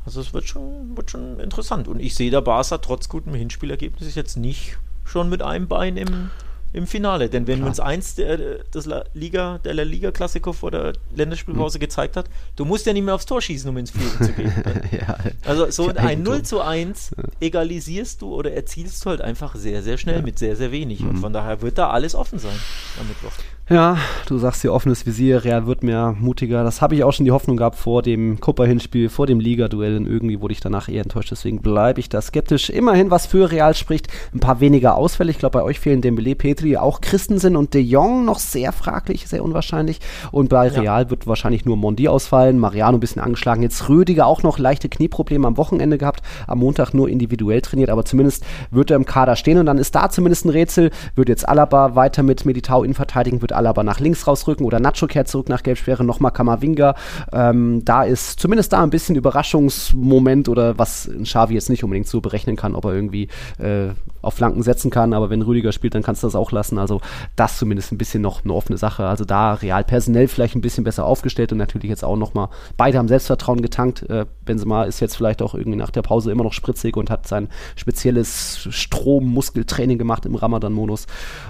[0.06, 1.88] Also es wird schon, wird schon interessant.
[1.88, 6.30] Und ich sehe der Barca trotz gutem Hinspielergebnis jetzt nicht schon mit einem Bein im,
[6.74, 7.30] im Finale.
[7.30, 7.70] Denn wenn Klar.
[7.70, 11.82] uns eins der, des La Liga, der La Liga Klassiker vor der Länderspielpause Mhm.
[11.82, 12.26] gezeigt hat,
[12.56, 14.52] du musst ja nicht mehr aufs Tor schießen, um ins Führen zu gehen.
[14.92, 15.18] ja.
[15.46, 16.34] Also so Ja, ein Eigentor.
[16.36, 20.56] 0 zu 1 egalisierst du oder erzielst du halt einfach sehr, sehr schnell mit sehr,
[20.56, 21.02] sehr wenig.
[21.02, 21.10] Mhm.
[21.10, 22.58] Und von daher wird da alles offen sein
[23.00, 23.34] am Mittwoch.
[23.72, 23.98] Ja,
[24.28, 26.66] du sagst hier offenes Visier, Real wird mehr mutiger.
[26.66, 29.96] Das habe ich auch schon die Hoffnung gehabt vor dem Copa-Hinspiel, vor dem Liga-Duell.
[29.96, 31.32] Und irgendwie wurde ich danach eher enttäuscht.
[31.32, 32.70] Deswegen bleibe ich da skeptisch.
[32.70, 35.32] Immerhin, was für Real spricht, ein paar weniger Ausfälle.
[35.32, 39.30] Ich glaube, bei euch fehlen Dembele, Petri, auch Christensen und De Jong noch sehr fraglich,
[39.30, 40.02] sehr unwahrscheinlich.
[40.34, 40.82] Und bei Ja.
[40.82, 42.60] Real wird wahrscheinlich nur Mondi ausfallen.
[42.60, 43.64] Mariano ein bisschen angeschlagen.
[43.64, 46.24] Jetzt Rüdiger auch noch leichte Knieprobleme am Wochenende gehabt.
[46.46, 47.90] Am Montag nur individuell trainiert.
[47.90, 49.60] Aber zumindest wird er im Kader stehen.
[49.60, 50.92] Und dann ist da zumindest ein Rätsel.
[51.16, 53.40] Wird jetzt Alaba weiter mit Militao in verteidigen?
[53.42, 56.04] Wird Alaba nach links rausrücken oder Nacho kehrt zurück nach Gelbsperre?
[56.04, 56.96] Nochmal Kamavinga.
[57.32, 62.22] Ähm, da ist zumindest da ein bisschen Überraschungsmoment oder was Xavi jetzt nicht unbedingt so
[62.22, 63.28] berechnen kann, ob er irgendwie
[63.60, 63.90] äh,
[64.22, 65.14] auf Flanken setzen kann.
[65.14, 66.78] Aber wenn Rüdiger spielt, dann kannst du das auch lassen.
[66.78, 67.02] Also
[67.36, 69.08] das zumindest ein bisschen noch eine offene Sache.
[69.08, 72.98] Also da Real personell vielleicht ein bisschen besser aufgestellt und natürlich jetzt auch nochmal, beide
[72.98, 74.10] haben Selbstvertrauen getankt.
[74.10, 77.28] Äh, Benzema ist jetzt vielleicht auch irgendwie nach der Pause immer noch spritzig und hat
[77.28, 81.08] sein spezielles Strommuskeltraining gemacht im Ramadan-Modus.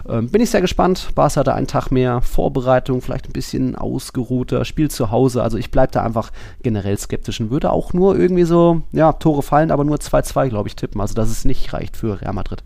[0.08, 1.10] Ähm, bin ich sehr gespannt.
[1.16, 5.44] Barca hatte einen Tag mehr Vorbereitung, vielleicht ein bisschen ausgeruhter, spielt zu Hause.
[5.44, 6.32] Also ich bleibe da einfach
[6.64, 10.70] generell skeptisch und würde auch nur irgendwie so, ja, Tore fallen, aber nur 2-2, glaube
[10.70, 11.02] ich, tippen.
[11.02, 12.61] Also dass es nicht reicht für Real Madrid.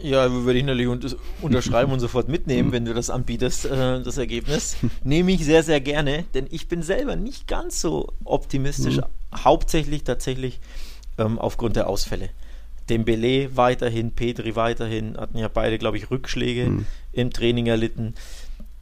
[0.00, 1.08] Ja, würde ich natürlich unter
[1.42, 4.76] unterschreiben und sofort mitnehmen, wenn du das anbietest, äh, das Ergebnis.
[5.02, 8.98] Nehme ich sehr, sehr gerne, denn ich bin selber nicht ganz so optimistisch,
[9.34, 10.60] hauptsächlich tatsächlich
[11.18, 12.30] ähm, aufgrund der Ausfälle.
[12.88, 18.14] Dembele weiterhin, Petri weiterhin, hatten ja beide, glaube ich, Rückschläge im Training erlitten.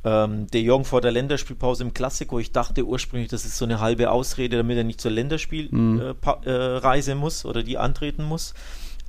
[0.04, 3.80] Ähm, De Jong vor der Länderspielpause im Klassiko, ich dachte ursprünglich, das ist so eine
[3.80, 8.22] halbe Ausrede, damit er nicht zur Länderspielreise äh, pa- äh, Reise muss oder die antreten
[8.22, 8.54] muss.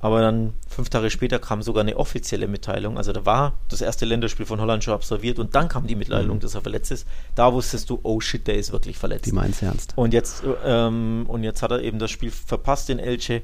[0.00, 2.98] Aber dann fünf Tage später kam sogar eine offizielle Mitteilung.
[2.98, 6.38] Also da war das erste Länderspiel von Holland schon absolviert und dann kam die Mitteilung,
[6.38, 7.06] dass er verletzt ist.
[7.34, 9.26] Da wusstest du, oh shit, der ist wirklich verletzt.
[9.26, 9.94] Die meint's ernst.
[9.96, 13.42] Und jetzt, ähm, und jetzt hat er eben das Spiel verpasst in Elche.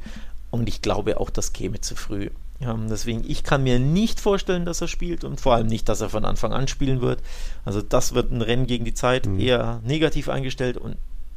[0.50, 2.30] Und ich glaube auch, das käme zu früh.
[2.60, 6.00] Ja, deswegen, ich kann mir nicht vorstellen, dass er spielt und vor allem nicht, dass
[6.00, 7.20] er von Anfang an spielen wird.
[7.64, 10.96] Also das wird ein Rennen gegen die Zeit, eher negativ eingestellt und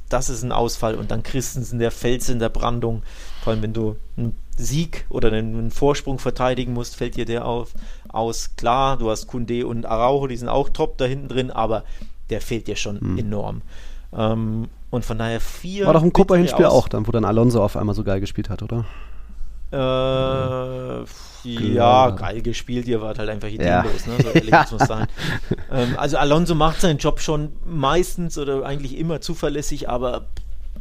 [0.09, 0.95] das ist ein Ausfall.
[0.95, 3.03] Und dann Christensen, der Fels in der Brandung.
[3.43, 7.73] Vor allem, wenn du einen Sieg oder einen, Vorsprung verteidigen musst, fällt dir der auf,
[8.09, 8.55] aus.
[8.57, 11.83] Klar, du hast Kunde und Araujo, die sind auch top da hinten drin, aber
[12.29, 13.61] der fehlt dir schon enorm.
[14.15, 15.85] Ähm, und von daher vier.
[15.85, 18.63] War doch bittere Copa-Hinspiel auch, dann, wo dann Alonso auf einmal so geil gespielt hat,
[18.63, 18.85] oder?
[19.71, 21.05] Äh, ja,
[21.43, 22.09] Ja.
[22.11, 23.81] geil gespielt, ihr wart halt einfach Ja.
[23.81, 24.13] ideenlos, ne?
[24.21, 24.61] so ehrlich Ja.
[24.61, 25.07] muss man sein.
[25.71, 30.25] Ähm, also Alonso macht seinen Job schon meistens oder eigentlich immer zuverlässig, aber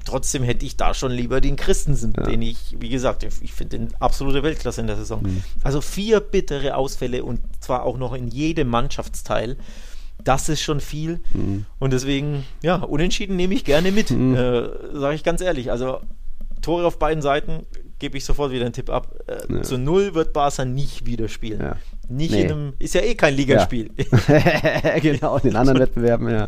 [0.06, 3.94] trotzdem hätte ich da schon lieber den Christensen, den ich, wie gesagt, ich finde den
[4.00, 5.22] absolute Weltklasse in der Saison.
[5.22, 5.42] Mhm.
[5.62, 9.56] Also vier bittere Ausfälle und zwar auch noch in jedem Mannschaftsteil.
[10.24, 11.20] Das ist schon viel.
[11.34, 11.66] Mhm.
[11.78, 14.34] Und deswegen, ja, unentschieden nehme ich gerne mit, mhm.
[14.34, 15.70] äh, sage ich ganz ehrlich.
[15.70, 16.00] Also
[16.62, 17.66] Tore auf beiden Seiten
[17.98, 19.14] gebe ich sofort wieder einen Tipp ab.
[19.26, 19.62] Äh, ja.
[19.62, 21.60] Zu null wird Barca nicht wieder spielen.
[21.60, 21.76] Ja.
[22.08, 22.42] Nicht nee.
[22.42, 23.90] in einem, ist ja eh kein Ligaspiel.
[24.28, 24.98] Ja.
[25.00, 26.46] genau, in den anderen Wettbewerben, ja.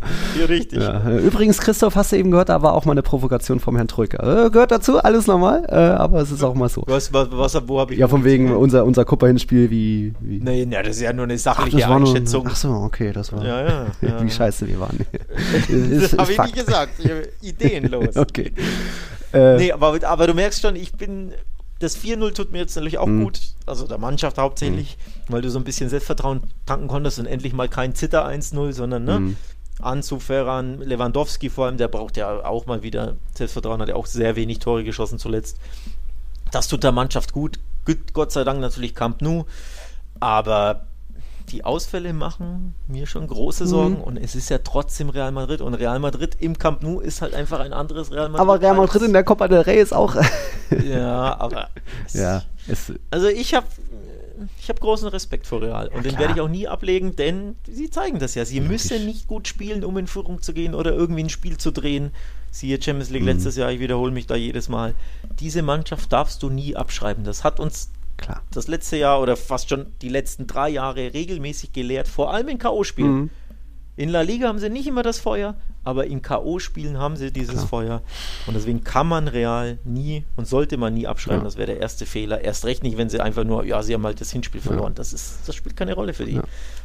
[0.48, 0.80] richtig.
[1.24, 4.46] Übrigens, Christoph, hast du eben gehört, da war auch mal eine Provokation vom Herrn Troika.
[4.46, 6.84] Äh, gehört dazu, alles normal, äh, aber es ist auch mal so.
[6.86, 7.98] Was, was, was wo habe ich.
[7.98, 10.38] Ja, von wegen unser, unser Kupper-Hinspiel, wie, wie.
[10.38, 12.44] Nee, nee, das ist ja nur eine sachliche ach, Einschätzung.
[12.44, 13.44] Nur, ach so, okay, das war.
[13.44, 13.86] Ja, ja.
[14.00, 14.22] ja.
[14.22, 14.98] wie scheiße wir waren.
[16.00, 16.92] das habe ich nicht gesagt.
[17.42, 18.16] Ideenlos.
[18.16, 18.52] okay.
[19.32, 21.32] Äh, nee, aber, aber du merkst schon, ich bin
[21.78, 23.24] das 4-0 tut mir jetzt natürlich auch mhm.
[23.24, 24.96] gut, also der Mannschaft hauptsächlich,
[25.28, 25.32] mhm.
[25.32, 29.04] weil du so ein bisschen Selbstvertrauen tanken konntest und endlich mal kein Zitter 1-0, sondern
[29.04, 29.36] ne, mhm.
[29.80, 34.06] Anzu, Ferran, Lewandowski vor allem, der braucht ja auch mal wieder Selbstvertrauen, hat ja auch
[34.06, 35.58] sehr wenig Tore geschossen zuletzt.
[36.50, 37.60] Das tut der Mannschaft gut.
[38.12, 39.46] Gott sei Dank natürlich Camp Nou,
[40.18, 40.87] aber
[41.50, 43.66] die Ausfälle machen mir schon große.
[43.66, 44.02] Sorgen mhm.
[44.02, 47.34] und es ist ja trotzdem Real Madrid und Real Madrid im Camp Nou ist halt
[47.34, 48.40] einfach ein anderes Real Madrid.
[48.40, 50.16] Aber Real Madrid in der Copa del Rey ist auch.
[50.84, 51.68] ja, aber.
[52.06, 53.66] Es, ja, es, also ich habe
[54.60, 57.56] ich habe großen Respekt vor Real und ja, den werde ich auch nie ablegen, denn
[57.66, 58.44] sie zeigen das ja.
[58.44, 61.72] Sie müssen nicht gut spielen, um in Führung zu gehen oder irgendwie ein Spiel zu
[61.72, 62.12] drehen.
[62.50, 63.28] Siehe Champions League mhm.
[63.28, 64.94] letztes Jahr, ich wiederhole mich da jedes Mal.
[65.40, 67.24] Diese Mannschaft darfst du nie abschreiben.
[67.24, 68.42] Das hat uns Klar.
[68.50, 72.58] das letzte Jahr oder fast schon die letzten drei Jahre regelmäßig gelehrt, vor allem in
[72.58, 73.06] K.O.-Spielen.
[73.06, 73.30] Mhm.
[73.96, 77.54] In La Liga haben sie nicht immer das Feuer, aber in K.O.-Spielen haben sie dieses
[77.54, 77.66] Klar.
[77.66, 78.02] Feuer.
[78.46, 81.40] Und deswegen kann man Real nie und sollte man nie abschreiben.
[81.40, 81.44] Ja.
[81.44, 82.42] Das wäre der erste Fehler.
[82.42, 84.92] Erst recht nicht, wenn sie einfach nur, ja, sie haben halt das Hinspiel verloren.
[84.92, 84.96] Ja.
[84.96, 86.34] Das, ist, das spielt keine Rolle für die.
[86.34, 86.42] Ja.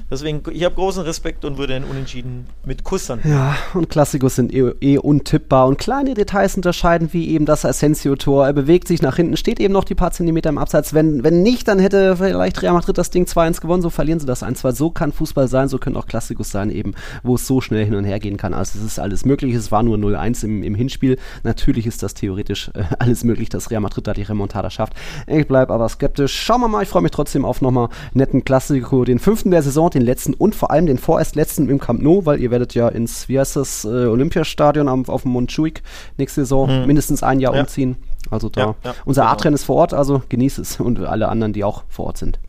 [0.09, 3.19] Deswegen, ich habe großen Respekt und würde einen Unentschieden mit Kussern.
[3.23, 5.67] Ja, und Klassikos sind eh, eh, untippbar.
[5.67, 8.45] Und kleine Details unterscheiden, wie eben das Asensio-Tor.
[8.45, 10.93] Er bewegt sich nach hinten, steht eben noch die paar Zentimeter im Abseits.
[10.93, 13.81] Wenn, wenn nicht, dann hätte vielleicht Real Madrid das Ding 2-1 gewonnen.
[13.81, 14.71] So verlieren sie das 1-2.
[14.71, 17.95] So kann Fußball sein, so können auch Klassikos sein, eben, wo es so schnell hin
[17.95, 18.53] und her gehen kann.
[18.53, 19.55] Also es ist alles möglich.
[19.55, 21.17] Es war nur 0-1 im, im Hinspiel.
[21.43, 24.93] Natürlich ist das theoretisch äh, alles möglich, dass Real Madrid da die Remontada schafft.
[25.27, 26.33] Ich bleibe aber skeptisch.
[26.33, 26.83] Schauen wir mal.
[26.83, 29.03] Ich freue mich trotzdem auf nochmal netten Klassiko.
[29.05, 32.25] Den fünften der Saison, den letzten und vor allem den vorerst letzten im Camp Nou,
[32.25, 35.81] weil ihr werdet ja ins, wie heißt das, äh, Olympiastadion am, auf dem Montjuic
[36.17, 36.87] nächste Saison mhm.
[36.87, 37.61] mindestens ein Jahr ja.
[37.61, 37.97] umziehen.
[38.29, 38.61] Also da.
[38.61, 39.33] Ja, ja, unser genau.
[39.33, 40.79] A-Train ist vor Ort, also genießt es.
[40.79, 42.39] Und alle anderen, die auch vor Ort sind.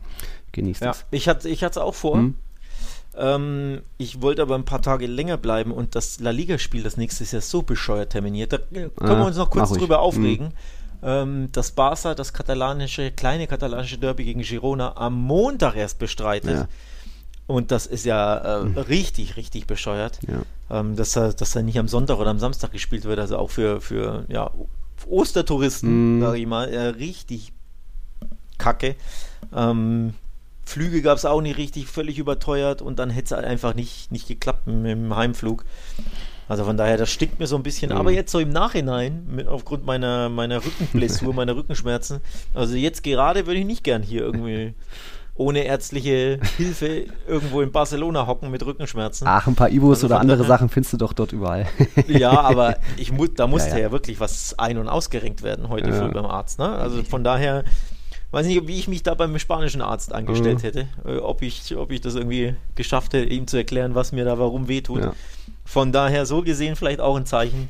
[0.51, 1.05] Genießt es.
[1.11, 2.17] Ich hatte ich es auch vor.
[2.17, 2.35] Mhm.
[3.17, 7.23] Ähm, ich wollte aber ein paar Tage länger bleiben und das La Liga-Spiel, das nächste
[7.23, 8.53] ist ja so bescheuert terminiert.
[8.53, 10.47] Da können ah, wir uns noch kurz drüber aufregen.
[10.47, 10.51] Mhm.
[11.03, 16.51] Ähm, dass Barca das katalanische, kleine katalanische Derby gegen Girona am Montag erst bestreitet.
[16.51, 16.67] Ja.
[17.47, 18.77] Und das ist ja äh, mhm.
[18.77, 20.79] richtig, richtig bescheuert, ja.
[20.79, 23.19] ähm, dass, er, dass er nicht am Sonntag oder am Samstag gespielt wird.
[23.19, 24.49] Also auch für, für ja,
[25.07, 26.21] Ostertouristen, mhm.
[26.21, 27.53] sage ich mal, äh, richtig
[28.57, 28.95] kacke.
[29.53, 30.15] Ähm,
[30.65, 34.11] Flüge gab es auch nicht richtig, völlig überteuert und dann hätte es halt einfach nicht,
[34.11, 35.63] nicht geklappt mit dem Heimflug.
[36.47, 37.91] Also von daher, das stinkt mir so ein bisschen.
[37.91, 37.97] Mhm.
[37.97, 42.21] Aber jetzt so im Nachhinein, mit, aufgrund meiner, meiner Rückenblessur, meiner Rückenschmerzen,
[42.53, 44.73] also jetzt gerade würde ich nicht gern hier irgendwie
[45.37, 49.27] ohne ärztliche Hilfe irgendwo in Barcelona hocken mit Rückenschmerzen.
[49.27, 51.65] Ach, ein paar Ibus also oder andere daher, Sachen findest du doch dort überall.
[52.07, 53.81] ja, aber ich mu da musste ja, ja.
[53.83, 55.95] ja, wirklich was ein- und ausgerenkt werden heute ja.
[55.95, 56.59] früh beim Arzt.
[56.59, 56.69] Ne?
[56.69, 57.65] Also von daher
[58.35, 60.61] weiß nicht, wie ich mich da beim spanischen Arzt angestellt mhm.
[60.61, 64.25] hätte, äh, ob ich, ob ich das irgendwie geschafft hätte, ihm zu erklären, was mir
[64.25, 65.03] da warum wehtut.
[65.03, 65.13] Ja.
[65.63, 67.69] Von daher so gesehen vielleicht auch ein Zeichen,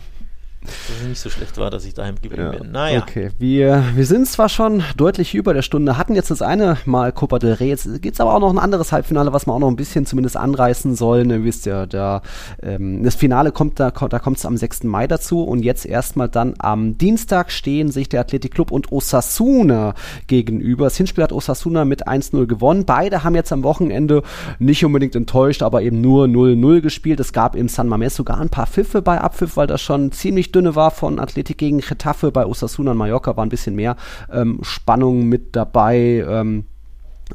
[0.65, 2.71] dass es nicht so schlecht war, dass ich daheim geblieben ja, bin.
[2.71, 3.01] Naja.
[3.01, 7.11] Okay, wir, wir sind zwar schon deutlich über der Stunde, hatten jetzt das eine Mal
[7.11, 9.59] Copa del Rey, jetzt gibt es aber auch noch ein anderes Halbfinale, was wir auch
[9.59, 11.29] noch ein bisschen zumindest anreißen sollen.
[11.29, 12.21] Ihr wisst ja, da,
[12.61, 14.83] ähm, das Finale kommt, da, da kommt es am 6.
[14.83, 19.93] Mai dazu und jetzt erstmal dann am Dienstag stehen sich der Athletic Club und Osasuna
[20.27, 20.85] gegenüber.
[20.85, 22.85] Das Hinspiel hat Osasuna mit 1-0 gewonnen.
[22.85, 24.23] Beide haben jetzt am Wochenende
[24.59, 27.19] nicht unbedingt enttäuscht, aber eben nur 0-0 gespielt.
[27.19, 30.51] Es gab im San Mamés sogar ein paar Pfiffe bei Abpfiff, weil das schon ziemlich
[30.55, 32.31] dünne war von Athletik gegen Getafe.
[32.31, 33.95] Bei Osasuna und Mallorca war ein bisschen mehr
[34.31, 36.25] ähm, Spannung mit dabei.
[36.27, 36.65] Ähm,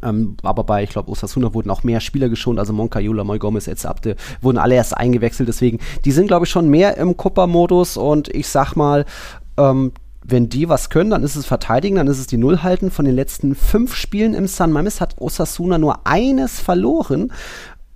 [0.03, 3.69] ähm, aber bei, ich glaube, Osasuna wurden auch mehr Spieler geschont, also Moncayola, Moy Gomez,
[3.85, 8.29] Abde wurden alle erst eingewechselt, deswegen, die sind, glaube ich, schon mehr im Copa-Modus und
[8.29, 9.05] ich sag mal,
[9.57, 9.93] ähm,
[10.23, 12.91] wenn die was können, dann ist es verteidigen, dann ist es die Null halten.
[12.91, 17.33] Von den letzten fünf Spielen im San Mames hat Osasuna nur eines verloren.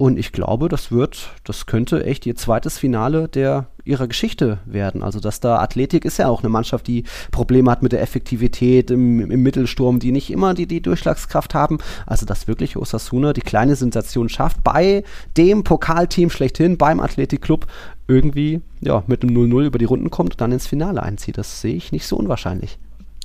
[0.05, 5.03] Und ich glaube, das wird, das könnte echt ihr zweites Finale der ihrer Geschichte werden.
[5.03, 8.91] Also, dass da Athletik ist ja auch eine Mannschaft, die Probleme hat mit der Effektivität
[8.91, 11.79] im, im Mittelsturm, die nicht immer die, die Durchschlagskraft haben.
[12.05, 15.05] Also, dass wirklich Osasuna die kleine Sensation schafft, bei
[15.39, 17.67] dem Pokalteam schlechthin, beim Athletikclub,
[18.07, 21.39] irgendwie ja, mit einem 0-0 über die Runden kommt und dann ins Finale einzieht.
[21.39, 22.79] Das sehe ich nicht so unwahrscheinlich.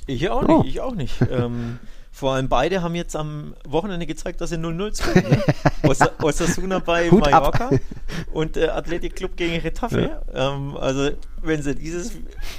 [0.06, 0.64] Ich auch nicht, oh.
[0.66, 1.16] ich auch nicht.
[1.30, 1.78] ähm,
[2.12, 5.30] Vor allem beide haben jetzt am Wochenende gezeigt, dass sie 0-0 spielen.
[5.30, 5.42] Ne?
[5.88, 7.58] Osa- Osasuna bei Hut ab.
[7.58, 7.70] Mallorca
[8.32, 10.20] und äh, Athletic Club gegen Retafe.
[10.34, 11.10] Ähm, also
[11.42, 12.12] wenn sie dieses,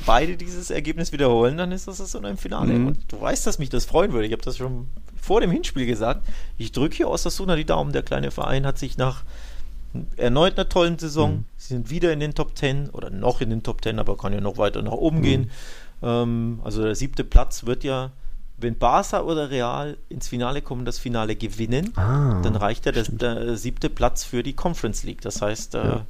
[0.05, 2.73] beide dieses Ergebnis wiederholen, dann ist das so im Finale.
[2.73, 2.87] Mhm.
[2.87, 4.25] Und du weißt, dass mich das freuen würde.
[4.25, 4.87] Ich habe das schon
[5.21, 6.25] vor dem Hinspiel gesagt.
[6.57, 7.91] Ich drücke hier Osasuna die Daumen.
[7.91, 9.23] Der kleine Verein hat sich nach
[10.15, 11.31] erneut einer tollen Saison.
[11.35, 11.45] Mhm.
[11.57, 14.31] Sie sind wieder in den Top 10 oder noch in den Top 10, aber kann
[14.33, 14.97] ja noch weiter nach Mhm.
[14.97, 15.51] oben gehen.
[16.01, 18.11] Ähm, also der siebte Platz wird ja,
[18.61, 23.07] wenn Barca oder Real ins Finale kommen, das Finale gewinnen, Ah, dann reicht ja das,
[23.11, 25.21] der siebte Platz für die Conference League.
[25.21, 26.05] Das heißt, äh, Ja.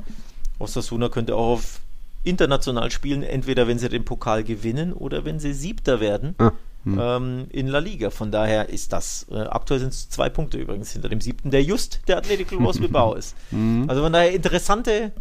[0.60, 1.80] Osasuna könnte auch auf
[2.23, 6.52] international spielen, entweder wenn sie den Pokal gewinnen oder wenn sie Siebter werden Ah,
[6.84, 6.99] hm.
[7.02, 8.10] ähm, in La Liga.
[8.11, 11.64] Von daher ist das, äh, aktuell sind es zwei Punkte übrigens hinter dem siebten, der
[11.64, 13.36] just der Athletic Club aus Bilbao ist.
[13.52, 13.86] Mhm.
[13.88, 15.11] Also von daher interessante,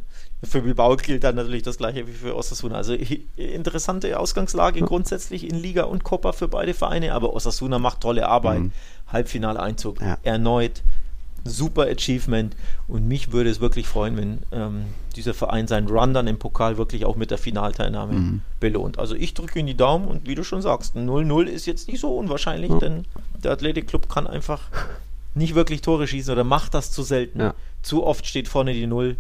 [0.42, 2.76] für Bilbao gilt dann natürlich das gleiche wie für Osasuna.
[2.76, 2.94] Also
[3.36, 8.60] interessante Ausgangslage grundsätzlich in Liga und Copa für beide Vereine, aber Osasuna macht tolle Arbeit.
[8.60, 8.72] Mhm.
[9.12, 10.18] Halbfinale-Einzug Ja.
[10.22, 10.82] erneut.
[11.44, 12.54] Super Achievement
[12.86, 14.84] und mich würde es wirklich freuen, wenn ähm,
[15.16, 18.40] dieser Verein seinen Run dann im Pokal wirklich auch mit der Finalteilnahme Mhm.
[18.60, 18.98] belohnt.
[18.98, 21.88] Also ich drücke ihm die Daumen und wie du schon sagst, ein 0-0 ist jetzt
[21.88, 22.78] nicht so unwahrscheinlich, Ja.
[22.78, 23.06] denn
[23.42, 24.60] der Athletic Club kann einfach
[25.34, 27.52] nicht wirklich Tore schießen oder macht das zu selten.
[27.82, 29.16] Zu oft steht vorne die Null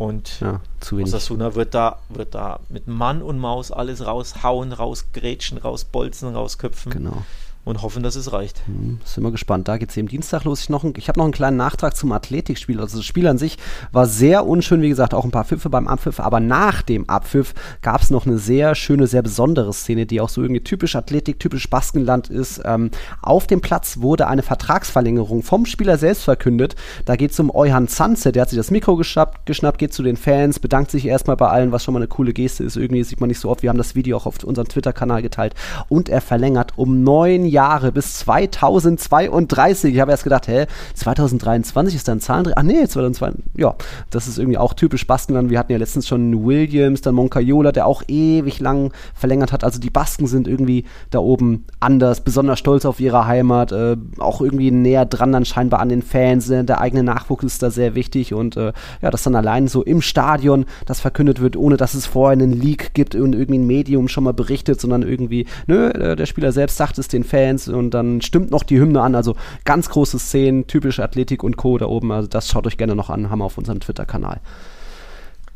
[0.00, 0.60] und ja.
[0.90, 7.22] Osasuna wird da, wird da mit Mann und Maus alles raushauen, rausgrätschen, rausbolzen, rausköpfen Genau.
[7.64, 8.62] Und hoffen, dass es reicht.
[8.66, 9.68] Hm, Sind wir gespannt.
[9.68, 10.60] Da geht es eben Dienstag los.
[10.60, 12.80] Ich, ich habe noch einen kleinen Nachtrag zum Athletikspiel.
[12.80, 13.58] Also das Spiel an sich
[13.92, 16.20] war sehr unschön, wie gesagt, auch ein paar Pfiffe beim Abpfiff.
[16.20, 20.30] Aber nach dem Abpfiff gab es noch eine sehr schöne, sehr besondere Szene, die auch
[20.30, 22.62] so irgendwie typisch Athletik, typisch Baskenland ist.
[22.64, 26.76] Ähm, auf dem Platz wurde eine Vertragsverlängerung vom Spieler selbst verkündet.
[27.04, 30.02] Da geht es um Euhan Zanze, der hat sich das Mikro geschnappt, geschnappt, geht zu
[30.02, 32.76] den Fans, bedankt sich erstmal bei allen, was schon mal eine coole Geste ist.
[32.76, 33.62] Irgendwie sieht man nicht so oft.
[33.62, 35.54] Wir haben das Video auch auf unserem Twitter-Kanal geteilt.
[35.88, 39.94] Und er verlängert um neun Jahre bis 2032.
[39.94, 42.54] Ich habe erst gedacht, hä, 2023 ist dann Zahlendreh.
[42.56, 43.44] Ach nee, 2022.
[43.56, 43.74] Ja,
[44.10, 45.50] das ist irgendwie auch typisch Baskenland.
[45.50, 49.64] Wir hatten ja letztens schon Williams, dann Moncayola, der auch ewig lang verlängert hat.
[49.64, 54.40] Also die Basken sind irgendwie da oben anders, besonders stolz auf ihre Heimat, äh, auch
[54.40, 56.48] irgendwie näher dran dann scheinbar an den Fans.
[56.50, 58.72] Äh, der eigene Nachwuchs ist da sehr wichtig und äh,
[59.02, 62.52] ja, dass dann allein so im Stadion das verkündet wird, ohne dass es vorher einen
[62.52, 66.52] Leak gibt und irgendwie ein Medium schon mal berichtet, sondern irgendwie, nö, äh, der Spieler
[66.52, 69.14] selbst sagt es den Fans und dann stimmt noch die Hymne an.
[69.14, 71.78] Also ganz große Szenen, typische Athletik und Co.
[71.78, 72.12] da oben.
[72.12, 74.40] Also das schaut euch gerne noch an, haben wir auf unserem Twitter-Kanal.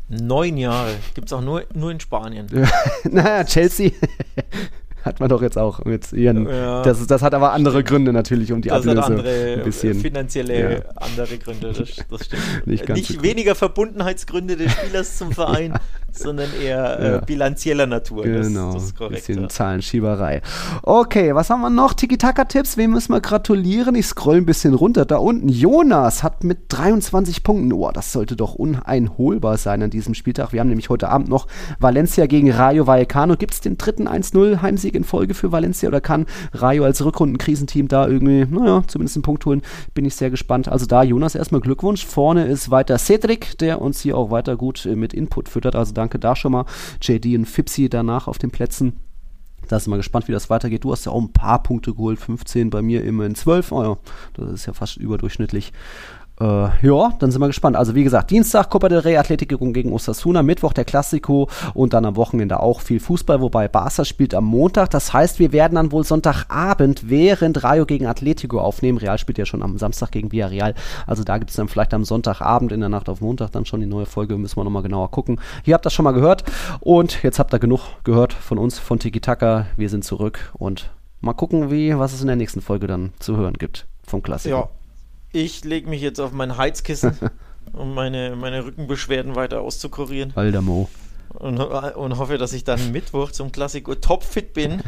[0.07, 0.91] Neun Jahre.
[1.15, 2.47] Gibt es auch nur, nur in Spanien.
[3.09, 3.91] naja, Chelsea
[5.05, 6.47] hat man doch jetzt auch mit ihren.
[6.47, 6.81] Ja.
[6.81, 9.99] das, das hat aber andere Gründe natürlich, um die Das hat Ablöse andere ein bisschen.
[9.99, 10.79] finanzielle ja.
[10.95, 12.41] andere Gründe, das, das stimmt.
[12.65, 13.21] Nicht ganz gut.
[13.23, 15.73] weniger Verbundenheitsgründe des Spielers zum Verein,
[16.17, 17.17] sondern eher äh, Ja.
[17.19, 18.23] bilanzieller Natur.
[18.23, 19.15] Genau, das, das ist korrekt.
[19.27, 19.49] bisschen Ja.
[19.49, 20.41] Zahlenschieberei.
[20.83, 21.93] Okay, was haben wir noch?
[21.93, 23.95] Tiki-Taka-Tipps, wem müssen wir gratulieren?
[23.95, 25.05] Ich scroll ein bisschen runter.
[25.05, 30.13] Da unten, Jonas hat mit 23 Punkten, oh, das sollte doch uneinholbar sein an diesem
[30.13, 30.53] Spieltag.
[30.53, 31.47] Wir haben nämlich heute Abend noch
[31.79, 33.35] Valencia gegen Rayo Vallecano.
[33.35, 37.87] Gibt es den dritten 1-0 Heimsieg in Folge für Valencia oder kann Rayo als Rückrundenkrisenteam
[37.87, 39.61] da irgendwie, naja, zumindest einen Punkt holen?
[39.93, 40.67] Bin ich sehr gespannt.
[40.67, 42.05] Also da, Jonas, erstmal Glückwunsch.
[42.05, 45.75] Vorne ist weiter Cedric, der uns hier auch weiter gut äh, mit Input füttert.
[45.75, 46.65] Also danke da schon mal.
[47.01, 48.93] JD und Fipsi danach auf den Plätzen.
[49.67, 50.83] Da sind wir gespannt, wie das weitergeht.
[50.83, 53.71] Du hast ja auch ein paar Punkte geholt, 15, bei mir immerhin 12.
[53.71, 53.97] Oh ja,
[54.35, 55.73] das ist ja fast überdurchschnittlich.
[56.39, 57.77] Äh, ja, dann sind wir gespannt.
[57.77, 62.05] Also wie gesagt, Dienstag Copa del Rey Atletico gegen Osasuna, Mittwoch der Klassiko und dann
[62.05, 64.89] am Wochenende auch viel Fußball, wobei Barca spielt am Montag.
[64.89, 68.97] Das heißt, wir werden dann wohl Sonntagabend während Rayo gegen Atletico aufnehmen.
[68.97, 70.75] Real spielt ja schon am Samstag gegen Villarreal.
[71.07, 73.79] Also da gibt es dann vielleicht am Sonntagabend in der Nacht auf Montag dann schon
[73.79, 74.37] die neue Folge.
[74.37, 75.39] Müssen wir nochmal genauer gucken.
[75.63, 76.43] Hier habt ihr das schon mal gehört
[76.81, 79.67] und jetzt habt ihr genug gehört von uns, von Tiki Taka.
[79.77, 80.89] Wir sind zurück und
[81.21, 84.55] mal gucken, wie, was es in der nächsten Folge dann zu hören gibt vom Klassiko.
[84.55, 84.69] Ja,
[85.35, 87.17] ich lege mich jetzt auf mein Heizkissen,
[87.73, 90.87] um meine, meine Rückenbeschwerden weiter auszukurieren Alter Mo.
[91.33, 94.81] und, und hoffe, dass ich dann Mittwoch zum Klassiko topfit bin.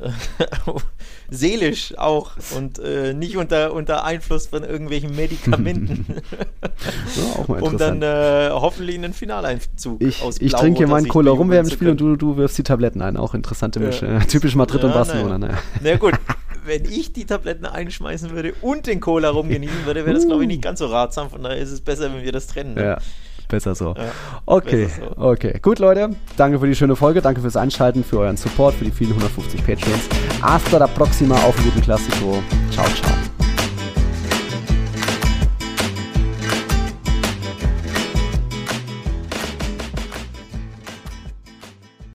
[1.30, 6.06] Seelisch auch und äh, nicht unter, unter Einfluss von irgendwelchen Medikamenten,
[7.16, 10.86] Ja, auch mal um dann äh, hoffentlich einen Finaleinzug ich, aus ich Blau trinke hier
[10.86, 13.16] meinen Cola rum während dem Spiel und du, du wirfst die Tabletten ein.
[13.16, 13.86] Auch interessante Ja.
[13.86, 14.06] Mische.
[14.06, 15.38] Äh, typisch Madrid und Ja, Barcelona.
[15.38, 15.54] naja.
[15.54, 15.62] Naja.
[15.82, 16.14] Na gut,
[16.68, 20.48] wenn ich die Tabletten einschmeißen würde und den Cola rumgenießen würde, wäre das, glaube ich,
[20.48, 21.30] nicht ganz so ratsam.
[21.30, 22.74] Von daher ist es besser, wenn wir das trennen.
[22.74, 22.84] ne?
[22.84, 22.98] Ja,
[23.48, 23.94] besser so.
[23.96, 24.12] Ja,
[24.46, 25.22] okay, besser so.
[25.22, 25.58] okay.
[25.60, 26.10] Gut, Leute.
[26.36, 27.20] Danke für die schöne Folge.
[27.22, 30.08] Danke fürs Einschalten, für euren Support, für die vielen 150 Patreons.
[30.42, 32.42] Hasta la próxima auf guten Klassiko.
[32.70, 33.27] Ciao, ciao.